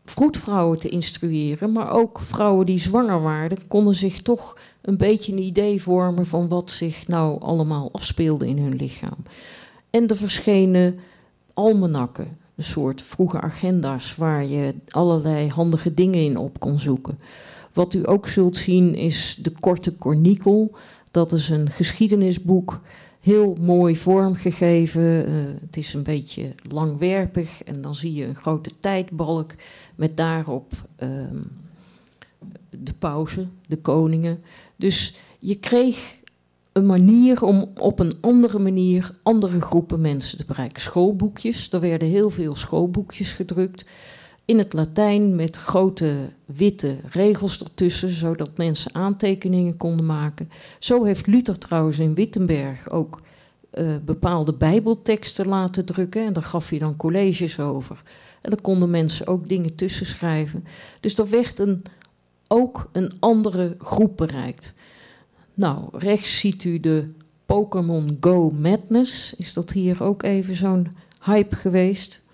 vroedvrouwen 0.04 0.78
te 0.78 0.88
instrueren, 0.88 1.72
maar 1.72 1.90
ook 1.90 2.20
vrouwen 2.20 2.66
die 2.66 2.80
zwanger 2.80 3.22
waren, 3.22 3.66
konden 3.68 3.94
zich 3.94 4.22
toch 4.22 4.58
een 4.80 4.96
beetje 4.96 5.32
een 5.32 5.38
idee 5.38 5.82
vormen 5.82 6.26
van 6.26 6.48
wat 6.48 6.70
zich 6.70 7.06
nou 7.06 7.40
allemaal 7.40 7.88
afspeelde 7.92 8.48
in 8.48 8.58
hun 8.58 8.76
lichaam. 8.76 9.16
En 9.90 10.06
er 10.06 10.16
verschenen 10.16 10.98
almanakken, 11.54 12.38
een 12.60 12.66
soort 12.66 13.02
vroege 13.02 13.40
agenda's 13.40 14.16
waar 14.16 14.44
je 14.44 14.74
allerlei 14.88 15.48
handige 15.48 15.94
dingen 15.94 16.24
in 16.24 16.36
op 16.36 16.60
kon 16.60 16.80
zoeken. 16.80 17.18
Wat 17.72 17.94
u 17.94 18.08
ook 18.08 18.28
zult 18.28 18.56
zien 18.56 18.94
is 18.94 19.38
de 19.42 19.50
Korte 19.60 19.96
Cornikel. 19.96 20.76
Dat 21.10 21.32
is 21.32 21.48
een 21.48 21.70
geschiedenisboek, 21.70 22.80
heel 23.20 23.56
mooi 23.60 23.96
vormgegeven. 23.96 25.30
Uh, 25.30 25.44
het 25.60 25.76
is 25.76 25.94
een 25.94 26.02
beetje 26.02 26.54
langwerpig 26.70 27.64
en 27.64 27.80
dan 27.80 27.94
zie 27.94 28.14
je 28.14 28.24
een 28.24 28.34
grote 28.34 28.70
tijdbalk 28.80 29.54
met 29.94 30.16
daarop 30.16 30.72
uh, 31.02 31.08
de 32.70 32.94
pauze, 32.98 33.46
de 33.66 33.76
koningen. 33.76 34.42
Dus 34.76 35.16
je 35.38 35.54
kreeg 35.58 36.18
een 36.72 36.86
manier 36.86 37.44
om 37.44 37.70
op 37.78 37.98
een 37.98 38.12
andere 38.20 38.58
manier 38.58 39.10
andere 39.22 39.60
groepen 39.60 40.00
mensen 40.00 40.38
te 40.38 40.44
bereiken. 40.44 40.82
Schoolboekjes, 40.82 41.72
er 41.72 41.80
werden 41.80 42.08
heel 42.08 42.30
veel 42.30 42.56
schoolboekjes 42.56 43.32
gedrukt. 43.32 43.84
In 44.44 44.58
het 44.58 44.72
Latijn 44.72 45.36
met 45.36 45.56
grote 45.56 46.28
witte 46.44 46.96
regels 47.10 47.62
ertussen, 47.62 48.10
zodat 48.10 48.56
mensen 48.56 48.94
aantekeningen 48.94 49.76
konden 49.76 50.06
maken. 50.06 50.50
Zo 50.78 51.04
heeft 51.04 51.26
Luther 51.26 51.58
trouwens 51.58 51.98
in 51.98 52.14
Wittenberg 52.14 52.90
ook 52.90 53.20
uh, 53.74 53.96
bepaalde 54.04 54.54
Bijbelteksten 54.54 55.46
laten 55.46 55.84
drukken. 55.84 56.26
En 56.26 56.32
daar 56.32 56.42
gaf 56.42 56.68
hij 56.68 56.78
dan 56.78 56.96
colleges 56.96 57.60
over. 57.60 58.02
En 58.40 58.50
daar 58.50 58.60
konden 58.60 58.90
mensen 58.90 59.26
ook 59.26 59.48
dingen 59.48 59.74
tussen 59.74 60.06
schrijven. 60.06 60.64
Dus 61.00 61.18
er 61.18 61.28
werd 61.28 61.58
een, 61.58 61.82
ook 62.48 62.88
een 62.92 63.12
andere 63.20 63.74
groep 63.78 64.16
bereikt. 64.16 64.74
Nou, 65.60 65.88
rechts 65.92 66.38
ziet 66.38 66.64
u 66.64 66.80
de 66.80 67.08
Pokémon 67.46 68.16
Go 68.20 68.50
Madness. 68.50 69.34
Is 69.34 69.52
dat 69.52 69.72
hier 69.72 70.02
ook 70.02 70.22
even 70.22 70.56
zo'n 70.56 70.88
hype 71.22 71.56
geweest? 71.56 72.24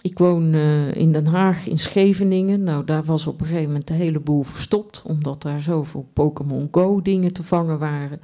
Ik 0.00 0.18
woon 0.18 0.54
uh, 0.54 0.94
in 0.94 1.12
Den 1.12 1.26
Haag, 1.26 1.66
in 1.66 1.78
Scheveningen. 1.78 2.62
Nou, 2.62 2.84
daar 2.84 3.04
was 3.04 3.26
op 3.26 3.40
een 3.40 3.46
gegeven 3.46 3.66
moment 3.66 3.86
de 3.86 3.94
hele 3.94 4.20
boel 4.20 4.42
verstopt, 4.42 5.02
omdat 5.04 5.42
daar 5.42 5.60
zoveel 5.60 6.08
Pokémon 6.12 6.68
Go 6.70 7.02
dingen 7.02 7.32
te 7.32 7.42
vangen 7.42 7.78
waren. 7.78 8.20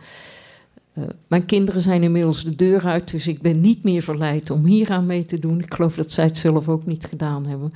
mijn 1.28 1.46
kinderen 1.46 1.82
zijn 1.82 2.02
inmiddels 2.02 2.44
de 2.44 2.56
deur 2.56 2.84
uit, 2.84 3.10
dus 3.10 3.26
ik 3.26 3.42
ben 3.42 3.60
niet 3.60 3.82
meer 3.82 4.02
verleid 4.02 4.50
om 4.50 4.64
hier 4.64 4.90
aan 4.90 5.06
mee 5.06 5.24
te 5.24 5.38
doen. 5.38 5.58
Ik 5.58 5.74
geloof 5.74 5.94
dat 5.94 6.12
zij 6.12 6.24
het 6.24 6.38
zelf 6.38 6.68
ook 6.68 6.86
niet 6.86 7.04
gedaan 7.04 7.46
hebben. 7.46 7.72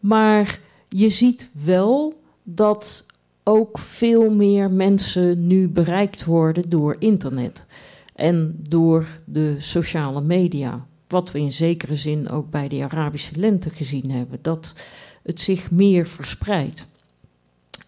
Maar 0.00 0.60
je 0.88 1.10
ziet 1.10 1.50
wel 1.64 2.20
dat 2.42 3.06
ook 3.48 3.78
veel 3.78 4.30
meer 4.30 4.70
mensen 4.70 5.46
nu 5.46 5.68
bereikt 5.68 6.24
worden 6.24 6.68
door 6.68 6.96
internet 6.98 7.66
en 8.14 8.56
door 8.68 9.20
de 9.24 9.56
sociale 9.58 10.20
media. 10.20 10.86
Wat 11.08 11.32
we 11.32 11.38
in 11.38 11.52
zekere 11.52 11.96
zin 11.96 12.28
ook 12.28 12.50
bij 12.50 12.68
de 12.68 12.82
Arabische 12.82 13.38
lente 13.38 13.70
gezien 13.70 14.10
hebben, 14.10 14.38
dat 14.42 14.74
het 15.22 15.40
zich 15.40 15.70
meer 15.70 16.06
verspreidt. 16.06 16.88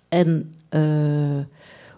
En 0.08 0.52
uh, 0.70 1.38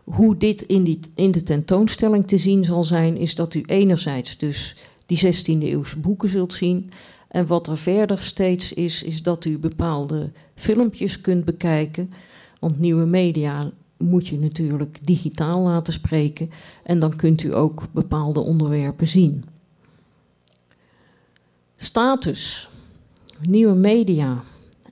hoe 0.04 0.36
dit 0.36 0.62
in, 0.62 0.84
die, 0.84 1.00
in 1.14 1.30
de 1.30 1.42
tentoonstelling 1.42 2.26
te 2.26 2.38
zien 2.38 2.64
zal 2.64 2.84
zijn, 2.84 3.16
is 3.16 3.34
dat 3.34 3.54
u 3.54 3.62
enerzijds 3.66 4.38
dus 4.38 4.76
die 5.06 5.34
16e 5.34 5.62
eeuwse 5.62 5.98
boeken 5.98 6.28
zult 6.28 6.54
zien. 6.54 6.90
En 7.28 7.46
wat 7.46 7.66
er 7.66 7.76
verder 7.76 8.22
steeds 8.22 8.72
is, 8.72 9.02
is 9.02 9.22
dat 9.22 9.44
u 9.44 9.58
bepaalde 9.58 10.30
filmpjes 10.54 11.20
kunt 11.20 11.44
bekijken. 11.44 12.10
Want 12.60 12.78
nieuwe 12.78 13.06
media 13.06 13.70
moet 13.96 14.28
je 14.28 14.38
natuurlijk 14.38 14.98
digitaal 15.02 15.60
laten 15.60 15.92
spreken. 15.92 16.50
En 16.82 17.00
dan 17.00 17.16
kunt 17.16 17.42
u 17.42 17.54
ook 17.54 17.82
bepaalde 17.92 18.40
onderwerpen 18.40 19.08
zien. 19.08 19.44
Status. 21.76 22.68
Nieuwe 23.48 23.74
media 23.74 24.42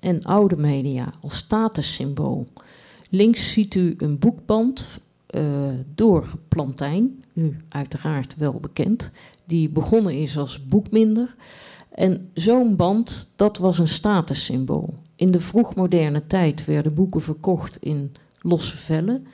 en 0.01 0.23
oude 0.23 0.57
media 0.57 1.13
als 1.21 1.37
statussymbool. 1.37 2.47
Links 3.11 3.53
ziet 3.53 3.75
u 3.75 3.95
een 3.99 4.19
boekband 4.19 5.01
uh, 5.31 5.71
door 5.95 6.39
Plantijn, 6.49 7.25
u 7.35 7.57
uiteraard 7.69 8.37
wel 8.37 8.53
bekend, 8.61 9.11
die 9.45 9.69
begonnen 9.69 10.21
is 10.21 10.39
als 10.39 10.67
boekminder. 10.67 11.35
En 11.91 12.31
zo'n 12.35 12.77
band, 12.77 13.33
dat 13.37 13.59
was 13.59 13.79
een 13.79 13.89
statussymbool. 13.89 14.95
In 15.19 15.31
de 15.31 15.41
vroegmoderne 15.41 16.27
tijd 16.27 16.65
werden 16.65 16.95
boeken 16.95 17.23
verkocht 17.23 17.77
in 17.77 18.13
losse 18.41 18.77
vellen. 18.77 19.27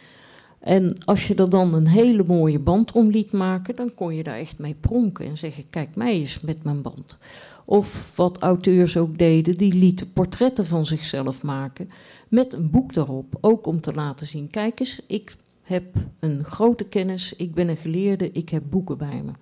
En 0.61 1.05
als 1.05 1.27
je 1.27 1.35
er 1.35 1.51
dan 1.51 1.75
een 1.75 1.87
hele 1.87 2.25
mooie 2.27 2.59
band 2.59 2.93
om 2.93 3.11
liet 3.11 3.33
maken, 3.33 3.77
dan 3.77 3.95
kon 3.95 4.15
je 4.15 4.23
daar 4.23 4.39
echt 4.39 4.59
mee 4.59 4.75
pronken 4.81 5.27
en 5.27 5.39
zeggen: 5.39 5.71
Kijk 5.71 5.97
mij 5.97 6.13
eens 6.13 6.41
met 6.41 6.63
mijn 6.63 6.83
band. 6.83 7.19
Of 7.65 8.13
wat 8.15 8.39
auteurs 8.39 8.97
ook 8.97 9.19
deden, 9.19 9.57
die 9.57 9.75
lieten 9.75 10.13
portretten 10.13 10.67
van 10.67 10.87
zichzelf 10.87 11.43
maken 11.43 11.91
met 12.29 12.53
een 12.53 12.71
boek 12.71 12.95
daarop. 12.95 13.39
Ook 13.41 13.67
om 13.67 13.81
te 13.81 13.93
laten 13.93 14.27
zien: 14.27 14.51
Kijk 14.51 14.81
eens, 14.81 15.01
ik 15.07 15.37
heb 15.63 15.85
een 16.21 16.45
grote 16.45 16.85
kennis, 16.85 17.35
ik 17.37 17.55
ben 17.55 17.69
een 17.69 17.77
geleerde, 17.77 18.31
ik 18.33 18.49
heb 18.49 18.63
boeken 18.71 18.99
bij 18.99 19.23
me. 19.25 19.33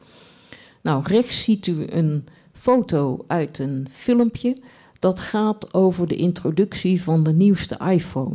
Nou, 0.80 1.02
rechts 1.06 1.42
ziet 1.42 1.66
u 1.66 1.86
een 1.86 2.24
foto 2.52 3.24
uit 3.26 3.58
een 3.58 3.86
filmpje 3.90 4.56
dat 5.02 5.20
gaat 5.20 5.74
over 5.74 6.08
de 6.08 6.16
introductie 6.16 7.02
van 7.02 7.22
de 7.22 7.32
nieuwste 7.32 7.80
iPhone. 7.90 8.34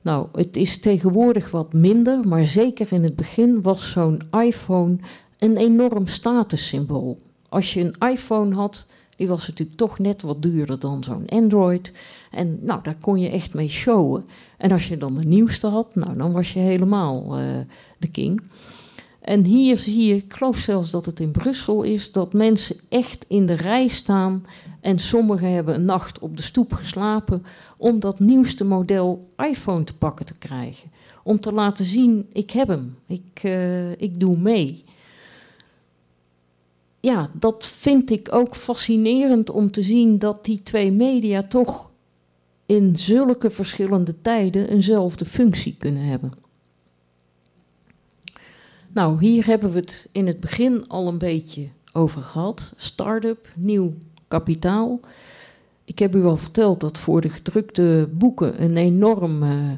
Nou, 0.00 0.26
het 0.32 0.56
is 0.56 0.80
tegenwoordig 0.80 1.50
wat 1.50 1.72
minder, 1.72 2.28
maar 2.28 2.44
zeker 2.44 2.92
in 2.92 3.04
het 3.04 3.16
begin 3.16 3.62
was 3.62 3.90
zo'n 3.90 4.22
iPhone 4.30 4.96
een 5.38 5.56
enorm 5.56 6.06
statussymbool. 6.06 7.18
Als 7.48 7.74
je 7.74 7.80
een 7.80 8.08
iPhone 8.10 8.54
had, 8.54 8.86
die 9.16 9.28
was 9.28 9.48
natuurlijk 9.48 9.78
toch 9.78 9.98
net 9.98 10.22
wat 10.22 10.42
duurder 10.42 10.78
dan 10.78 11.04
zo'n 11.04 11.28
Android. 11.28 11.92
En 12.30 12.58
nou, 12.60 12.82
daar 12.82 12.98
kon 13.00 13.20
je 13.20 13.28
echt 13.28 13.54
mee 13.54 13.68
showen. 13.68 14.24
En 14.58 14.72
als 14.72 14.88
je 14.88 14.96
dan 14.96 15.14
de 15.14 15.26
nieuwste 15.26 15.66
had, 15.66 15.94
nou, 15.94 16.16
dan 16.16 16.32
was 16.32 16.52
je 16.52 16.58
helemaal 16.58 17.38
uh, 17.38 17.44
de 17.98 18.10
king. 18.10 18.42
En 19.20 19.44
hier 19.44 19.78
zie 19.78 20.06
je, 20.06 20.14
ik 20.14 20.34
geloof 20.34 20.56
zelfs 20.56 20.90
dat 20.90 21.06
het 21.06 21.20
in 21.20 21.30
Brussel 21.30 21.82
is, 21.82 22.12
dat 22.12 22.32
mensen 22.32 22.76
echt 22.88 23.24
in 23.28 23.46
de 23.46 23.52
rij 23.52 23.88
staan. 23.88 24.44
En 24.82 24.98
sommigen 24.98 25.52
hebben 25.52 25.74
een 25.74 25.84
nacht 25.84 26.18
op 26.18 26.36
de 26.36 26.42
stoep 26.42 26.72
geslapen 26.72 27.44
om 27.76 28.00
dat 28.00 28.20
nieuwste 28.20 28.64
model 28.64 29.28
iPhone 29.36 29.84
te 29.84 29.96
pakken 29.96 30.26
te 30.26 30.38
krijgen. 30.38 30.90
Om 31.24 31.40
te 31.40 31.52
laten 31.52 31.84
zien, 31.84 32.26
ik 32.32 32.50
heb 32.50 32.68
hem, 32.68 32.98
ik, 33.06 33.42
uh, 33.42 33.90
ik 33.90 34.20
doe 34.20 34.36
mee 34.36 34.84
ja, 37.02 37.30
dat 37.32 37.66
vind 37.66 38.10
ik 38.10 38.34
ook 38.34 38.56
fascinerend 38.56 39.50
om 39.50 39.70
te 39.70 39.82
zien 39.82 40.18
dat 40.18 40.44
die 40.44 40.62
twee 40.62 40.92
media 40.92 41.42
toch 41.42 41.90
in 42.66 42.96
zulke 42.96 43.50
verschillende 43.50 44.20
tijden 44.20 44.68
eenzelfde 44.68 45.24
functie 45.24 45.76
kunnen 45.78 46.02
hebben. 46.02 46.32
Nou, 48.92 49.24
hier 49.24 49.46
hebben 49.46 49.72
we 49.72 49.78
het 49.78 50.08
in 50.12 50.26
het 50.26 50.40
begin 50.40 50.88
al 50.88 51.08
een 51.08 51.18
beetje 51.18 51.68
over 51.92 52.22
gehad. 52.22 52.72
Start-up, 52.76 53.48
nieuw 53.56 53.94
kapitaal. 54.32 55.00
Ik 55.84 55.98
heb 55.98 56.14
u 56.14 56.24
al 56.24 56.36
verteld 56.36 56.80
dat 56.80 56.98
voor 56.98 57.20
de 57.20 57.28
gedrukte 57.28 58.08
boeken 58.12 58.62
een 58.62 58.76
enorm 58.76 59.42
uh, 59.42 59.72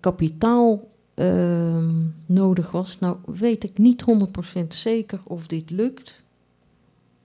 kapitaal 0.00 0.88
uh, 1.14 1.84
nodig 2.26 2.70
was. 2.70 2.98
Nou, 2.98 3.16
weet 3.24 3.64
ik 3.64 3.78
niet 3.78 4.04
100% 4.58 4.66
zeker 4.68 5.20
of 5.24 5.46
dit 5.46 5.70
lukt. 5.70 6.22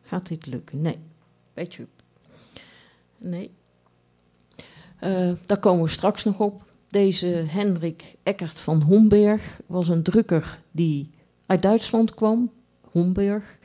Gaat 0.01 0.27
dit 0.27 0.45
lukken? 0.45 0.81
Nee. 0.81 0.97
Beetje. 1.53 1.85
Nee. 3.17 3.51
Uh, 5.03 5.31
daar 5.45 5.59
komen 5.59 5.83
we 5.83 5.89
straks 5.89 6.23
nog 6.23 6.39
op. 6.39 6.63
Deze 6.89 7.27
Hendrik 7.27 8.15
Eckert 8.23 8.59
van 8.59 8.81
Homberg 8.81 9.61
was 9.65 9.87
een 9.87 10.03
drukker 10.03 10.61
die 10.71 11.09
uit 11.45 11.61
Duitsland 11.61 12.13
kwam, 12.13 12.51
Homberg. 12.91 13.57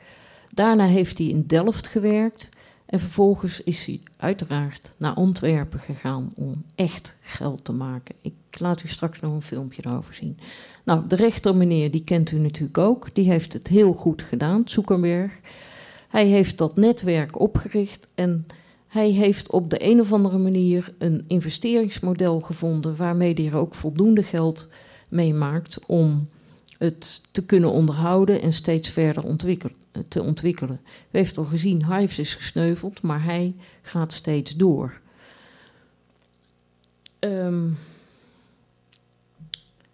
Daarna 0.53 0.85
heeft 0.85 1.17
hij 1.17 1.27
in 1.27 1.47
Delft 1.47 1.87
gewerkt 1.87 2.49
en 2.91 2.99
vervolgens 2.99 3.63
is 3.63 3.85
hij 3.85 4.01
uiteraard 4.17 4.93
naar 4.97 5.13
Antwerpen 5.13 5.79
gegaan 5.79 6.31
om 6.35 6.63
echt 6.75 7.17
geld 7.21 7.65
te 7.65 7.71
maken. 7.71 8.15
Ik 8.21 8.33
laat 8.59 8.83
u 8.83 8.87
straks 8.87 9.19
nog 9.19 9.33
een 9.33 9.41
filmpje 9.41 9.81
erover 9.85 10.13
zien. 10.13 10.39
Nou, 10.83 11.07
de 11.07 11.15
rechter 11.15 11.55
meneer, 11.55 11.91
die 11.91 12.03
kent 12.03 12.31
u 12.31 12.37
natuurlijk 12.37 12.77
ook. 12.77 13.15
Die 13.15 13.29
heeft 13.31 13.53
het 13.53 13.67
heel 13.67 13.93
goed 13.93 14.21
gedaan, 14.21 14.61
Zuckerberg. 14.65 15.39
Hij 16.07 16.25
heeft 16.25 16.57
dat 16.57 16.75
netwerk 16.75 17.39
opgericht 17.39 18.07
en 18.15 18.45
hij 18.87 19.09
heeft 19.09 19.51
op 19.51 19.69
de 19.69 19.85
een 19.85 19.99
of 19.99 20.13
andere 20.13 20.37
manier 20.37 20.93
een 20.97 21.25
investeringsmodel 21.27 22.39
gevonden 22.39 22.95
waarmee 22.95 23.33
hij 23.33 23.45
er 23.45 23.57
ook 23.57 23.75
voldoende 23.75 24.23
geld 24.23 24.67
mee 25.09 25.33
maakt 25.33 25.79
om 25.85 26.27
het 26.77 27.21
te 27.31 27.45
kunnen 27.45 27.71
onderhouden 27.71 28.41
en 28.41 28.53
steeds 28.53 28.89
verder 28.89 29.23
ontwikkelen, 29.23 29.75
te 30.07 30.21
ontwikkelen. 30.21 30.79
U 30.85 31.17
heeft 31.17 31.37
al 31.37 31.43
gezien, 31.43 31.85
Hives 31.85 32.19
is 32.19 32.35
gesneuveld, 32.35 33.01
maar 33.01 33.23
hij 33.23 33.55
gaat 33.81 34.13
steeds 34.13 34.55
door. 34.55 34.99
Um, 37.19 37.77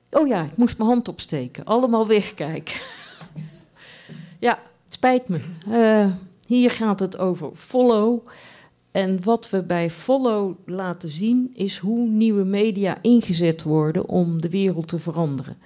oh 0.10 0.28
ja, 0.28 0.44
ik 0.44 0.58
moest 0.58 0.78
mijn 0.78 0.90
hand 0.90 1.08
opsteken. 1.08 1.66
Allemaal 1.66 2.08
wegkijken. 2.08 2.76
ja, 4.40 4.60
het 4.84 4.94
spijt 4.94 5.28
me. 5.28 5.40
Uh, 5.68 6.14
hier 6.46 6.72
gaat 6.72 7.00
het 7.00 7.18
over 7.18 7.50
follow. 7.56 8.28
En 8.92 9.24
wat 9.24 9.50
we 9.50 9.64
bij 9.64 9.90
follow 9.92 10.56
laten 10.66 11.10
zien 11.10 11.52
is 11.56 11.78
hoe 11.78 12.08
nieuwe 12.08 12.44
media 12.44 12.98
ingezet 13.02 13.64
worden 13.64 14.10
om 14.10 14.42
de 14.42 14.50
wereld 14.50 14.88
te 14.88 15.00
veranderen. 15.00 15.58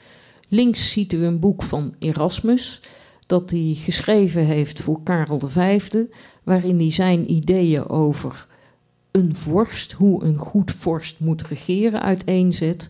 Links 0.47 0.91
ziet 0.91 1.13
u 1.13 1.25
een 1.25 1.39
boek 1.39 1.63
van 1.63 1.95
Erasmus, 1.99 2.81
dat 3.31 3.49
hij 3.49 3.73
geschreven 3.75 4.45
heeft 4.45 4.81
voor 4.81 5.03
Karel 5.03 5.39
V, 5.39 5.81
waarin 6.43 6.77
hij 6.79 6.91
zijn 6.91 7.31
ideeën 7.31 7.89
over 7.89 8.47
een 9.11 9.35
vorst, 9.35 9.91
hoe 9.91 10.23
een 10.23 10.37
goed 10.37 10.71
vorst 10.71 11.19
moet 11.19 11.41
regeren, 11.41 12.01
uiteenzet. 12.01 12.89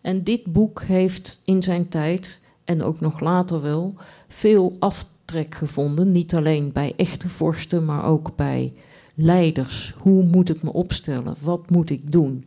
En 0.00 0.22
dit 0.22 0.44
boek 0.44 0.82
heeft 0.82 1.42
in 1.44 1.62
zijn 1.62 1.88
tijd, 1.88 2.40
en 2.64 2.82
ook 2.82 3.00
nog 3.00 3.20
later 3.20 3.62
wel, 3.62 3.94
veel 4.28 4.76
aftrek 4.78 5.54
gevonden. 5.54 6.12
Niet 6.12 6.34
alleen 6.34 6.72
bij 6.72 6.92
echte 6.96 7.28
vorsten, 7.28 7.84
maar 7.84 8.04
ook 8.04 8.36
bij 8.36 8.72
leiders. 9.14 9.94
Hoe 9.98 10.24
moet 10.24 10.48
ik 10.48 10.62
me 10.62 10.72
opstellen? 10.72 11.36
Wat 11.40 11.70
moet 11.70 11.90
ik 11.90 12.12
doen? 12.12 12.46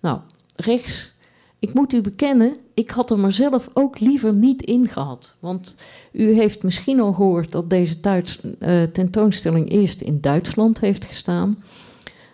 Nou, 0.00 0.20
rechts 0.56 1.14
ik 1.58 1.74
moet 1.74 1.92
u 1.92 2.00
bekennen, 2.00 2.56
ik 2.74 2.90
had 2.90 3.10
er 3.10 3.18
maar 3.18 3.32
zelf 3.32 3.68
ook 3.72 4.00
liever 4.00 4.34
niet 4.34 4.62
in 4.62 4.88
gehad. 4.88 5.36
Want 5.38 5.74
u 6.12 6.32
heeft 6.32 6.62
misschien 6.62 7.00
al 7.00 7.12
gehoord 7.12 7.52
dat 7.52 7.70
deze 7.70 8.00
Duits, 8.00 8.40
uh, 8.60 8.82
tentoonstelling 8.82 9.70
eerst 9.70 10.00
in 10.00 10.20
Duitsland 10.20 10.80
heeft 10.80 11.04
gestaan. 11.04 11.58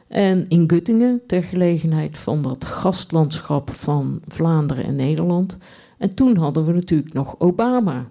En 0.09 0.47
in 0.49 0.71
Göttingen, 0.73 1.27
ter 1.27 1.43
gelegenheid 1.43 2.19
van 2.19 2.43
dat 2.43 2.65
gastlandschap 2.65 3.71
van 3.71 4.21
Vlaanderen 4.29 4.85
en 4.85 4.97
Nederland. 4.97 5.59
En 5.99 6.15
toen 6.15 6.37
hadden 6.37 6.65
we 6.65 6.73
natuurlijk 6.73 7.13
nog 7.13 7.35
Obama. 7.39 8.09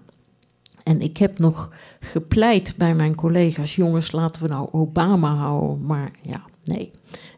En 0.82 1.00
ik 1.00 1.16
heb 1.16 1.38
nog 1.38 1.70
gepleit 2.00 2.74
bij 2.76 2.94
mijn 2.94 3.14
collega's: 3.14 3.76
jongens, 3.76 4.12
laten 4.12 4.42
we 4.42 4.48
nou 4.48 4.68
Obama 4.72 5.34
houden. 5.34 5.86
Maar 5.86 6.10
ja, 6.22 6.42
nee, 6.64 6.90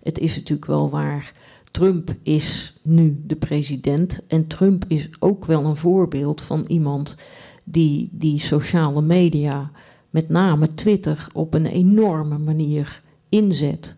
het 0.03 0.19
is 0.19 0.37
natuurlijk 0.37 0.69
wel 0.69 0.91
waar 0.91 1.33
Trump 1.75 2.15
is 2.23 2.79
nu 2.83 3.23
de 3.27 3.37
president 3.37 4.21
en 4.27 4.47
Trump 4.47 4.85
is 4.89 5.09
ook 5.19 5.45
wel 5.45 5.65
een 5.65 5.77
voorbeeld 5.77 6.43
van 6.43 6.65
iemand 6.67 7.17
die 7.65 8.09
die 8.13 8.39
sociale 8.39 9.03
media, 9.03 9.71
met 10.11 10.29
name 10.29 10.75
Twitter, 10.75 11.27
op 11.33 11.55
een 11.55 11.67
enorme 11.67 12.39
manier 12.39 13.03
inzet. 13.29 13.97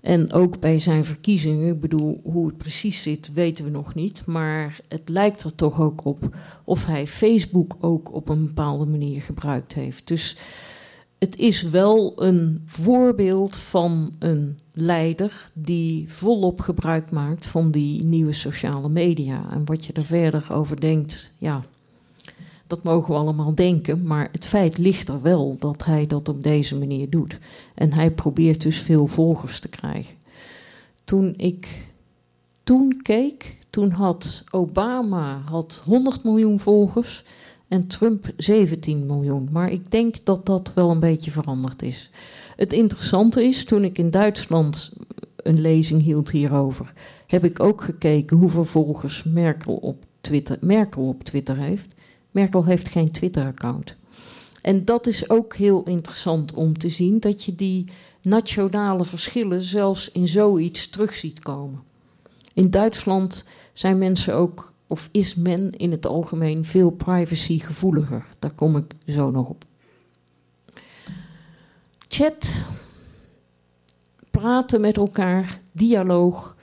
En 0.00 0.32
ook 0.32 0.60
bij 0.60 0.78
zijn 0.78 1.04
verkiezingen, 1.04 1.74
ik 1.74 1.80
bedoel, 1.80 2.20
hoe 2.24 2.46
het 2.46 2.56
precies 2.56 3.02
zit, 3.02 3.32
weten 3.32 3.64
we 3.64 3.70
nog 3.70 3.94
niet. 3.94 4.26
Maar 4.26 4.80
het 4.88 5.08
lijkt 5.08 5.42
er 5.42 5.54
toch 5.54 5.80
ook 5.80 6.04
op 6.04 6.36
of 6.64 6.86
hij 6.86 7.06
Facebook 7.06 7.76
ook 7.80 8.14
op 8.14 8.28
een 8.28 8.46
bepaalde 8.46 8.86
manier 8.86 9.22
gebruikt 9.22 9.74
heeft. 9.74 10.08
Dus 10.08 10.36
het 11.26 11.38
is 11.38 11.62
wel 11.62 12.12
een 12.16 12.62
voorbeeld 12.66 13.56
van 13.56 14.14
een 14.18 14.58
leider 14.72 15.50
die 15.52 16.12
volop 16.12 16.60
gebruik 16.60 17.10
maakt 17.10 17.46
van 17.46 17.70
die 17.70 18.04
nieuwe 18.04 18.32
sociale 18.32 18.88
media. 18.88 19.50
En 19.50 19.64
wat 19.64 19.84
je 19.84 19.92
er 19.92 20.04
verder 20.04 20.46
over 20.52 20.80
denkt, 20.80 21.32
ja, 21.38 21.64
dat 22.66 22.82
mogen 22.82 23.14
we 23.14 23.20
allemaal 23.20 23.54
denken, 23.54 24.02
maar 24.02 24.28
het 24.32 24.46
feit 24.46 24.78
ligt 24.78 25.08
er 25.08 25.22
wel 25.22 25.56
dat 25.58 25.84
hij 25.84 26.06
dat 26.06 26.28
op 26.28 26.42
deze 26.42 26.76
manier 26.76 27.10
doet. 27.10 27.38
En 27.74 27.92
hij 27.92 28.10
probeert 28.10 28.62
dus 28.62 28.78
veel 28.78 29.06
volgers 29.06 29.60
te 29.60 29.68
krijgen. 29.68 30.16
Toen 31.04 31.34
ik 31.36 31.90
toen 32.64 33.00
keek, 33.02 33.56
toen 33.70 33.90
had 33.90 34.44
Obama 34.50 35.42
had 35.44 35.82
100 35.84 36.24
miljoen 36.24 36.58
volgers 36.60 37.24
en 37.68 37.86
Trump 37.86 38.32
17 38.36 39.06
miljoen. 39.06 39.48
Maar 39.50 39.70
ik 39.70 39.90
denk 39.90 40.24
dat 40.24 40.46
dat 40.46 40.72
wel 40.74 40.90
een 40.90 41.00
beetje 41.00 41.30
veranderd 41.30 41.82
is. 41.82 42.10
Het 42.56 42.72
interessante 42.72 43.44
is, 43.44 43.64
toen 43.64 43.84
ik 43.84 43.98
in 43.98 44.10
Duitsland 44.10 44.92
een 45.36 45.60
lezing 45.60 46.02
hield 46.02 46.30
hierover, 46.30 46.92
heb 47.26 47.44
ik 47.44 47.60
ook 47.60 47.82
gekeken 47.82 48.36
hoeveel 48.36 48.64
volgers 48.64 49.22
Merkel 49.22 49.74
op 49.74 50.04
Twitter, 50.20 50.58
Merkel 50.60 51.08
op 51.08 51.24
Twitter 51.24 51.56
heeft. 51.56 51.94
Merkel 52.30 52.64
heeft 52.64 52.88
geen 52.88 53.10
Twitter-account. 53.10 53.96
En 54.60 54.84
dat 54.84 55.06
is 55.06 55.30
ook 55.30 55.56
heel 55.56 55.82
interessant 55.82 56.54
om 56.54 56.78
te 56.78 56.88
zien 56.88 57.20
dat 57.20 57.44
je 57.44 57.54
die 57.54 57.90
nationale 58.22 59.04
verschillen 59.04 59.62
zelfs 59.62 60.10
in 60.10 60.28
zoiets 60.28 60.90
terug 60.90 61.14
ziet 61.14 61.38
komen. 61.38 61.82
In 62.54 62.70
Duitsland 62.70 63.44
zijn 63.72 63.98
mensen 63.98 64.34
ook, 64.34 64.72
of 64.86 65.08
is 65.12 65.34
men 65.34 65.70
in 65.70 65.90
het 65.90 66.06
algemeen 66.06 66.64
veel 66.64 66.90
privacygevoeliger. 66.90 68.26
Daar 68.38 68.54
kom 68.54 68.76
ik 68.76 68.94
zo 69.06 69.30
nog 69.30 69.48
op. 69.48 69.64
Chat, 72.08 72.64
praten 74.30 74.80
met 74.80 74.96
elkaar, 74.96 75.60
dialoog, 75.72 76.56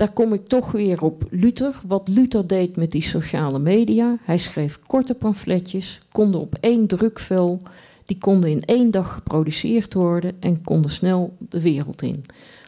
daar 0.00 0.12
kom 0.12 0.32
ik 0.32 0.46
toch 0.46 0.72
weer 0.72 1.02
op 1.02 1.26
Luther. 1.30 1.80
Wat 1.86 2.08
Luther 2.08 2.46
deed 2.46 2.76
met 2.76 2.90
die 2.90 3.02
sociale 3.02 3.58
media. 3.58 4.18
Hij 4.22 4.38
schreef 4.38 4.78
korte 4.86 5.14
pamfletjes, 5.14 6.00
konden 6.12 6.40
op 6.40 6.54
één 6.60 6.86
drukvel. 6.86 7.60
Die 8.04 8.18
konden 8.18 8.50
in 8.50 8.60
één 8.64 8.90
dag 8.90 9.12
geproduceerd 9.12 9.94
worden 9.94 10.36
en 10.40 10.62
konden 10.62 10.90
snel 10.90 11.36
de 11.38 11.60
wereld 11.60 12.02
in. 12.02 12.24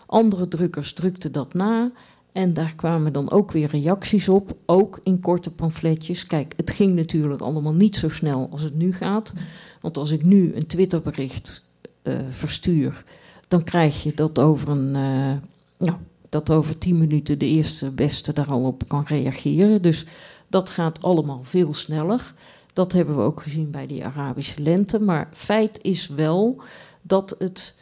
Andere 0.06 0.48
drukkers 0.48 0.92
drukten 0.92 1.32
dat 1.32 1.54
na. 1.54 1.92
En 2.32 2.54
daar 2.54 2.74
kwamen 2.74 3.12
dan 3.12 3.30
ook 3.30 3.52
weer 3.52 3.68
reacties 3.68 4.28
op, 4.28 4.56
ook 4.66 5.00
in 5.02 5.20
korte 5.20 5.50
pamfletjes. 5.50 6.26
Kijk, 6.26 6.52
het 6.56 6.70
ging 6.70 6.90
natuurlijk 6.90 7.40
allemaal 7.40 7.74
niet 7.74 7.96
zo 7.96 8.08
snel 8.08 8.48
als 8.50 8.62
het 8.62 8.74
nu 8.74 8.92
gaat. 8.92 9.32
Want 9.80 9.96
als 9.96 10.10
ik 10.10 10.24
nu 10.24 10.54
een 10.54 10.66
Twitterbericht 10.66 11.70
uh, 12.02 12.18
verstuur, 12.28 13.04
dan 13.48 13.64
krijg 13.64 14.02
je 14.02 14.14
dat 14.14 14.38
over 14.38 14.68
een, 14.68 14.86
uh, 14.86 15.32
nou, 15.76 15.98
dat 16.28 16.50
over 16.50 16.78
tien 16.78 16.98
minuten 16.98 17.38
de 17.38 17.46
eerste 17.46 17.90
beste 17.90 18.32
daar 18.32 18.50
al 18.50 18.64
op 18.64 18.88
kan 18.88 19.04
reageren. 19.06 19.82
Dus 19.82 20.06
dat 20.48 20.70
gaat 20.70 21.02
allemaal 21.02 21.42
veel 21.42 21.74
sneller. 21.74 22.34
Dat 22.72 22.92
hebben 22.92 23.16
we 23.16 23.22
ook 23.22 23.42
gezien 23.42 23.70
bij 23.70 23.86
die 23.86 24.04
Arabische 24.04 24.62
lente. 24.62 25.00
Maar 25.00 25.28
feit 25.32 25.78
is 25.82 26.08
wel 26.08 26.62
dat 27.02 27.34
het 27.38 27.76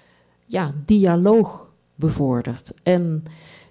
ja, 0.47 0.73
dialoog 0.85 1.71
bevordert. 1.95 2.73
En 2.83 3.25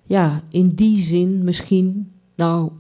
ja, 0.10 0.42
in 0.50 0.70
die 0.70 1.02
zin 1.02 1.44
misschien, 1.44 2.12
nou 2.36 2.72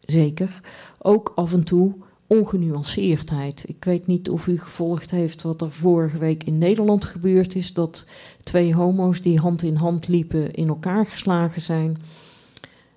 zeker, 0.00 0.60
ook 0.98 1.32
af 1.34 1.52
en 1.52 1.64
toe 1.64 1.94
ongenuanceerdheid. 2.26 3.64
Ik 3.66 3.84
weet 3.84 4.06
niet 4.06 4.30
of 4.30 4.46
u 4.46 4.58
gevolgd 4.58 5.10
heeft 5.10 5.42
wat 5.42 5.62
er 5.62 5.70
vorige 5.70 6.18
week 6.18 6.44
in 6.44 6.58
Nederland 6.58 7.04
gebeurd 7.04 7.54
is: 7.54 7.72
dat 7.72 8.06
twee 8.42 8.74
homo's 8.74 9.22
die 9.22 9.38
hand 9.38 9.62
in 9.62 9.74
hand 9.74 10.08
liepen 10.08 10.52
in 10.52 10.68
elkaar 10.68 11.06
geslagen 11.06 11.62
zijn. 11.62 11.96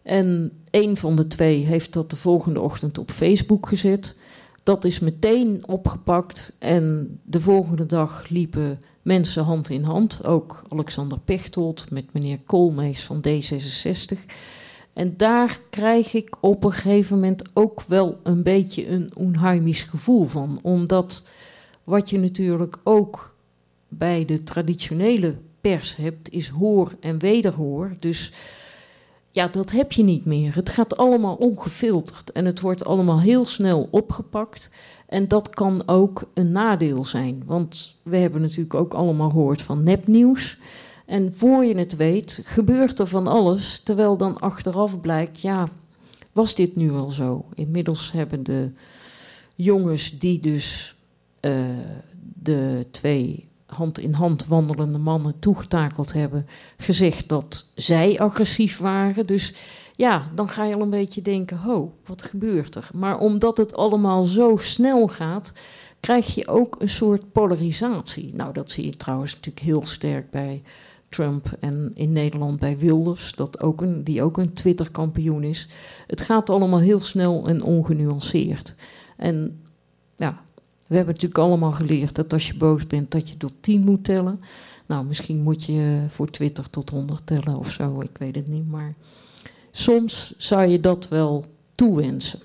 En 0.03 0.51
een 0.71 0.97
van 0.97 1.15
de 1.15 1.27
twee 1.27 1.65
heeft 1.65 1.93
dat 1.93 2.09
de 2.09 2.17
volgende 2.17 2.59
ochtend 2.59 2.97
op 2.97 3.11
Facebook 3.11 3.67
gezet. 3.67 4.17
Dat 4.63 4.85
is 4.85 4.99
meteen 4.99 5.67
opgepakt 5.67 6.55
en 6.59 7.19
de 7.23 7.39
volgende 7.39 7.85
dag 7.85 8.29
liepen 8.29 8.79
mensen 9.03 9.43
hand 9.43 9.69
in 9.69 9.83
hand. 9.83 10.25
Ook 10.25 10.63
Alexander 10.69 11.19
Pechtold 11.19 11.91
met 11.91 12.13
meneer 12.13 12.39
Koolmees 12.45 13.03
van 13.03 13.23
D66. 13.27 14.25
En 14.93 15.17
daar 15.17 15.59
krijg 15.69 16.13
ik 16.13 16.35
op 16.39 16.63
een 16.63 16.71
gegeven 16.71 17.15
moment 17.15 17.43
ook 17.53 17.83
wel 17.87 18.19
een 18.23 18.43
beetje 18.43 18.89
een 18.89 19.11
onheimisch 19.15 19.83
gevoel 19.83 20.25
van. 20.25 20.59
Omdat 20.61 21.27
wat 21.83 22.09
je 22.09 22.19
natuurlijk 22.19 22.77
ook 22.83 23.35
bij 23.87 24.25
de 24.25 24.43
traditionele 24.43 25.37
pers 25.61 25.95
hebt, 25.95 26.29
is 26.29 26.47
hoor 26.47 26.95
en 26.99 27.19
wederhoor. 27.19 27.91
Dus 27.99 28.31
ja, 29.31 29.47
dat 29.47 29.71
heb 29.71 29.91
je 29.91 30.03
niet 30.03 30.25
meer. 30.25 30.55
Het 30.55 30.69
gaat 30.69 30.97
allemaal 30.97 31.35
ongefilterd 31.35 32.31
en 32.31 32.45
het 32.45 32.59
wordt 32.59 32.85
allemaal 32.85 33.21
heel 33.21 33.45
snel 33.45 33.87
opgepakt. 33.91 34.69
En 35.13 35.27
dat 35.27 35.49
kan 35.49 35.83
ook 35.85 36.29
een 36.33 36.51
nadeel 36.51 37.05
zijn. 37.05 37.43
Want 37.45 37.99
we 38.03 38.17
hebben 38.17 38.41
natuurlijk 38.41 38.73
ook 38.73 38.93
allemaal 38.93 39.29
gehoord 39.29 39.61
van 39.61 39.83
nepnieuws. 39.83 40.57
En 41.05 41.33
voor 41.33 41.65
je 41.65 41.77
het 41.77 41.95
weet, 41.95 42.41
gebeurt 42.43 42.99
er 42.99 43.07
van 43.07 43.27
alles, 43.27 43.79
terwijl 43.79 44.17
dan 44.17 44.39
achteraf 44.39 45.01
blijkt, 45.01 45.41
ja, 45.41 45.69
was 46.31 46.55
dit 46.55 46.75
nu 46.75 46.91
al 46.91 47.09
zo? 47.09 47.45
Inmiddels 47.53 48.11
hebben 48.11 48.43
de 48.43 48.71
jongens 49.55 50.19
die 50.19 50.39
dus 50.39 50.95
uh, 51.41 51.53
de 52.33 52.87
twee 52.91 53.47
hand 53.65 53.99
in 53.99 54.13
hand 54.13 54.47
wandelende 54.47 54.97
mannen 54.97 55.39
toegetakeld 55.39 56.13
hebben, 56.13 56.47
gezegd 56.77 57.29
dat 57.29 57.71
zij 57.75 58.19
agressief 58.19 58.77
waren. 58.77 59.25
Dus 59.25 59.53
ja, 59.95 60.31
dan 60.35 60.49
ga 60.49 60.63
je 60.63 60.75
al 60.75 60.81
een 60.81 60.89
beetje 60.89 61.21
denken: 61.21 61.57
ho, 61.57 61.93
wat 62.05 62.21
gebeurt 62.21 62.75
er? 62.75 62.89
Maar 62.93 63.19
omdat 63.19 63.57
het 63.57 63.75
allemaal 63.75 64.23
zo 64.23 64.57
snel 64.57 65.07
gaat, 65.07 65.53
krijg 65.99 66.35
je 66.35 66.47
ook 66.47 66.75
een 66.79 66.89
soort 66.89 67.31
polarisatie. 67.31 68.33
Nou, 68.35 68.53
dat 68.53 68.71
zie 68.71 68.85
je 68.85 68.97
trouwens 68.97 69.33
natuurlijk 69.33 69.65
heel 69.65 69.85
sterk 69.85 70.29
bij 70.31 70.63
Trump 71.09 71.57
en 71.59 71.91
in 71.95 72.11
Nederland 72.11 72.59
bij 72.59 72.77
Wilders, 72.77 73.35
dat 73.35 73.61
ook 73.61 73.81
een, 73.81 74.03
die 74.03 74.21
ook 74.21 74.37
een 74.37 74.53
Twitter-kampioen 74.53 75.43
is. 75.43 75.67
Het 76.07 76.21
gaat 76.21 76.49
allemaal 76.49 76.79
heel 76.79 77.01
snel 77.01 77.47
en 77.47 77.63
ongenuanceerd. 77.63 78.75
En 79.17 79.61
ja, 80.15 80.41
we 80.87 80.95
hebben 80.95 81.13
natuurlijk 81.13 81.43
allemaal 81.43 81.71
geleerd 81.71 82.15
dat 82.15 82.33
als 82.33 82.47
je 82.47 82.57
boos 82.57 82.87
bent, 82.87 83.11
dat 83.11 83.29
je 83.29 83.37
tot 83.37 83.53
tien 83.59 83.81
moet 83.81 84.03
tellen. 84.03 84.41
Nou, 84.85 85.05
misschien 85.05 85.41
moet 85.41 85.63
je 85.63 86.05
voor 86.07 86.29
Twitter 86.29 86.69
tot 86.69 86.89
100 86.89 87.25
tellen 87.25 87.57
of 87.57 87.71
zo, 87.71 88.01
ik 88.01 88.17
weet 88.17 88.35
het 88.35 88.47
niet. 88.47 88.69
Maar 88.69 88.95
soms 89.75 90.33
zou 90.37 90.65
je 90.65 90.79
dat 90.79 91.07
wel 91.07 91.45
toewensen. 91.75 92.39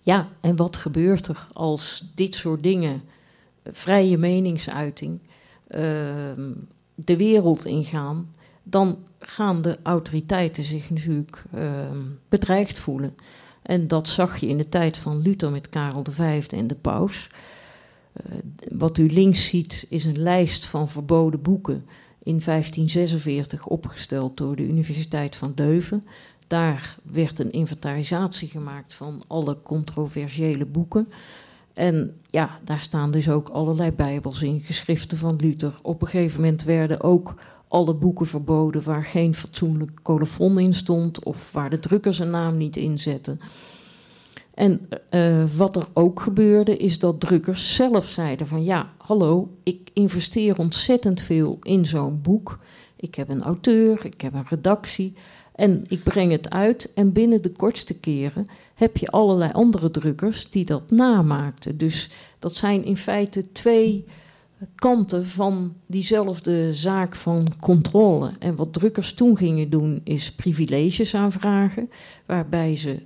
Ja, 0.00 0.28
en 0.40 0.56
wat 0.56 0.76
gebeurt 0.76 1.26
er 1.26 1.46
als 1.52 2.04
dit 2.14 2.34
soort 2.34 2.62
dingen, 2.62 3.02
vrije 3.64 4.18
meningsuiting, 4.18 5.18
uh, 5.68 5.78
de 6.94 7.16
wereld 7.16 7.64
ingaan, 7.64 8.34
dan 8.62 8.98
gaan 9.18 9.62
de 9.62 9.78
autoriteiten 9.82 10.64
zich 10.64 10.90
natuurlijk 10.90 11.44
uh, 11.54 11.70
bedreigd 12.28 12.78
voelen. 12.78 13.16
En 13.62 13.88
dat 13.88 14.08
zag 14.08 14.36
je 14.36 14.46
in 14.46 14.58
de 14.58 14.68
tijd 14.68 14.96
van 14.96 15.22
Luther 15.22 15.50
met 15.50 15.68
Karel 15.68 16.04
V 16.10 16.46
en 16.50 16.66
de 16.66 16.74
paus. 16.74 17.30
Uh, 18.26 18.36
wat 18.68 18.98
u 18.98 19.06
links 19.06 19.44
ziet 19.44 19.86
is 19.88 20.04
een 20.04 20.18
lijst 20.18 20.64
van 20.64 20.88
verboden 20.88 21.42
boeken 21.42 21.86
in 22.22 22.40
1546 22.44 23.66
opgesteld 23.66 24.36
door 24.36 24.56
de 24.56 24.66
Universiteit 24.66 25.36
van 25.36 25.52
Leuven. 25.54 26.04
Daar 26.46 26.96
werd 27.02 27.38
een 27.38 27.52
inventarisatie 27.52 28.48
gemaakt 28.48 28.94
van 28.94 29.22
alle 29.26 29.60
controversiële 29.62 30.66
boeken. 30.66 31.08
En 31.72 32.20
ja, 32.30 32.58
daar 32.64 32.80
staan 32.80 33.10
dus 33.10 33.28
ook 33.28 33.48
allerlei 33.48 33.92
bijbels 33.92 34.42
in, 34.42 34.60
geschriften 34.60 35.18
van 35.18 35.36
Luther. 35.36 35.74
Op 35.82 36.02
een 36.02 36.08
gegeven 36.08 36.40
moment 36.40 36.64
werden 36.64 37.02
ook 37.02 37.34
alle 37.68 37.94
boeken 37.94 38.26
verboden 38.26 38.82
waar 38.82 39.04
geen 39.04 39.34
fatsoenlijk 39.34 39.90
colofon 40.02 40.58
in 40.58 40.74
stond 40.74 41.24
of 41.24 41.52
waar 41.52 41.70
de 41.70 41.78
drukker 41.78 42.14
zijn 42.14 42.30
naam 42.30 42.56
niet 42.56 42.76
in 42.76 42.98
zette. 42.98 43.36
En 44.54 44.88
uh, 45.10 45.44
wat 45.56 45.76
er 45.76 45.86
ook 45.92 46.20
gebeurde 46.20 46.76
is 46.76 46.98
dat 46.98 47.20
drukkers 47.20 47.74
zelf 47.74 48.08
zeiden 48.08 48.46
van 48.46 48.64
ja, 48.64 48.92
hallo, 48.98 49.50
ik 49.62 49.90
investeer 49.92 50.58
ontzettend 50.58 51.20
veel 51.20 51.58
in 51.62 51.86
zo'n 51.86 52.20
boek. 52.22 52.58
Ik 52.96 53.14
heb 53.14 53.28
een 53.28 53.42
auteur, 53.42 54.04
ik 54.04 54.20
heb 54.20 54.34
een 54.34 54.46
redactie 54.48 55.14
en 55.54 55.84
ik 55.88 56.02
breng 56.02 56.30
het 56.30 56.50
uit. 56.50 56.92
En 56.94 57.12
binnen 57.12 57.42
de 57.42 57.52
kortste 57.52 57.98
keren 57.98 58.46
heb 58.74 58.96
je 58.96 59.10
allerlei 59.10 59.52
andere 59.52 59.90
drukkers 59.90 60.50
die 60.50 60.64
dat 60.64 60.90
namaakten. 60.90 61.78
Dus 61.78 62.10
dat 62.38 62.54
zijn 62.54 62.84
in 62.84 62.96
feite 62.96 63.52
twee 63.52 64.04
kanten 64.74 65.26
van 65.26 65.74
diezelfde 65.86 66.74
zaak 66.74 67.14
van 67.14 67.54
controle. 67.60 68.32
En 68.38 68.56
wat 68.56 68.72
drukkers 68.72 69.14
toen 69.14 69.36
gingen 69.36 69.70
doen, 69.70 70.00
is 70.04 70.32
privileges 70.32 71.14
aanvragen, 71.14 71.90
waarbij 72.26 72.76
ze 72.76 73.02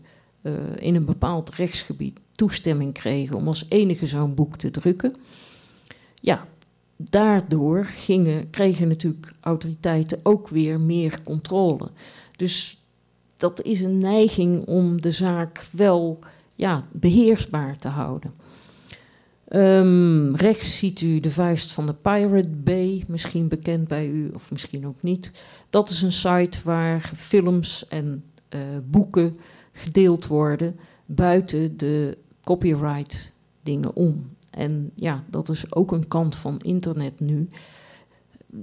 uh, 0.47 0.53
in 0.77 0.95
een 0.95 1.05
bepaald 1.05 1.55
rechtsgebied 1.55 2.21
toestemming 2.35 2.93
kregen 2.93 3.37
om 3.37 3.49
als 3.49 3.67
enige 3.69 4.07
zo'n 4.07 4.35
boek 4.35 4.57
te 4.57 4.71
drukken. 4.71 5.17
Ja, 6.21 6.47
daardoor 6.97 7.85
gingen, 7.85 8.51
kregen 8.51 8.89
natuurlijk 8.89 9.33
autoriteiten 9.41 10.21
ook 10.23 10.49
weer 10.49 10.81
meer 10.81 11.23
controle. 11.23 11.91
Dus 12.37 12.85
dat 13.37 13.63
is 13.63 13.81
een 13.81 13.99
neiging 13.99 14.67
om 14.67 15.01
de 15.01 15.11
zaak 15.11 15.67
wel 15.73 16.19
ja, 16.55 16.87
beheersbaar 16.93 17.77
te 17.77 17.89
houden. 17.89 18.33
Um, 19.49 20.35
rechts 20.37 20.79
ziet 20.79 21.01
u 21.01 21.21
de 21.21 21.31
vuist 21.31 21.73
van 21.73 21.87
de 21.87 21.95
Pirate 21.95 22.49
Bay, 22.49 23.05
misschien 23.09 23.49
bekend 23.49 23.89
bij 23.89 24.09
u 24.09 24.31
of 24.35 24.51
misschien 24.51 24.87
ook 24.87 25.03
niet. 25.03 25.45
Dat 25.71 25.91
is 25.91 26.03
een 26.03 26.13
site 26.13 26.61
waar 26.65 27.13
films 27.17 27.89
en 27.89 28.25
uh, 28.55 28.61
boeken 28.85 29.37
gedeeld 29.77 30.27
worden 30.27 30.79
buiten 31.07 31.77
de 31.77 32.19
copyright 32.45 33.33
dingen 33.63 33.95
om. 33.95 34.31
En 34.51 34.91
ja, 34.95 35.25
dat 35.31 35.49
is 35.49 35.75
ook 35.75 35.93
een 35.93 36.09
kant 36.09 36.37
van 36.37 36.61
internet 36.61 37.21
nu. 37.21 37.49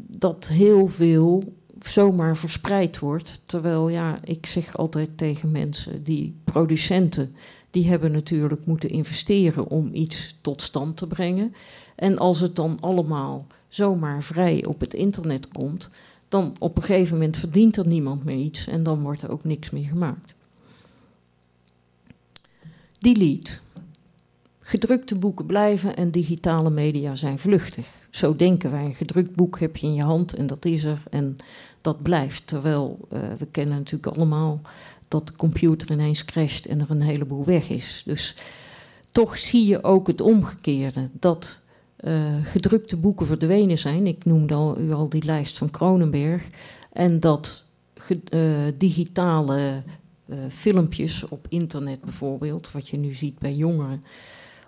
Dat 0.07 0.47
heel 0.47 0.87
veel 0.87 1.43
zomaar 1.79 2.37
verspreid 2.37 2.99
wordt. 2.99 3.41
Terwijl 3.45 3.89
ja, 3.89 4.19
ik 4.23 4.45
zeg 4.45 4.77
altijd 4.77 5.17
tegen 5.17 5.51
mensen, 5.51 6.03
die 6.03 6.35
producenten, 6.43 7.35
die 7.71 7.87
hebben 7.87 8.11
natuurlijk 8.11 8.65
moeten 8.65 8.89
investeren 8.89 9.67
om 9.67 9.89
iets 9.93 10.37
tot 10.41 10.61
stand 10.61 10.97
te 10.97 11.07
brengen. 11.07 11.53
En 11.95 12.17
als 12.17 12.39
het 12.39 12.55
dan 12.55 12.77
allemaal 12.79 13.47
zomaar 13.67 14.23
vrij 14.23 14.65
op 14.65 14.79
het 14.79 14.93
internet 14.93 15.47
komt, 15.47 15.89
dan 16.27 16.55
op 16.59 16.77
een 16.77 16.83
gegeven 16.83 17.13
moment 17.13 17.37
verdient 17.37 17.77
er 17.77 17.87
niemand 17.87 18.23
meer 18.23 18.37
iets 18.37 18.67
en 18.67 18.83
dan 18.83 19.01
wordt 19.01 19.21
er 19.21 19.31
ook 19.31 19.43
niks 19.43 19.69
meer 19.69 19.87
gemaakt. 19.87 20.35
Delete. 23.03 23.51
Gedrukte 24.59 25.15
boeken 25.15 25.45
blijven 25.45 25.95
en 25.95 26.11
digitale 26.11 26.69
media 26.69 27.15
zijn 27.15 27.39
vluchtig. 27.39 27.87
Zo 28.09 28.35
denken 28.35 28.71
wij. 28.71 28.85
Een 28.85 28.93
gedrukt 28.93 29.35
boek 29.35 29.59
heb 29.59 29.77
je 29.77 29.87
in 29.87 29.93
je 29.93 30.03
hand 30.03 30.33
en 30.33 30.47
dat 30.47 30.65
is 30.65 30.83
er 30.83 31.03
en 31.09 31.37
dat 31.81 32.01
blijft. 32.01 32.47
Terwijl 32.47 32.99
uh, 33.13 33.19
we 33.37 33.45
kennen 33.51 33.77
natuurlijk 33.77 34.15
allemaal 34.15 34.61
dat 35.07 35.27
de 35.27 35.35
computer 35.35 35.91
ineens 35.91 36.25
crasht 36.25 36.65
en 36.65 36.79
er 36.79 36.89
een 36.89 37.01
heleboel 37.01 37.45
weg 37.45 37.69
is. 37.69 38.03
Dus 38.05 38.35
toch 39.11 39.37
zie 39.37 39.65
je 39.65 39.83
ook 39.83 40.07
het 40.07 40.21
omgekeerde. 40.21 41.09
Dat 41.11 41.61
uh, 41.99 42.13
gedrukte 42.43 42.97
boeken 42.97 43.25
verdwenen 43.25 43.77
zijn. 43.77 44.07
Ik 44.07 44.25
noemde 44.25 44.53
al, 44.53 44.79
u 44.79 44.93
al 44.93 45.09
die 45.09 45.23
lijst 45.23 45.57
van 45.57 45.69
Kronenberg. 45.69 46.47
En 46.91 47.19
dat 47.19 47.65
uh, 48.29 48.51
digitale 48.77 49.83
uh, 50.25 50.37
filmpjes 50.49 51.27
op 51.27 51.45
internet 51.49 52.01
bijvoorbeeld, 52.01 52.71
wat 52.71 52.89
je 52.89 52.97
nu 52.97 53.13
ziet 53.13 53.39
bij 53.39 53.53
jongeren 53.53 54.03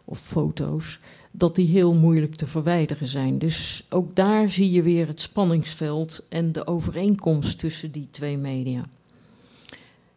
of 0.05 0.19
foto's, 0.19 0.99
dat 1.31 1.55
die 1.55 1.67
heel 1.67 1.93
moeilijk 1.93 2.35
te 2.35 2.47
verwijderen 2.47 3.07
zijn. 3.07 3.39
Dus 3.39 3.85
ook 3.89 4.15
daar 4.15 4.49
zie 4.49 4.71
je 4.71 4.81
weer 4.81 5.07
het 5.07 5.21
spanningsveld 5.21 6.25
en 6.29 6.51
de 6.51 6.67
overeenkomst 6.67 7.59
tussen 7.59 7.91
die 7.91 8.07
twee 8.11 8.37
media. 8.37 8.85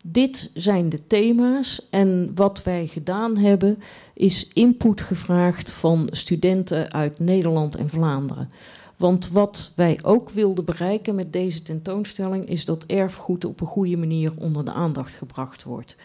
Dit 0.02 0.50
zijn 0.54 0.88
de 0.88 1.06
thema's 1.06 1.86
en 1.90 2.32
wat 2.34 2.62
wij 2.62 2.86
gedaan 2.86 3.36
hebben 3.36 3.78
is 4.14 4.48
input 4.52 5.00
gevraagd 5.00 5.70
van 5.70 6.08
studenten 6.10 6.92
uit 6.92 7.18
Nederland 7.18 7.76
en 7.76 7.88
Vlaanderen. 7.88 8.50
Want 8.98 9.30
wat 9.30 9.72
wij 9.76 9.98
ook 10.02 10.30
wilden 10.30 10.64
bereiken 10.64 11.14
met 11.14 11.32
deze 11.32 11.62
tentoonstelling 11.62 12.48
is 12.48 12.64
dat 12.64 12.84
erfgoed 12.84 13.44
op 13.44 13.60
een 13.60 13.66
goede 13.66 13.96
manier 13.96 14.32
onder 14.36 14.64
de 14.64 14.72
aandacht 14.72 15.14
gebracht 15.14 15.64
wordt. 15.64 15.96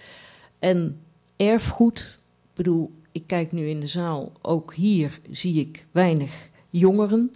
En 0.60 1.00
erfgoed, 1.38 2.20
bedoel, 2.54 2.92
ik 3.12 3.24
kijk 3.28 3.52
nu 3.52 3.68
in 3.68 3.80
de 3.80 3.88
zaal, 3.88 4.32
ook 4.42 4.74
hier 4.74 5.20
zie 5.32 5.60
ik 5.60 5.86
weinig 5.92 6.50
jongeren. 6.70 7.32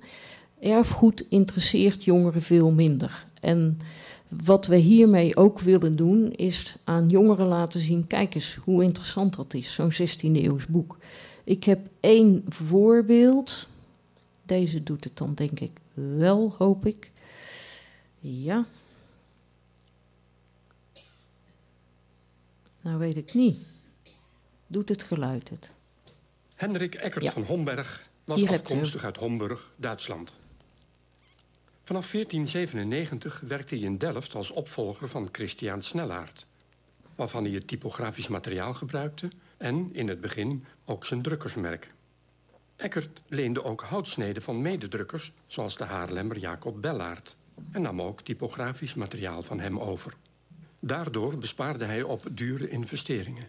Erfgoed 0.59 1.25
interesseert 1.29 2.03
jongeren 2.03 2.41
veel 2.41 2.71
minder. 2.71 3.25
En 3.41 3.77
wat 4.27 4.65
we 4.65 4.75
hiermee 4.75 5.35
ook 5.35 5.59
willen 5.59 5.95
doen, 5.95 6.31
is 6.31 6.77
aan 6.83 7.09
jongeren 7.09 7.47
laten 7.47 7.81
zien: 7.81 8.07
kijk 8.07 8.35
eens 8.35 8.59
hoe 8.63 8.83
interessant 8.83 9.35
dat 9.35 9.53
is, 9.53 9.73
zo'n 9.73 9.91
16e-eeuws 9.91 10.67
boek. 10.67 10.97
Ik 11.43 11.63
heb 11.63 11.79
één 11.99 12.43
voorbeeld. 12.47 13.67
Deze 14.47 14.83
doet 14.83 15.03
het 15.03 15.17
dan 15.17 15.33
denk 15.33 15.59
ik 15.59 15.71
wel, 15.93 16.55
hoop 16.57 16.85
ik. 16.85 17.11
Ja. 18.19 18.65
Nou 22.81 22.97
weet 22.97 23.17
ik 23.17 23.33
niet. 23.33 23.57
Doet 24.67 24.89
het 24.89 25.03
geluid 25.03 25.49
het? 25.49 25.71
Hendrik 26.55 26.95
Eckert 26.95 27.29
van 27.29 27.43
Homberg 27.43 28.09
was 28.25 28.47
afkomstig 28.47 29.03
uit 29.03 29.17
Homburg, 29.17 29.71
Duitsland. 29.75 30.33
Vanaf 31.83 32.11
1497 32.11 33.39
werkte 33.47 33.75
hij 33.75 33.83
in 33.83 33.97
Delft 33.97 34.35
als 34.35 34.51
opvolger 34.51 35.09
van 35.09 35.29
Christian 35.31 35.81
Snellaert, 35.81 36.47
waarvan 37.15 37.43
hij 37.43 37.53
het 37.53 37.67
typografisch 37.67 38.27
materiaal 38.27 38.73
gebruikte 38.73 39.29
en 39.57 39.89
in 39.93 40.07
het 40.07 40.21
begin 40.21 40.65
ook 40.85 41.05
zijn 41.05 41.21
drukkersmerk. 41.21 41.93
Eckert 42.77 43.21
leende 43.27 43.63
ook 43.63 43.81
houtsneden 43.81 44.41
van 44.41 44.61
mededrukkers, 44.61 45.31
zoals 45.47 45.77
de 45.77 45.83
Haarlemmer 45.83 46.37
Jacob 46.37 46.81
Bellaert, 46.81 47.35
en 47.71 47.81
nam 47.81 48.01
ook 48.01 48.21
typografisch 48.21 48.93
materiaal 48.93 49.43
van 49.43 49.59
hem 49.59 49.79
over. 49.79 50.13
Daardoor 50.79 51.37
bespaarde 51.37 51.85
hij 51.85 52.01
op 52.01 52.25
dure 52.31 52.69
investeringen. 52.69 53.47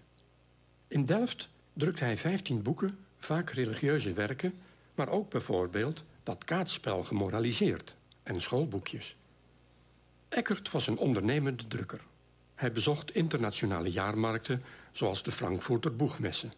In 0.89 1.05
Delft 1.05 1.51
drukte 1.73 2.05
hij 2.05 2.17
15 2.17 2.63
boeken, 2.63 2.99
vaak 3.19 3.51
religieuze 3.51 4.13
werken, 4.13 4.55
maar 4.95 5.09
ook 5.09 5.31
bijvoorbeeld 5.31 6.05
dat 6.23 6.45
kaartspel 6.45 7.03
gemoraliseerd 7.03 7.97
en 8.23 8.41
schoolboekjes. 8.41 9.17
Eckert 10.29 10.71
was 10.71 10.87
een 10.87 10.99
ondernemende 10.99 11.67
drukker. 11.67 12.01
Hij 12.55 12.73
bezocht 12.73 13.15
internationale 13.15 13.91
jaarmarkten 13.91 14.63
zoals 14.93 15.23
de 15.23 15.33
Frankfurter 15.33 15.97
Boegmesse. 15.97 16.49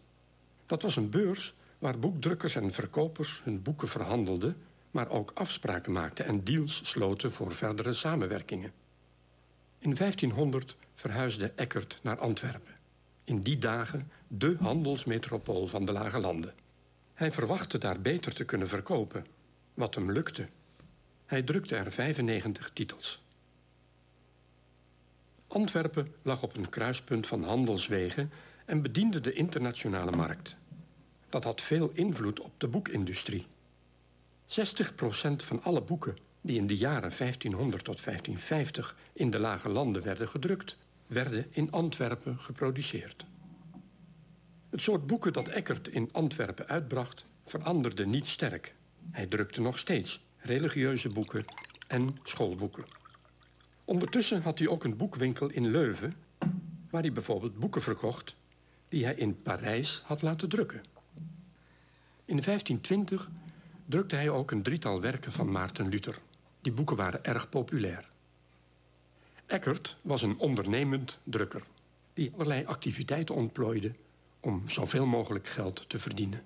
Dat 0.65 0.81
was 0.81 0.95
een 0.95 1.09
beurs 1.09 1.53
waar 1.81 1.99
boekdrukkers 1.99 2.55
en 2.55 2.71
verkopers 2.71 3.41
hun 3.43 3.61
boeken 3.61 3.87
verhandelden, 3.87 4.57
maar 4.91 5.09
ook 5.09 5.31
afspraken 5.33 5.91
maakten 5.91 6.25
en 6.25 6.43
deals 6.43 6.81
sloten 6.83 7.31
voor 7.31 7.51
verdere 7.51 7.93
samenwerkingen. 7.93 8.71
In 9.77 9.95
1500 9.95 10.75
verhuisde 10.93 11.51
Eckert 11.55 11.99
naar 12.03 12.19
Antwerpen. 12.19 12.73
In 13.23 13.39
die 13.39 13.57
dagen 13.57 14.11
de 14.27 14.55
handelsmetropool 14.59 15.67
van 15.67 15.85
de 15.85 15.91
Lage 15.91 16.19
Landen. 16.19 16.53
Hij 17.13 17.31
verwachtte 17.31 17.77
daar 17.77 18.01
beter 18.01 18.33
te 18.33 18.43
kunnen 18.43 18.67
verkopen, 18.67 19.25
wat 19.73 19.95
hem 19.95 20.11
lukte. 20.11 20.47
Hij 21.25 21.41
drukte 21.43 21.75
er 21.75 21.91
95 21.91 22.71
titels. 22.73 23.23
Antwerpen 25.47 26.15
lag 26.21 26.43
op 26.43 26.57
een 26.57 26.69
kruispunt 26.69 27.27
van 27.27 27.43
handelswegen 27.43 28.31
en 28.65 28.81
bediende 28.81 29.21
de 29.21 29.33
internationale 29.33 30.11
markt. 30.11 30.60
Dat 31.31 31.43
had 31.43 31.61
veel 31.61 31.89
invloed 31.93 32.39
op 32.39 32.51
de 32.57 32.67
boekindustrie. 32.67 33.45
60% 34.45 34.51
van 35.35 35.63
alle 35.63 35.81
boeken 35.81 36.17
die 36.41 36.57
in 36.57 36.67
de 36.67 36.77
jaren 36.77 37.11
1500 37.17 37.83
tot 37.83 38.03
1550 38.03 38.95
in 39.13 39.31
de 39.31 39.39
lage 39.39 39.69
landen 39.69 40.03
werden 40.03 40.27
gedrukt, 40.27 40.77
werden 41.07 41.45
in 41.49 41.71
Antwerpen 41.71 42.39
geproduceerd. 42.39 43.25
Het 44.69 44.81
soort 44.81 45.07
boeken 45.07 45.33
dat 45.33 45.47
Eckert 45.47 45.87
in 45.87 46.09
Antwerpen 46.11 46.67
uitbracht, 46.67 47.25
veranderde 47.45 48.05
niet 48.05 48.27
sterk. 48.27 48.75
Hij 49.11 49.27
drukte 49.27 49.61
nog 49.61 49.77
steeds 49.77 50.25
religieuze 50.37 51.09
boeken 51.09 51.43
en 51.87 52.15
schoolboeken. 52.23 52.85
Ondertussen 53.85 54.41
had 54.41 54.59
hij 54.59 54.67
ook 54.67 54.83
een 54.83 54.97
boekwinkel 54.97 55.49
in 55.49 55.71
Leuven, 55.71 56.15
waar 56.89 57.01
hij 57.01 57.11
bijvoorbeeld 57.11 57.59
boeken 57.59 57.81
verkocht 57.81 58.35
die 58.89 59.03
hij 59.03 59.13
in 59.13 59.41
Parijs 59.41 60.01
had 60.05 60.21
laten 60.21 60.49
drukken. 60.49 60.83
In 62.31 62.41
1520 62.41 63.29
drukte 63.85 64.15
hij 64.15 64.29
ook 64.29 64.51
een 64.51 64.63
drietal 64.63 65.01
werken 65.01 65.31
van 65.31 65.51
Maarten 65.51 65.89
Luther. 65.89 66.19
Die 66.61 66.71
boeken 66.71 66.95
waren 66.95 67.23
erg 67.23 67.49
populair. 67.49 68.09
Eckert 69.45 69.97
was 70.01 70.21
een 70.21 70.37
ondernemend 70.37 71.19
drukker 71.23 71.63
die 72.13 72.31
allerlei 72.33 72.65
activiteiten 72.65 73.35
ontplooide 73.35 73.93
om 74.39 74.69
zoveel 74.69 75.05
mogelijk 75.05 75.47
geld 75.47 75.89
te 75.89 75.99
verdienen. 75.99 76.43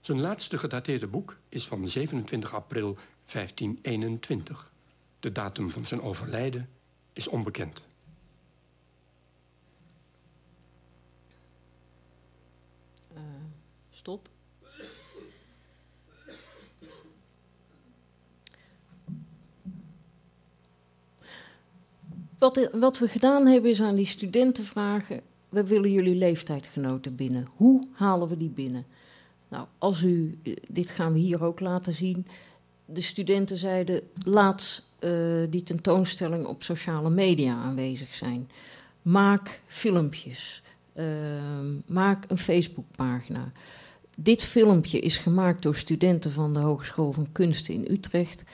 Zijn 0.00 0.20
laatste 0.20 0.58
gedateerde 0.58 1.06
boek 1.06 1.36
is 1.48 1.66
van 1.66 1.88
27 1.88 2.54
april 2.54 2.98
1521. 3.32 4.70
De 5.20 5.32
datum 5.32 5.70
van 5.70 5.86
zijn 5.86 6.02
overlijden 6.02 6.68
is 7.12 7.28
onbekend. 7.28 7.86
Uh, 13.14 13.20
stop. 13.90 14.28
Wat, 22.38 22.70
wat, 22.72 22.98
we 22.98 23.08
gedaan 23.08 23.46
hebben 23.46 23.70
is 23.70 23.80
aan 23.80 23.94
die 23.94 24.06
studenten 24.06 24.64
vragen: 24.64 25.20
we 25.48 25.64
willen 25.64 25.92
jullie 25.92 26.14
leeftijdgenoten 26.14 27.16
binnen. 27.16 27.48
Hoe 27.56 27.86
halen 27.92 28.28
we 28.28 28.36
die 28.36 28.50
binnen? 28.50 28.86
Nou, 29.48 29.66
als 29.78 30.02
u, 30.02 30.38
eh, 30.42 30.52
dit 30.68 30.90
gaan 30.90 31.12
we 31.12 31.18
hier 31.18 31.44
ook 31.44 31.60
laten 31.60 31.94
zien. 31.94 32.26
De 32.84 33.00
studenten 33.00 33.56
zeiden: 33.56 34.02
laat 34.24 34.86
uh, 35.00 35.46
die 35.50 35.62
tentoonstelling 35.62 36.46
op 36.46 36.62
sociale 36.62 37.10
media 37.10 37.54
aanwezig 37.54 38.14
zijn. 38.14 38.50
Maak 39.02 39.60
filmpjes. 39.66 40.62
Uh, 40.94 41.04
maak 41.86 42.24
een 42.28 42.38
Facebookpagina. 42.38 43.52
Dit 44.16 44.42
filmpje 44.42 45.00
is 45.00 45.16
gemaakt 45.16 45.62
door 45.62 45.76
studenten 45.76 46.32
van 46.32 46.54
de 46.54 46.58
Hogeschool 46.58 47.12
van 47.12 47.32
Kunsten 47.32 47.74
in 47.74 47.86
Utrecht. 47.90 48.44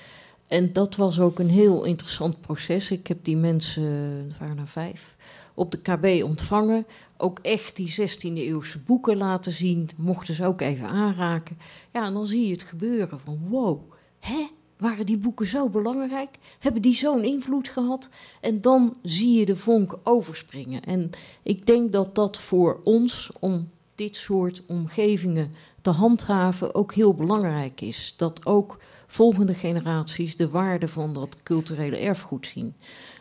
En 0.48 0.72
dat 0.72 0.96
was 0.96 1.20
ook 1.20 1.38
een 1.38 1.50
heel 1.50 1.84
interessant 1.84 2.40
proces. 2.40 2.90
Ik 2.90 3.06
heb 3.06 3.18
die 3.24 3.36
mensen, 3.36 3.82
het 4.28 4.38
waren 4.38 4.58
er 4.58 4.68
vijf, 4.68 5.16
op 5.54 5.70
de 5.70 5.78
KB 5.78 6.24
ontvangen. 6.24 6.86
Ook 7.16 7.38
echt 7.38 7.76
die 7.76 7.94
16e 8.00 8.32
eeuwse 8.34 8.78
boeken 8.78 9.16
laten 9.16 9.52
zien. 9.52 9.90
Mochten 9.96 10.34
ze 10.34 10.46
ook 10.46 10.60
even 10.60 10.88
aanraken. 10.88 11.58
Ja, 11.92 12.06
en 12.06 12.12
dan 12.12 12.26
zie 12.26 12.46
je 12.46 12.52
het 12.52 12.62
gebeuren 12.62 13.20
van 13.20 13.38
wow, 13.48 13.92
hè? 14.20 14.46
Waren 14.76 15.06
die 15.06 15.18
boeken 15.18 15.46
zo 15.46 15.68
belangrijk? 15.68 16.38
Hebben 16.58 16.82
die 16.82 16.94
zo'n 16.94 17.24
invloed 17.24 17.68
gehad? 17.68 18.08
En 18.40 18.60
dan 18.60 18.96
zie 19.02 19.38
je 19.38 19.46
de 19.46 19.56
vonk 19.56 19.98
overspringen. 20.02 20.82
En 20.82 21.10
ik 21.42 21.66
denk 21.66 21.92
dat 21.92 22.14
dat 22.14 22.38
voor 22.38 22.80
ons, 22.82 23.30
om 23.40 23.70
dit 23.94 24.16
soort 24.16 24.62
omgevingen 24.66 25.52
te 25.80 25.90
handhaven, 25.90 26.74
ook 26.74 26.94
heel 26.94 27.14
belangrijk 27.14 27.80
is. 27.80 28.14
Dat 28.16 28.46
ook 28.46 28.78
volgende 29.14 29.54
generaties 29.54 30.36
de 30.36 30.48
waarde 30.48 30.88
van 30.88 31.12
dat 31.12 31.36
culturele 31.42 31.96
erfgoed 31.96 32.46
zien. 32.46 32.74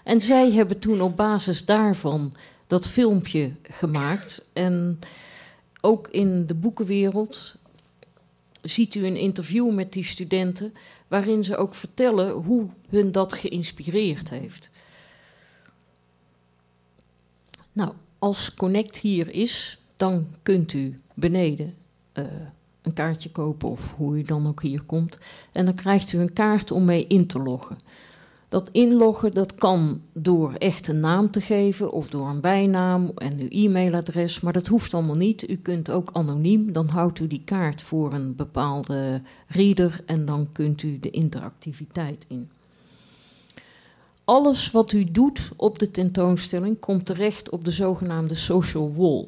En 0.04 0.22
zij 0.22 0.52
hebben 0.52 0.80
toen 0.80 1.02
op 1.02 1.18
basis 1.18 1.66
daarvan 1.66 2.34
dat 2.68 2.88
filmpje 2.88 3.52
gemaakt. 3.64 4.46
En 4.54 5.00
ook 5.82 6.08
in 6.08 6.48
de 6.48 6.54
boekenwereld 6.54 7.56
ziet 8.62 8.96
u 8.96 9.06
een 9.06 9.16
interview 9.16 9.74
met 9.74 9.94
die 9.94 10.04
studenten, 10.04 10.74
waarin 11.08 11.44
ze 11.44 11.58
ook 11.58 11.76
vertellen 11.76 12.32
hoe 12.32 12.70
hun 12.90 13.12
dat 13.12 13.34
geïnspireerd 13.34 14.30
heeft. 14.30 14.70
Nou, 17.72 17.94
als 18.20 18.54
Connect 18.54 18.98
hier 18.98 19.30
is, 19.30 19.80
dan 19.96 20.28
kunt 20.44 20.74
u 20.74 20.96
beneden 21.14 21.76
uh, 22.14 22.26
een 22.84 22.94
kaartje 22.94 23.32
kopen 23.32 23.70
of 23.70 23.94
hoe 23.98 24.18
u 24.18 24.24
dan 24.24 24.48
ook 24.48 24.62
hier 24.62 24.82
komt. 24.82 25.18
En 25.52 25.66
dan 25.66 25.74
krijgt 25.74 26.14
u 26.14 26.20
een 26.20 26.34
kaart 26.34 26.72
om 26.72 26.86
mee 26.86 27.08
in 27.08 27.28
te 27.28 27.40
loggen. 27.40 27.78
Dat 28.50 28.70
inloggen 28.72 29.32
dat 29.32 29.56
kan 29.56 30.02
door 30.14 30.54
echt 30.54 30.88
een 30.88 31.00
naam 31.00 31.32
te 31.32 31.42
geven 31.42 31.92
of 31.92 32.10
door 32.10 32.28
een 32.28 32.42
bijnaam 32.42 33.12
en 33.16 33.40
uw 33.40 33.48
e-mailadres, 33.50 34.40
maar 34.40 34.54
dat 34.54 34.68
hoeft 34.68 34.94
allemaal 34.94 35.16
niet. 35.16 35.50
U 35.50 35.56
kunt 35.56 35.90
ook 35.90 36.10
anoniem, 36.14 36.72
dan 36.72 36.88
houdt 36.88 37.20
u 37.20 37.28
die 37.28 37.42
kaart 37.46 37.82
voor 37.82 38.14
een 38.14 38.36
bepaalde 38.36 39.22
reader 39.48 40.02
en 40.06 40.26
dan 40.26 40.48
kunt 40.52 40.84
u 40.84 41.00
de 41.00 41.10
interactiviteit 41.10 42.26
in. 42.28 42.50
Alles 44.24 44.72
wat 44.72 44.92
u 44.92 45.12
doet 45.12 45.52
op 45.56 45.80
de 45.80 45.92
tentoonstelling 45.92 46.80
komt 46.80 47.06
terecht 47.06 47.50
op 47.50 47.66
de 47.66 47.72
zogenaamde 47.72 48.36
social 48.36 48.94
wall. 48.96 49.28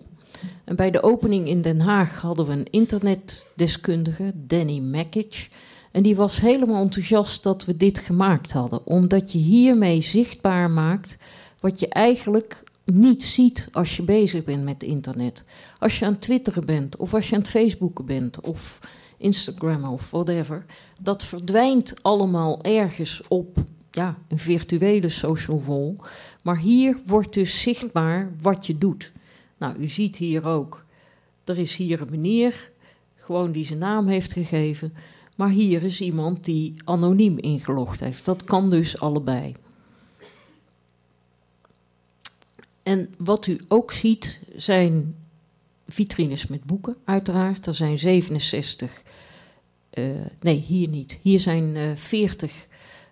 En 0.63 0.75
bij 0.75 0.91
de 0.91 1.03
opening 1.03 1.47
in 1.47 1.61
Den 1.61 1.79
Haag 1.79 2.21
hadden 2.21 2.47
we 2.47 2.51
een 2.51 2.69
internetdeskundige, 2.69 4.33
Danny 4.35 4.79
Makic. 4.79 5.49
En 5.91 6.03
die 6.03 6.15
was 6.15 6.39
helemaal 6.39 6.81
enthousiast 6.81 7.43
dat 7.43 7.65
we 7.65 7.77
dit 7.77 7.99
gemaakt 7.99 8.51
hadden, 8.51 8.85
omdat 8.85 9.31
je 9.31 9.37
hiermee 9.37 10.01
zichtbaar 10.01 10.69
maakt 10.69 11.17
wat 11.59 11.79
je 11.79 11.89
eigenlijk 11.89 12.63
niet 12.85 13.23
ziet 13.23 13.69
als 13.71 13.95
je 13.95 14.03
bezig 14.03 14.43
bent 14.43 14.63
met 14.63 14.83
internet. 14.83 15.43
Als 15.79 15.99
je 15.99 16.05
aan 16.05 16.19
twitteren 16.19 16.65
bent, 16.65 16.97
of 16.97 17.13
als 17.13 17.29
je 17.29 17.35
aan 17.35 17.41
het 17.41 17.49
facebooken 17.49 18.05
bent, 18.05 18.41
of 18.41 18.79
Instagram 19.17 19.83
of 19.83 20.11
whatever. 20.11 20.65
Dat 21.01 21.23
verdwijnt 21.23 21.93
allemaal 22.01 22.63
ergens 22.63 23.21
op 23.27 23.57
ja, 23.91 24.17
een 24.27 24.39
virtuele 24.39 25.09
social 25.09 25.63
wall. 25.65 25.95
Maar 26.41 26.57
hier 26.57 26.97
wordt 27.05 27.33
dus 27.33 27.61
zichtbaar 27.61 28.31
wat 28.41 28.65
je 28.65 28.77
doet. 28.77 29.11
Nou, 29.57 29.77
u 29.77 29.87
ziet 29.87 30.15
hier 30.15 30.47
ook, 30.47 30.85
er 31.43 31.57
is 31.57 31.75
hier 31.75 32.01
een 32.01 32.09
meneer, 32.09 32.71
gewoon 33.15 33.51
die 33.51 33.65
zijn 33.65 33.79
naam 33.79 34.07
heeft 34.07 34.33
gegeven. 34.33 34.93
Maar 35.35 35.49
hier 35.49 35.83
is 35.83 36.01
iemand 36.01 36.45
die 36.45 36.73
anoniem 36.83 37.37
ingelogd 37.37 37.99
heeft. 37.99 38.25
Dat 38.25 38.43
kan 38.43 38.69
dus 38.69 38.99
allebei. 38.99 39.55
En 42.83 43.13
wat 43.17 43.47
u 43.47 43.59
ook 43.67 43.91
ziet 43.91 44.41
zijn 44.55 45.15
vitrines 45.87 46.47
met 46.47 46.63
boeken, 46.63 46.95
uiteraard. 47.03 47.65
Er 47.65 47.73
zijn 47.73 47.99
67, 47.99 49.03
uh, 49.93 50.15
eh, 50.15 50.25
nee, 50.39 50.55
hier 50.55 50.87
niet. 50.87 51.19
Hier 51.21 51.39
zijn 51.39 51.75
uh, 51.75 51.95
40 51.95 52.67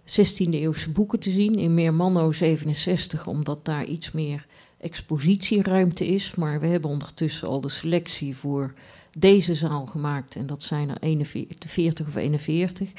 16e 0.05 0.49
eeuwse 0.49 0.89
boeken 0.89 1.19
te 1.19 1.31
zien 1.31 1.55
in 1.55 1.73
Meermanno 1.73 2.31
67, 2.31 3.27
omdat 3.27 3.65
daar 3.65 3.85
iets 3.85 4.11
meer 4.11 4.45
expositieruimte 4.83 6.07
is. 6.07 6.35
Maar 6.35 6.59
we 6.59 6.67
hebben 6.67 6.89
ondertussen 6.89 7.47
al 7.47 7.61
de 7.61 7.69
selectie 7.69 8.35
voor 8.35 8.73
deze 9.17 9.55
zaal 9.55 9.85
gemaakt. 9.85 10.35
En 10.35 10.45
dat 10.45 10.63
zijn 10.63 10.89
er 10.89 10.97
41, 10.99 11.71
40 11.71 12.07
of 12.07 12.15
41. 12.15 12.91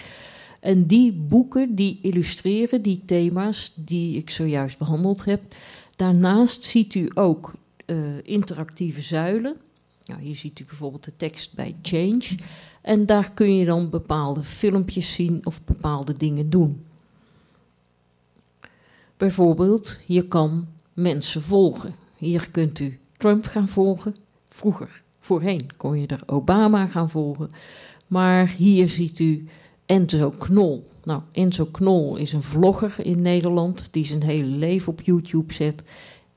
En 0.61 0.87
die 0.87 1.13
boeken 1.13 1.75
die 1.75 1.99
illustreren 2.03 2.83
die 2.83 3.03
thema's 3.05 3.73
die 3.75 4.17
ik 4.17 4.31
zojuist 4.31 4.79
behandeld 4.79 5.25
heb. 5.25 5.43
Daarnaast 5.97 6.65
ziet 6.65 6.95
u 6.95 7.11
ook 7.15 7.53
uh, 7.87 7.97
interactieve 8.23 9.03
zuilen. 9.03 9.57
Nou, 10.05 10.21
hier 10.21 10.37
ziet 10.37 10.61
u 10.61 10.65
bijvoorbeeld 10.65 11.05
de 11.05 11.17
tekst 11.17 11.55
bij 11.55 11.77
Change. 11.83 12.37
En 12.83 13.07
daar 13.07 13.33
kun 13.33 13.57
je 13.57 13.65
dan 13.65 13.91
bepaalde 13.91 14.43
filmpjes 14.43 15.13
zien 15.13 15.47
of 15.47 15.65
bepaalde 15.65 16.13
dingen 16.13 16.51
doen. 16.51 16.85
Bijvoorbeeld, 19.17 20.01
je 20.07 20.27
kan 20.27 20.67
mensen 20.95 21.43
volgen. 21.43 21.95
Hier 22.17 22.51
kunt 22.51 22.79
u 22.79 22.99
Trump 23.17 23.47
gaan 23.47 23.69
volgen. 23.69 24.17
Vroeger, 24.49 25.03
voorheen, 25.19 25.77
kon 25.77 26.01
je 26.01 26.07
er 26.07 26.23
Obama 26.27 26.87
gaan 26.87 27.11
volgen. 27.11 27.51
Maar 28.07 28.49
hier 28.49 28.89
ziet 28.89 29.19
u 29.19 29.45
Enzo 29.87 30.31
Knol. 30.31 30.85
Nou, 31.05 31.21
Enzo 31.33 31.65
Knol 31.65 32.17
is 32.17 32.33
een 32.33 32.43
vlogger 32.43 32.95
in 32.99 33.23
Nederland 33.23 33.89
die 33.93 34.07
zijn 34.07 34.23
hele 34.23 34.45
leven 34.45 34.93
op 34.93 35.01
YouTube 35.01 35.53
zet. 35.53 35.83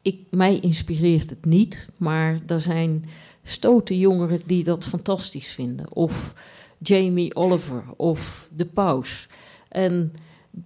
Ik, 0.01 0.20
mij 0.30 0.60
inspireert 0.60 1.30
het 1.30 1.45
niet, 1.45 1.89
maar 1.97 2.39
er 2.47 2.60
zijn 2.60 3.05
stoute 3.43 3.97
jongeren 3.97 4.41
die 4.45 4.64
dat 4.64 4.86
fantastisch 4.86 5.51
vinden. 5.51 5.93
Of 5.93 6.34
Jamie 6.80 7.36
Oliver 7.36 7.84
of 7.95 8.49
De 8.55 8.66
Paus. 8.66 9.28
En 9.70 10.14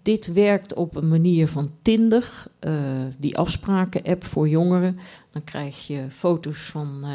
dit 0.01 0.33
werkt 0.33 0.73
op 0.73 0.95
een 0.95 1.07
manier 1.07 1.47
van 1.47 1.71
Tinder, 1.81 2.47
uh, 2.59 2.73
die 3.17 3.37
afspraken-app 3.37 4.25
voor 4.25 4.49
jongeren. 4.49 4.97
Dan 5.31 5.43
krijg 5.43 5.87
je 5.87 6.05
foto's 6.09 6.59
van 6.59 6.99
uh, 7.03 7.11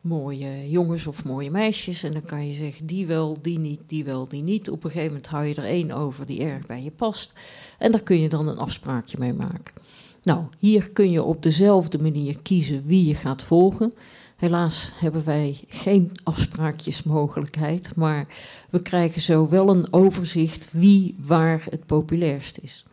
mooie 0.00 0.70
jongens 0.70 1.06
of 1.06 1.24
mooie 1.24 1.50
meisjes. 1.50 2.02
En 2.02 2.12
dan 2.12 2.24
kan 2.24 2.46
je 2.46 2.54
zeggen, 2.54 2.86
die 2.86 3.06
wel, 3.06 3.36
die 3.42 3.58
niet, 3.58 3.80
die 3.86 4.04
wel, 4.04 4.28
die 4.28 4.42
niet. 4.42 4.70
Op 4.70 4.84
een 4.84 4.90
gegeven 4.90 5.12
moment 5.12 5.26
hou 5.26 5.44
je 5.44 5.54
er 5.54 5.64
één 5.64 5.90
over 5.90 6.26
die 6.26 6.42
erg 6.42 6.66
bij 6.66 6.82
je 6.82 6.90
past. 6.90 7.32
En 7.78 7.92
daar 7.92 8.02
kun 8.02 8.20
je 8.20 8.28
dan 8.28 8.48
een 8.48 8.58
afspraakje 8.58 9.18
mee 9.18 9.32
maken. 9.32 9.74
Nou, 10.22 10.44
hier 10.58 10.90
kun 10.90 11.10
je 11.10 11.22
op 11.22 11.42
dezelfde 11.42 11.98
manier 11.98 12.42
kiezen 12.42 12.84
wie 12.86 13.06
je 13.06 13.14
gaat 13.14 13.42
volgen. 13.42 13.92
Helaas 14.40 14.90
hebben 14.94 15.24
wij 15.24 15.60
geen 15.68 16.12
afspraakjesmogelijkheid, 16.22 17.96
maar 17.96 18.26
we 18.70 18.82
krijgen 18.82 19.20
zo 19.20 19.48
wel 19.48 19.68
een 19.68 19.92
overzicht 19.92 20.72
wie 20.72 21.14
waar 21.18 21.64
het 21.70 21.86
populairst 21.86 22.58
is. 22.58 22.84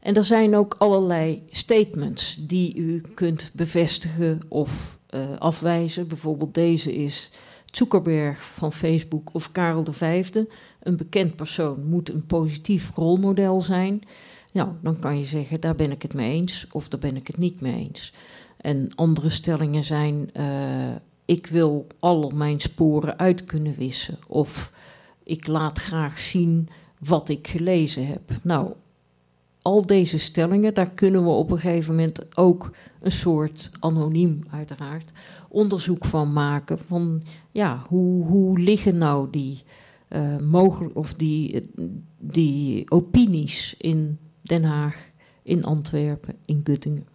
En 0.00 0.14
er 0.14 0.24
zijn 0.24 0.56
ook 0.56 0.74
allerlei 0.78 1.42
statements 1.50 2.36
die 2.40 2.76
u 2.76 3.02
kunt 3.14 3.50
bevestigen 3.54 4.40
of 4.48 4.98
uh, 5.10 5.38
afwijzen. 5.38 6.08
Bijvoorbeeld 6.08 6.54
deze 6.54 6.94
is 6.94 7.30
Zuckerberg 7.64 8.42
van 8.44 8.72
Facebook 8.72 9.34
of 9.34 9.52
Karel 9.52 9.84
V. 9.90 10.30
Een 10.80 10.96
bekend 10.96 11.36
persoon 11.36 11.84
moet 11.84 12.08
een 12.08 12.26
positief 12.26 12.90
rolmodel 12.94 13.60
zijn. 13.60 14.02
Nou, 14.52 14.68
dan 14.82 14.98
kan 14.98 15.18
je 15.18 15.24
zeggen, 15.24 15.60
daar 15.60 15.74
ben 15.74 15.90
ik 15.90 16.02
het 16.02 16.14
mee 16.14 16.32
eens 16.32 16.66
of 16.72 16.88
daar 16.88 17.00
ben 17.00 17.16
ik 17.16 17.26
het 17.26 17.36
niet 17.36 17.60
mee 17.60 17.86
eens. 17.86 18.12
En 18.64 18.88
andere 18.94 19.28
stellingen 19.28 19.84
zijn: 19.84 20.30
uh, 20.36 20.94
ik 21.24 21.46
wil 21.46 21.86
al 21.98 22.30
mijn 22.34 22.60
sporen 22.60 23.18
uit 23.18 23.44
kunnen 23.44 23.74
wissen. 23.76 24.18
Of 24.28 24.72
ik 25.22 25.46
laat 25.46 25.78
graag 25.78 26.18
zien 26.18 26.68
wat 26.98 27.28
ik 27.28 27.48
gelezen 27.48 28.06
heb. 28.06 28.20
Nou, 28.42 28.72
al 29.62 29.86
deze 29.86 30.18
stellingen, 30.18 30.74
daar 30.74 30.90
kunnen 30.90 31.22
we 31.22 31.30
op 31.30 31.50
een 31.50 31.58
gegeven 31.58 31.94
moment 31.94 32.36
ook 32.36 32.70
een 33.00 33.12
soort 33.12 33.70
anoniem, 33.80 34.40
uiteraard, 34.50 35.12
onderzoek 35.48 36.04
van 36.04 36.32
maken. 36.32 36.78
Van 36.78 37.22
ja, 37.52 37.82
hoe, 37.88 38.26
hoe 38.26 38.58
liggen 38.58 38.98
nou 38.98 39.30
die, 39.30 39.62
uh, 40.08 40.38
mogelijk, 40.38 40.96
of 40.96 41.14
die, 41.14 41.70
die 42.18 42.90
opinies 42.90 43.74
in 43.78 44.18
Den 44.42 44.64
Haag, 44.64 45.10
in 45.42 45.64
Antwerpen, 45.64 46.34
in 46.44 46.60
Guttingen? 46.64 47.13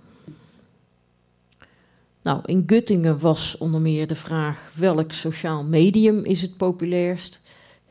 Nou, 2.30 2.42
in 2.46 2.64
Guttingen 2.66 3.20
was 3.20 3.58
onder 3.58 3.82
meer 3.82 4.08
de 4.08 4.16
vraag 4.16 4.72
welk 4.76 5.12
sociaal 5.12 5.64
medium 5.64 6.26
is 6.26 6.42
het 6.42 6.58
populairst. 6.58 7.42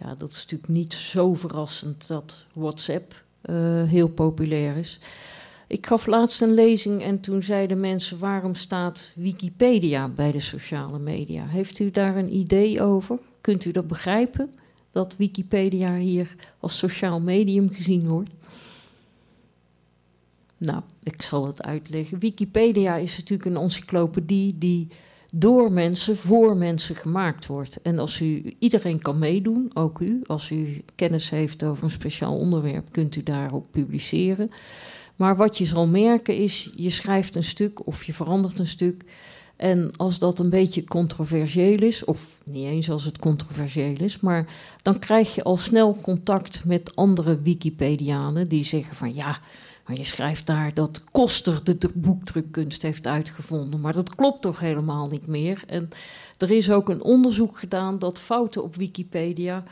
Ja, 0.00 0.14
dat 0.14 0.30
is 0.30 0.36
natuurlijk 0.36 0.68
niet 0.68 0.92
zo 0.92 1.34
verrassend 1.34 2.06
dat 2.08 2.36
WhatsApp 2.52 3.22
uh, 3.44 3.56
heel 3.84 4.08
populair 4.08 4.76
is. 4.76 5.00
Ik 5.66 5.86
gaf 5.86 6.06
laatst 6.06 6.42
een 6.42 6.54
lezing 6.54 7.02
en 7.02 7.20
toen 7.20 7.42
zeiden 7.42 7.80
mensen: 7.80 8.18
waarom 8.18 8.54
staat 8.54 9.12
Wikipedia 9.14 10.08
bij 10.08 10.32
de 10.32 10.40
sociale 10.40 10.98
media? 10.98 11.46
Heeft 11.46 11.78
u 11.78 11.90
daar 11.90 12.16
een 12.16 12.34
idee 12.34 12.82
over? 12.82 13.18
Kunt 13.40 13.64
u 13.64 13.72
dat 13.72 13.86
begrijpen? 13.86 14.54
Dat 14.92 15.14
Wikipedia 15.16 15.96
hier 15.96 16.34
als 16.60 16.76
sociaal 16.76 17.20
medium 17.20 17.70
gezien 17.70 18.08
wordt? 18.08 18.30
Nou, 20.58 20.82
ik 21.02 21.22
zal 21.22 21.46
het 21.46 21.62
uitleggen. 21.62 22.18
Wikipedia 22.18 22.96
is 22.96 23.16
natuurlijk 23.16 23.48
een 23.48 23.62
encyclopedie 23.62 24.58
die 24.58 24.88
door 25.34 25.72
mensen, 25.72 26.16
voor 26.16 26.56
mensen 26.56 26.94
gemaakt 26.94 27.46
wordt. 27.46 27.82
En 27.82 27.98
als 27.98 28.20
u, 28.20 28.54
iedereen 28.58 28.98
kan 28.98 29.18
meedoen, 29.18 29.70
ook 29.74 30.00
u. 30.00 30.22
Als 30.26 30.50
u 30.50 30.84
kennis 30.94 31.30
heeft 31.30 31.62
over 31.62 31.84
een 31.84 31.90
speciaal 31.90 32.36
onderwerp, 32.36 32.92
kunt 32.92 33.16
u 33.16 33.22
daarop 33.22 33.66
publiceren. 33.70 34.50
Maar 35.16 35.36
wat 35.36 35.58
je 35.58 35.66
zal 35.66 35.86
merken 35.86 36.36
is, 36.36 36.70
je 36.76 36.90
schrijft 36.90 37.36
een 37.36 37.44
stuk 37.44 37.86
of 37.86 38.04
je 38.04 38.12
verandert 38.12 38.58
een 38.58 38.66
stuk. 38.66 39.04
En 39.56 39.90
als 39.96 40.18
dat 40.18 40.38
een 40.38 40.50
beetje 40.50 40.84
controversieel 40.84 41.82
is, 41.82 42.04
of 42.04 42.38
niet 42.44 42.64
eens 42.64 42.90
als 42.90 43.04
het 43.04 43.18
controversieel 43.18 43.96
is, 43.98 44.20
maar 44.20 44.46
dan 44.82 44.98
krijg 44.98 45.34
je 45.34 45.42
al 45.42 45.56
snel 45.56 45.98
contact 46.02 46.64
met 46.64 46.96
andere 46.96 47.36
Wikipedianen 47.42 48.48
die 48.48 48.64
zeggen 48.64 48.96
van 48.96 49.14
ja, 49.14 49.40
maar 49.88 49.96
je 49.96 50.04
schrijft 50.04 50.46
daar 50.46 50.74
dat 50.74 51.04
Koster 51.10 51.78
de 51.78 51.90
boekdrukkunst 51.94 52.82
heeft 52.82 53.06
uitgevonden. 53.06 53.80
Maar 53.80 53.92
dat 53.92 54.14
klopt 54.14 54.42
toch 54.42 54.60
helemaal 54.60 55.08
niet 55.08 55.26
meer. 55.26 55.62
En 55.66 55.88
er 56.38 56.50
is 56.50 56.70
ook 56.70 56.88
een 56.88 57.02
onderzoek 57.02 57.58
gedaan 57.58 57.98
dat 57.98 58.20
fouten 58.20 58.62
op 58.62 58.76
Wikipedia 58.76 59.64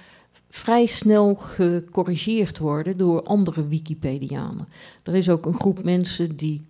vrij 0.48 0.86
snel 0.86 1.34
gecorrigeerd 1.34 2.58
worden 2.58 2.96
door 2.96 3.22
andere 3.22 3.68
Wikipedianen. 3.68 4.68
Er 5.02 5.14
is 5.14 5.28
ook 5.28 5.46
een 5.46 5.60
groep 5.60 5.84
mensen 5.84 6.36
die 6.36 6.66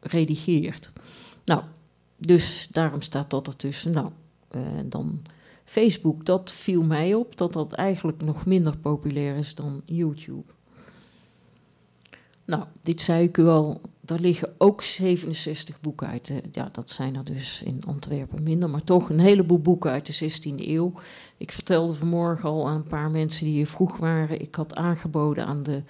redigeert. 0.00 0.92
Nou, 1.44 1.62
dus 2.16 2.68
daarom 2.70 3.02
staat 3.02 3.30
dat 3.30 3.46
ertussen. 3.46 3.92
Nou, 3.92 4.10
uh, 4.56 4.62
dan 4.84 5.22
Facebook, 5.64 6.24
dat 6.24 6.52
viel 6.52 6.82
mij 6.82 7.14
op 7.14 7.36
dat 7.36 7.52
dat 7.52 7.72
eigenlijk 7.72 8.22
nog 8.22 8.46
minder 8.46 8.76
populair 8.76 9.36
is 9.36 9.54
dan 9.54 9.82
YouTube. 9.84 10.52
Nou, 12.50 12.64
dit 12.82 13.00
zei 13.00 13.24
ik 13.24 13.36
u 13.36 13.46
al, 13.46 13.80
daar 14.00 14.18
liggen 14.18 14.54
ook 14.58 14.82
67 14.82 15.80
boeken 15.80 16.08
uit. 16.08 16.32
Ja, 16.52 16.68
dat 16.72 16.90
zijn 16.90 17.16
er 17.16 17.24
dus 17.24 17.62
in 17.64 17.82
Antwerpen 17.86 18.42
minder, 18.42 18.70
maar 18.70 18.84
toch 18.84 19.10
een 19.10 19.20
heleboel 19.20 19.58
boeken 19.58 19.90
uit 19.90 20.06
de 20.06 20.30
16e 20.30 20.68
eeuw. 20.68 20.92
Ik 21.36 21.52
vertelde 21.52 21.92
vanmorgen 21.92 22.48
al 22.48 22.68
aan 22.68 22.76
een 22.76 22.82
paar 22.82 23.10
mensen 23.10 23.44
die 23.44 23.54
hier 23.54 23.66
vroeg 23.66 23.96
waren. 23.96 24.40
Ik 24.40 24.54
had 24.54 24.74
aangeboden 24.74 25.46
aan 25.46 25.62
de 25.62 25.82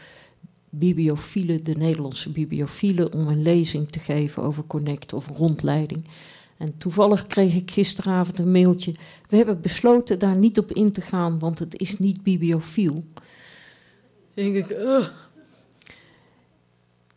bibliofielen, 0.71 1.65
de 1.65 1.75
Nederlandse 1.75 2.31
bibliofielen, 2.31 3.13
om 3.13 3.29
een 3.29 3.43
lezing 3.43 3.89
te 3.89 3.99
geven 3.99 4.43
over 4.43 4.67
Connect 4.67 5.13
of 5.13 5.29
rondleiding. 5.29 6.05
En 6.57 6.79
toevallig 6.79 7.27
kreeg 7.27 7.55
ik 7.55 7.71
gisteravond 7.71 8.39
een 8.39 8.53
mailtje. 8.53 8.95
We 9.29 9.37
hebben 9.37 9.61
besloten 9.61 10.19
daar 10.19 10.37
niet 10.37 10.59
op 10.59 10.73
in 10.73 10.93
te 10.93 11.01
gaan, 11.01 11.39
want 11.39 11.59
het 11.59 11.79
is 11.79 11.99
niet 11.99 12.23
bibliofiel. 12.23 13.05
denk 14.35 14.55
ik, 14.55 14.71
uh, 14.71 15.07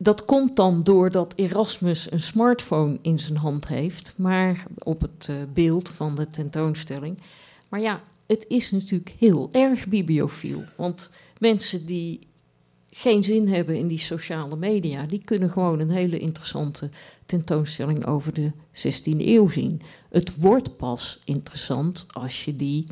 dat 0.04 0.26
komt 0.26 0.56
dan 0.56 0.84
doordat 0.84 1.34
Erasmus 1.36 2.12
een 2.12 2.22
smartphone 2.22 2.98
in 3.02 3.20
zijn 3.20 3.38
hand 3.38 3.68
heeft, 3.68 4.14
maar 4.18 4.64
op 4.78 5.02
het 5.02 5.28
uh, 5.30 5.36
beeld 5.54 5.90
van 5.90 6.16
de 6.16 6.30
tentoonstelling. 6.30 7.18
Maar 7.70 7.80
ja, 7.80 8.02
het 8.26 8.46
is 8.48 8.72
natuurlijk 8.72 9.16
heel 9.20 9.50
erg 9.52 9.88
bibliofiel. 9.88 10.64
Want 10.76 11.10
mensen 11.38 11.86
die 11.86 12.20
geen 12.90 13.24
zin 13.24 13.48
hebben 13.48 13.78
in 13.78 13.88
die 13.88 14.00
sociale 14.00 14.56
media, 14.56 15.06
die 15.06 15.22
kunnen 15.26 15.50
gewoon 15.50 15.80
een 15.80 15.90
hele 15.90 16.20
interessante 16.20 16.90
tentoonstelling 17.26 18.06
over 18.06 18.34
de 18.34 18.52
16e 18.74 19.18
eeuw 19.18 19.50
zien. 19.50 19.82
Het 20.10 20.36
wordt 20.36 20.78
pas 20.78 21.20
interessant 21.26 22.06
als 22.12 22.46
je 22.46 22.56
die 22.56 22.86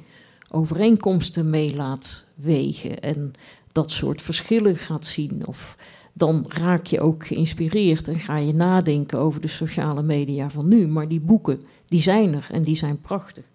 overeenkomsten 0.50 1.50
mee 1.50 1.76
laat 1.76 2.26
wegen 2.36 3.02
en 3.02 3.34
dat 3.72 3.92
soort 3.92 4.22
verschillen 4.22 4.76
gaat 4.76 5.06
zien. 5.06 5.48
Of 5.48 5.78
dan 6.14 6.46
raak 6.48 6.86
je 6.86 7.02
ook 7.02 7.28
geïnspireerd 7.28 8.08
en 8.08 8.20
ga 8.20 8.38
je 8.38 8.54
nadenken 8.54 9.20
over 9.20 9.42
de 9.42 9.48
sociale 9.48 10.04
media 10.04 10.50
van 10.50 10.68
nu. 10.68 10.88
Maar 10.88 11.08
die 11.08 11.20
boeken, 11.20 11.62
die 11.88 12.02
zijn 12.02 12.34
er 12.34 12.48
en 12.52 12.62
die 12.62 12.76
zijn 12.76 13.02
prachtig. 13.02 13.46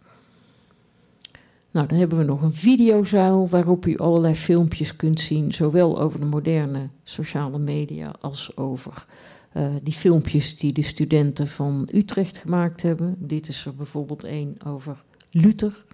Nou, 1.70 1.88
dan 1.88 1.98
hebben 1.98 2.18
we 2.18 2.24
nog 2.24 2.42
een 2.42 2.54
videozuil 2.54 3.48
waarop 3.48 3.86
u 3.86 3.96
allerlei 3.96 4.34
filmpjes 4.34 4.96
kunt 4.96 5.20
zien, 5.20 5.52
zowel 5.52 6.00
over 6.00 6.20
de 6.20 6.26
moderne 6.26 6.88
sociale 7.02 7.58
media 7.58 8.14
als 8.20 8.56
over 8.56 9.06
uh, 9.56 9.68
die 9.82 9.92
filmpjes 9.92 10.56
die 10.56 10.72
de 10.72 10.82
studenten 10.82 11.46
van 11.48 11.88
Utrecht 11.92 12.36
gemaakt 12.36 12.82
hebben. 12.82 13.16
Dit 13.18 13.48
is 13.48 13.64
er 13.66 13.74
bijvoorbeeld 13.74 14.24
één 14.24 14.56
over 14.66 15.02
Luther. 15.30 15.84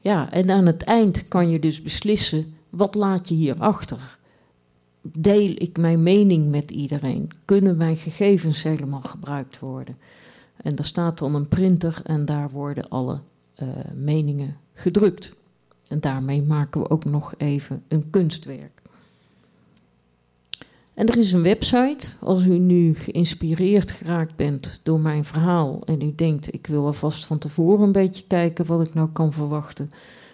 Ja, 0.00 0.32
en 0.32 0.50
aan 0.50 0.66
het 0.66 0.82
eind 0.82 1.28
kan 1.28 1.48
je 1.48 1.58
dus 1.58 1.82
beslissen 1.82 2.54
wat 2.76 2.94
laat 2.94 3.28
je 3.28 3.34
hier 3.34 3.58
achter? 3.58 4.18
Deel 5.02 5.52
ik 5.54 5.78
mijn 5.78 6.02
mening 6.02 6.50
met 6.50 6.70
iedereen? 6.70 7.30
Kunnen 7.44 7.76
mijn 7.76 7.96
gegevens 7.96 8.62
helemaal 8.62 9.00
gebruikt 9.00 9.58
worden? 9.58 9.96
En 10.56 10.74
daar 10.74 10.84
staat 10.84 11.18
dan 11.18 11.34
een 11.34 11.48
printer 11.48 12.00
en 12.04 12.24
daar 12.24 12.50
worden 12.50 12.88
alle 12.88 13.20
uh, 13.62 13.68
meningen 13.94 14.56
gedrukt. 14.72 15.34
En 15.88 16.00
daarmee 16.00 16.42
maken 16.42 16.80
we 16.80 16.90
ook 16.90 17.04
nog 17.04 17.34
even 17.36 17.82
een 17.88 18.10
kunstwerk. 18.10 18.82
En 20.94 21.08
er 21.08 21.18
is 21.18 21.32
een 21.32 21.42
website. 21.42 22.06
Als 22.20 22.44
u 22.44 22.58
nu 22.58 22.94
geïnspireerd 22.94 23.90
geraakt 23.90 24.36
bent 24.36 24.80
door 24.82 25.00
mijn 25.00 25.24
verhaal 25.24 25.82
en 25.84 26.00
u 26.00 26.14
denkt: 26.14 26.54
ik 26.54 26.66
wil 26.66 26.86
alvast 26.86 27.24
van 27.26 27.38
tevoren 27.38 27.86
een 27.86 27.92
beetje 27.92 28.26
kijken 28.26 28.66
wat 28.66 28.86
ik 28.86 28.94
nou 28.94 29.08
kan 29.12 29.32
verwachten, 29.32 29.90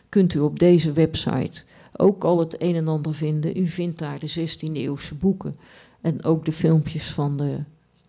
kunt 0.08 0.34
u 0.34 0.38
op 0.38 0.58
deze 0.58 0.92
website 0.92 1.64
ook 2.00 2.24
al 2.24 2.38
het 2.38 2.62
een 2.62 2.74
en 2.74 2.88
ander 2.88 3.14
vinden. 3.14 3.56
U 3.56 3.66
vindt 3.66 3.98
daar 3.98 4.18
de 4.18 4.30
16e 4.30 4.72
eeuwse 4.72 5.14
boeken 5.14 5.54
en 6.00 6.24
ook 6.24 6.44
de 6.44 6.52
filmpjes 6.52 7.12
van 7.12 7.36
de 7.36 7.58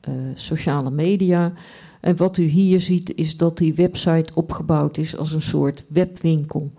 uh, 0.09 0.13
sociale 0.35 0.91
media. 0.91 1.53
En 1.99 2.15
wat 2.15 2.37
u 2.37 2.43
hier 2.43 2.81
ziet 2.81 3.15
is 3.15 3.37
dat 3.37 3.57
die 3.57 3.73
website 3.73 4.31
opgebouwd 4.33 4.97
is 4.97 5.17
als 5.17 5.31
een 5.31 5.41
soort 5.41 5.85
webwinkel. 5.89 6.71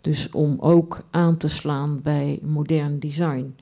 Dus 0.00 0.30
om 0.30 0.56
ook 0.60 1.04
aan 1.10 1.36
te 1.36 1.48
slaan 1.48 2.00
bij 2.02 2.38
modern 2.42 2.98
design. 2.98 3.54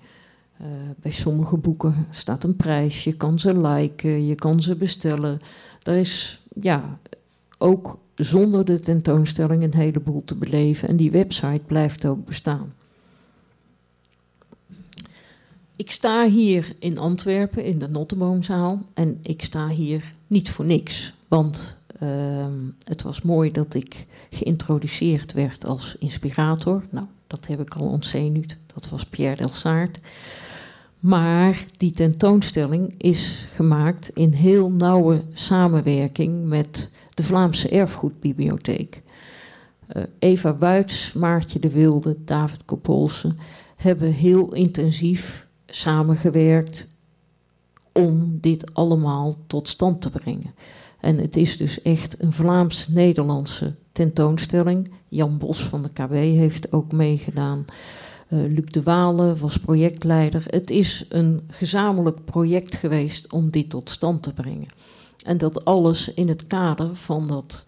Uh, 0.61 0.67
bij 0.97 1.11
sommige 1.11 1.57
boeken 1.57 2.07
staat 2.11 2.45
een 2.45 2.57
prijs, 2.57 3.05
je 3.05 3.17
kan 3.17 3.39
ze 3.39 3.61
liken, 3.61 4.27
je 4.27 4.35
kan 4.35 4.63
ze 4.63 4.77
bestellen. 4.77 5.41
Er 5.83 5.95
is 5.95 6.43
ja, 6.61 6.99
ook 7.59 7.99
zonder 8.15 8.65
de 8.65 8.81
tentoonstelling 8.81 9.63
een 9.63 9.75
heleboel 9.75 10.25
te 10.25 10.35
beleven 10.35 10.89
en 10.89 10.97
die 10.97 11.11
website 11.11 11.63
blijft 11.67 12.07
ook 12.07 12.25
bestaan. 12.25 12.73
Ik 15.77 15.91
sta 15.91 16.29
hier 16.29 16.75
in 16.79 16.99
Antwerpen 16.99 17.65
in 17.65 17.79
de 17.79 17.89
Notteboomzaal 17.89 18.83
en 18.95 19.19
ik 19.23 19.43
sta 19.43 19.69
hier 19.69 20.13
niet 20.27 20.51
voor 20.51 20.65
niks. 20.65 21.13
Want 21.29 21.77
uh, 22.03 22.47
het 22.85 23.03
was 23.03 23.23
mooi 23.23 23.51
dat 23.51 23.75
ik 23.75 24.07
geïntroduceerd 24.31 25.33
werd 25.33 25.67
als 25.67 25.97
inspirator. 25.99 26.85
Nou, 26.91 27.07
dat 27.27 27.47
heb 27.47 27.61
ik 27.61 27.75
al 27.75 27.87
ontzenuwd. 27.87 28.57
Dat 28.75 28.89
was 28.89 29.05
Pierre 29.05 29.37
Delsaart. 29.37 29.99
Maar 31.01 31.67
die 31.77 31.93
tentoonstelling 31.93 32.95
is 32.99 33.47
gemaakt 33.51 34.09
in 34.09 34.33
heel 34.33 34.71
nauwe 34.71 35.23
samenwerking 35.33 36.47
met 36.47 36.91
de 37.15 37.23
Vlaamse 37.23 37.69
Erfgoedbibliotheek. 37.69 39.03
Uh, 39.97 40.03
Eva 40.19 40.57
Wuits, 40.57 41.13
Maartje 41.13 41.59
de 41.59 41.71
Wilde, 41.71 42.17
David 42.25 42.65
Kopolsen 42.65 43.39
hebben 43.77 44.13
heel 44.13 44.55
intensief 44.55 45.44
samengewerkt 45.75 46.91
om 47.93 48.39
dit 48.41 48.75
allemaal 48.75 49.37
tot 49.47 49.69
stand 49.69 50.01
te 50.01 50.11
brengen. 50.11 50.55
En 51.01 51.19
het 51.19 51.37
is 51.37 51.57
dus 51.57 51.83
echt 51.83 52.23
een 52.23 52.33
Vlaams-Nederlandse 52.33 53.75
tentoonstelling. 53.93 54.91
Jan 55.09 55.39
Bos 55.39 55.63
van 55.63 55.83
de 55.83 55.89
KB 55.89 56.11
heeft 56.13 56.73
ook 56.73 56.93
meegedaan. 56.93 57.65
Uh, 58.29 58.41
Luc 58.41 58.65
de 58.71 58.83
Walen 58.83 59.39
was 59.39 59.59
projectleider. 59.59 60.45
Het 60.47 60.71
is 60.71 61.07
een 61.09 61.43
gezamenlijk 61.49 62.25
project 62.25 62.77
geweest 62.77 63.33
om 63.33 63.51
dit 63.51 63.71
tot 63.71 63.91
stand 63.91 64.23
te 64.23 64.33
brengen. 64.33 64.69
En 65.25 65.39
dat 65.39 65.65
alles 65.65 66.15
in 66.15 66.29
het 66.29 66.47
kader 66.47 66.95
van 66.95 67.29
dat 67.29 67.67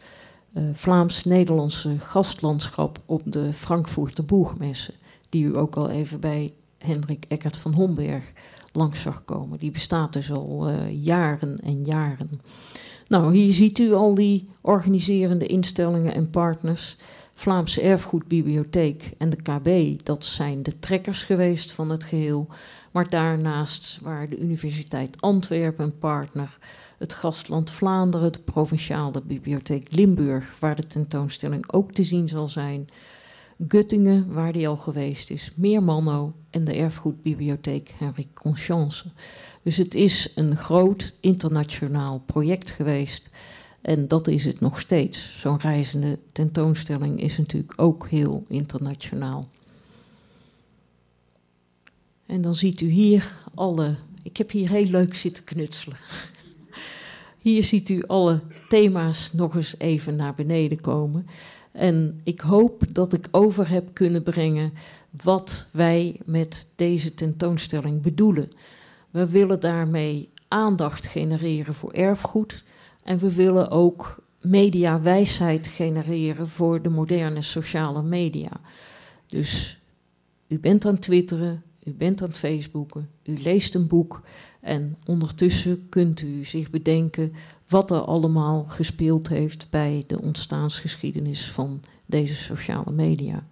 uh, 0.52 0.64
Vlaams-Nederlandse 0.72 1.98
gastlandschap 1.98 3.00
op 3.06 3.22
de 3.24 3.52
Frankfurter 3.52 4.24
Boegmessen, 4.24 4.94
die 5.28 5.44
u 5.44 5.56
ook 5.56 5.76
al 5.76 5.90
even 5.90 6.20
bij 6.20 6.52
Hendrik 6.78 7.24
Eckert 7.28 7.56
van 7.56 7.72
Homberg 7.72 8.32
langs 8.72 9.00
zag 9.00 9.24
komen. 9.24 9.58
Die 9.58 9.70
bestaat 9.70 10.12
dus 10.12 10.32
al 10.32 10.70
uh, 10.70 11.04
jaren 11.04 11.58
en 11.58 11.84
jaren. 11.84 12.40
Nou, 13.08 13.34
hier 13.34 13.54
ziet 13.54 13.78
u 13.78 13.92
al 13.92 14.14
die 14.14 14.48
organiserende 14.60 15.46
instellingen 15.46 16.14
en 16.14 16.30
partners. 16.30 16.96
Vlaamse 17.34 17.80
Erfgoedbibliotheek 17.80 19.12
en 19.18 19.30
de 19.30 19.42
KB, 19.42 19.98
dat 20.04 20.24
zijn 20.24 20.62
de 20.62 20.78
trekkers 20.78 21.24
geweest 21.24 21.72
van 21.72 21.90
het 21.90 22.04
geheel. 22.04 22.48
Maar 22.90 23.08
daarnaast 23.08 23.98
waren 24.02 24.30
de 24.30 24.38
Universiteit 24.38 25.20
Antwerpen 25.20 25.84
een 25.84 25.98
partner, 25.98 26.58
het 26.98 27.12
gastland 27.12 27.70
Vlaanderen, 27.70 28.32
de 28.32 28.38
Provinciale 28.38 29.22
Bibliotheek 29.22 29.92
Limburg, 29.92 30.56
waar 30.58 30.76
de 30.76 30.86
tentoonstelling 30.86 31.72
ook 31.72 31.92
te 31.92 32.04
zien 32.04 32.28
zal 32.28 32.48
zijn, 32.48 32.88
Guttingen, 33.68 34.32
waar 34.32 34.52
die 34.52 34.68
al 34.68 34.76
geweest 34.76 35.30
is, 35.30 35.52
Meermanno 35.54 36.34
en 36.50 36.64
de 36.64 36.74
Erfgoedbibliotheek 36.74 37.94
Henri 37.98 38.28
Conscience. 38.34 39.04
Dus 39.62 39.76
het 39.76 39.94
is 39.94 40.32
een 40.34 40.56
groot 40.56 41.14
internationaal 41.20 42.22
project 42.26 42.70
geweest. 42.70 43.30
En 43.80 44.08
dat 44.08 44.28
is 44.28 44.44
het 44.44 44.60
nog 44.60 44.80
steeds. 44.80 45.40
Zo'n 45.40 45.60
reizende 45.60 46.18
tentoonstelling 46.32 47.20
is 47.20 47.38
natuurlijk 47.38 47.72
ook 47.76 48.08
heel 48.08 48.44
internationaal. 48.48 49.46
En 52.26 52.42
dan 52.42 52.54
ziet 52.54 52.80
u 52.80 52.88
hier 52.88 53.34
alle. 53.54 53.96
Ik 54.22 54.36
heb 54.36 54.50
hier 54.50 54.70
heel 54.70 54.86
leuk 54.86 55.14
zitten 55.14 55.44
knutselen. 55.44 55.96
Hier 57.46 57.64
ziet 57.64 57.88
u 57.88 58.02
alle 58.06 58.40
thema's 58.68 59.32
nog 59.32 59.56
eens 59.56 59.78
even 59.78 60.16
naar 60.16 60.34
beneden 60.34 60.80
komen. 60.80 61.26
En 61.76 62.20
ik 62.24 62.40
hoop 62.40 62.82
dat 62.92 63.12
ik 63.12 63.28
over 63.30 63.68
heb 63.70 63.88
kunnen 63.92 64.22
brengen 64.22 64.72
wat 65.22 65.68
wij 65.72 66.20
met 66.24 66.68
deze 66.76 67.14
tentoonstelling 67.14 68.02
bedoelen. 68.02 68.50
We 69.10 69.28
willen 69.28 69.60
daarmee 69.60 70.30
aandacht 70.48 71.06
genereren 71.06 71.74
voor 71.74 71.92
erfgoed. 71.92 72.64
En 73.02 73.18
we 73.18 73.34
willen 73.34 73.70
ook 73.70 74.22
mediawijsheid 74.40 75.66
genereren 75.66 76.48
voor 76.48 76.82
de 76.82 76.88
moderne 76.88 77.42
sociale 77.42 78.02
media. 78.02 78.60
Dus 79.26 79.80
u 80.48 80.58
bent 80.58 80.84
aan 80.84 80.98
twitteren, 80.98 81.62
u 81.84 81.92
bent 81.92 82.22
aan 82.22 82.28
het 82.28 82.38
facebooken, 82.38 83.08
u 83.24 83.34
leest 83.42 83.74
een 83.74 83.86
boek 83.86 84.22
en 84.60 84.96
ondertussen 85.04 85.88
kunt 85.88 86.20
u 86.20 86.44
zich 86.44 86.70
bedenken 86.70 87.32
wat 87.68 87.90
er 87.90 88.00
allemaal 88.00 88.64
gespeeld 88.64 89.28
heeft 89.28 89.66
bij 89.70 90.04
de 90.06 90.20
ontstaansgeschiedenis 90.20 91.50
van 91.50 91.80
deze 92.06 92.34
sociale 92.34 92.92
media. 92.92 93.46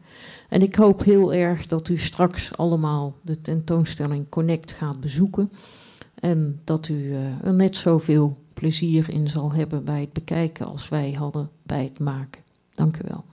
En 0.49 0.63
ik 0.63 0.75
hoop 0.75 1.05
heel 1.05 1.33
erg 1.33 1.67
dat 1.67 1.89
u 1.89 1.99
straks 1.99 2.57
allemaal 2.57 3.17
de 3.23 3.41
tentoonstelling 3.41 4.29
Connect 4.29 4.73
gaat 4.73 5.01
bezoeken. 5.01 5.51
En 6.15 6.61
dat 6.65 6.89
u 6.89 6.95
uh, 6.95 7.45
er 7.45 7.55
net 7.55 7.77
zoveel 7.77 8.37
plezier 8.55 9.11
in 9.11 9.29
zal 9.29 9.53
hebben 9.53 9.85
bij 9.85 10.01
het 10.01 10.13
bekijken 10.13 10.67
als 10.67 10.89
wij 10.89 11.13
hadden 11.13 11.51
bij 11.63 11.85
het 11.85 11.99
maken. 11.99 12.43
Dank 12.71 12.97
u 12.97 13.01
wel. 13.09 13.25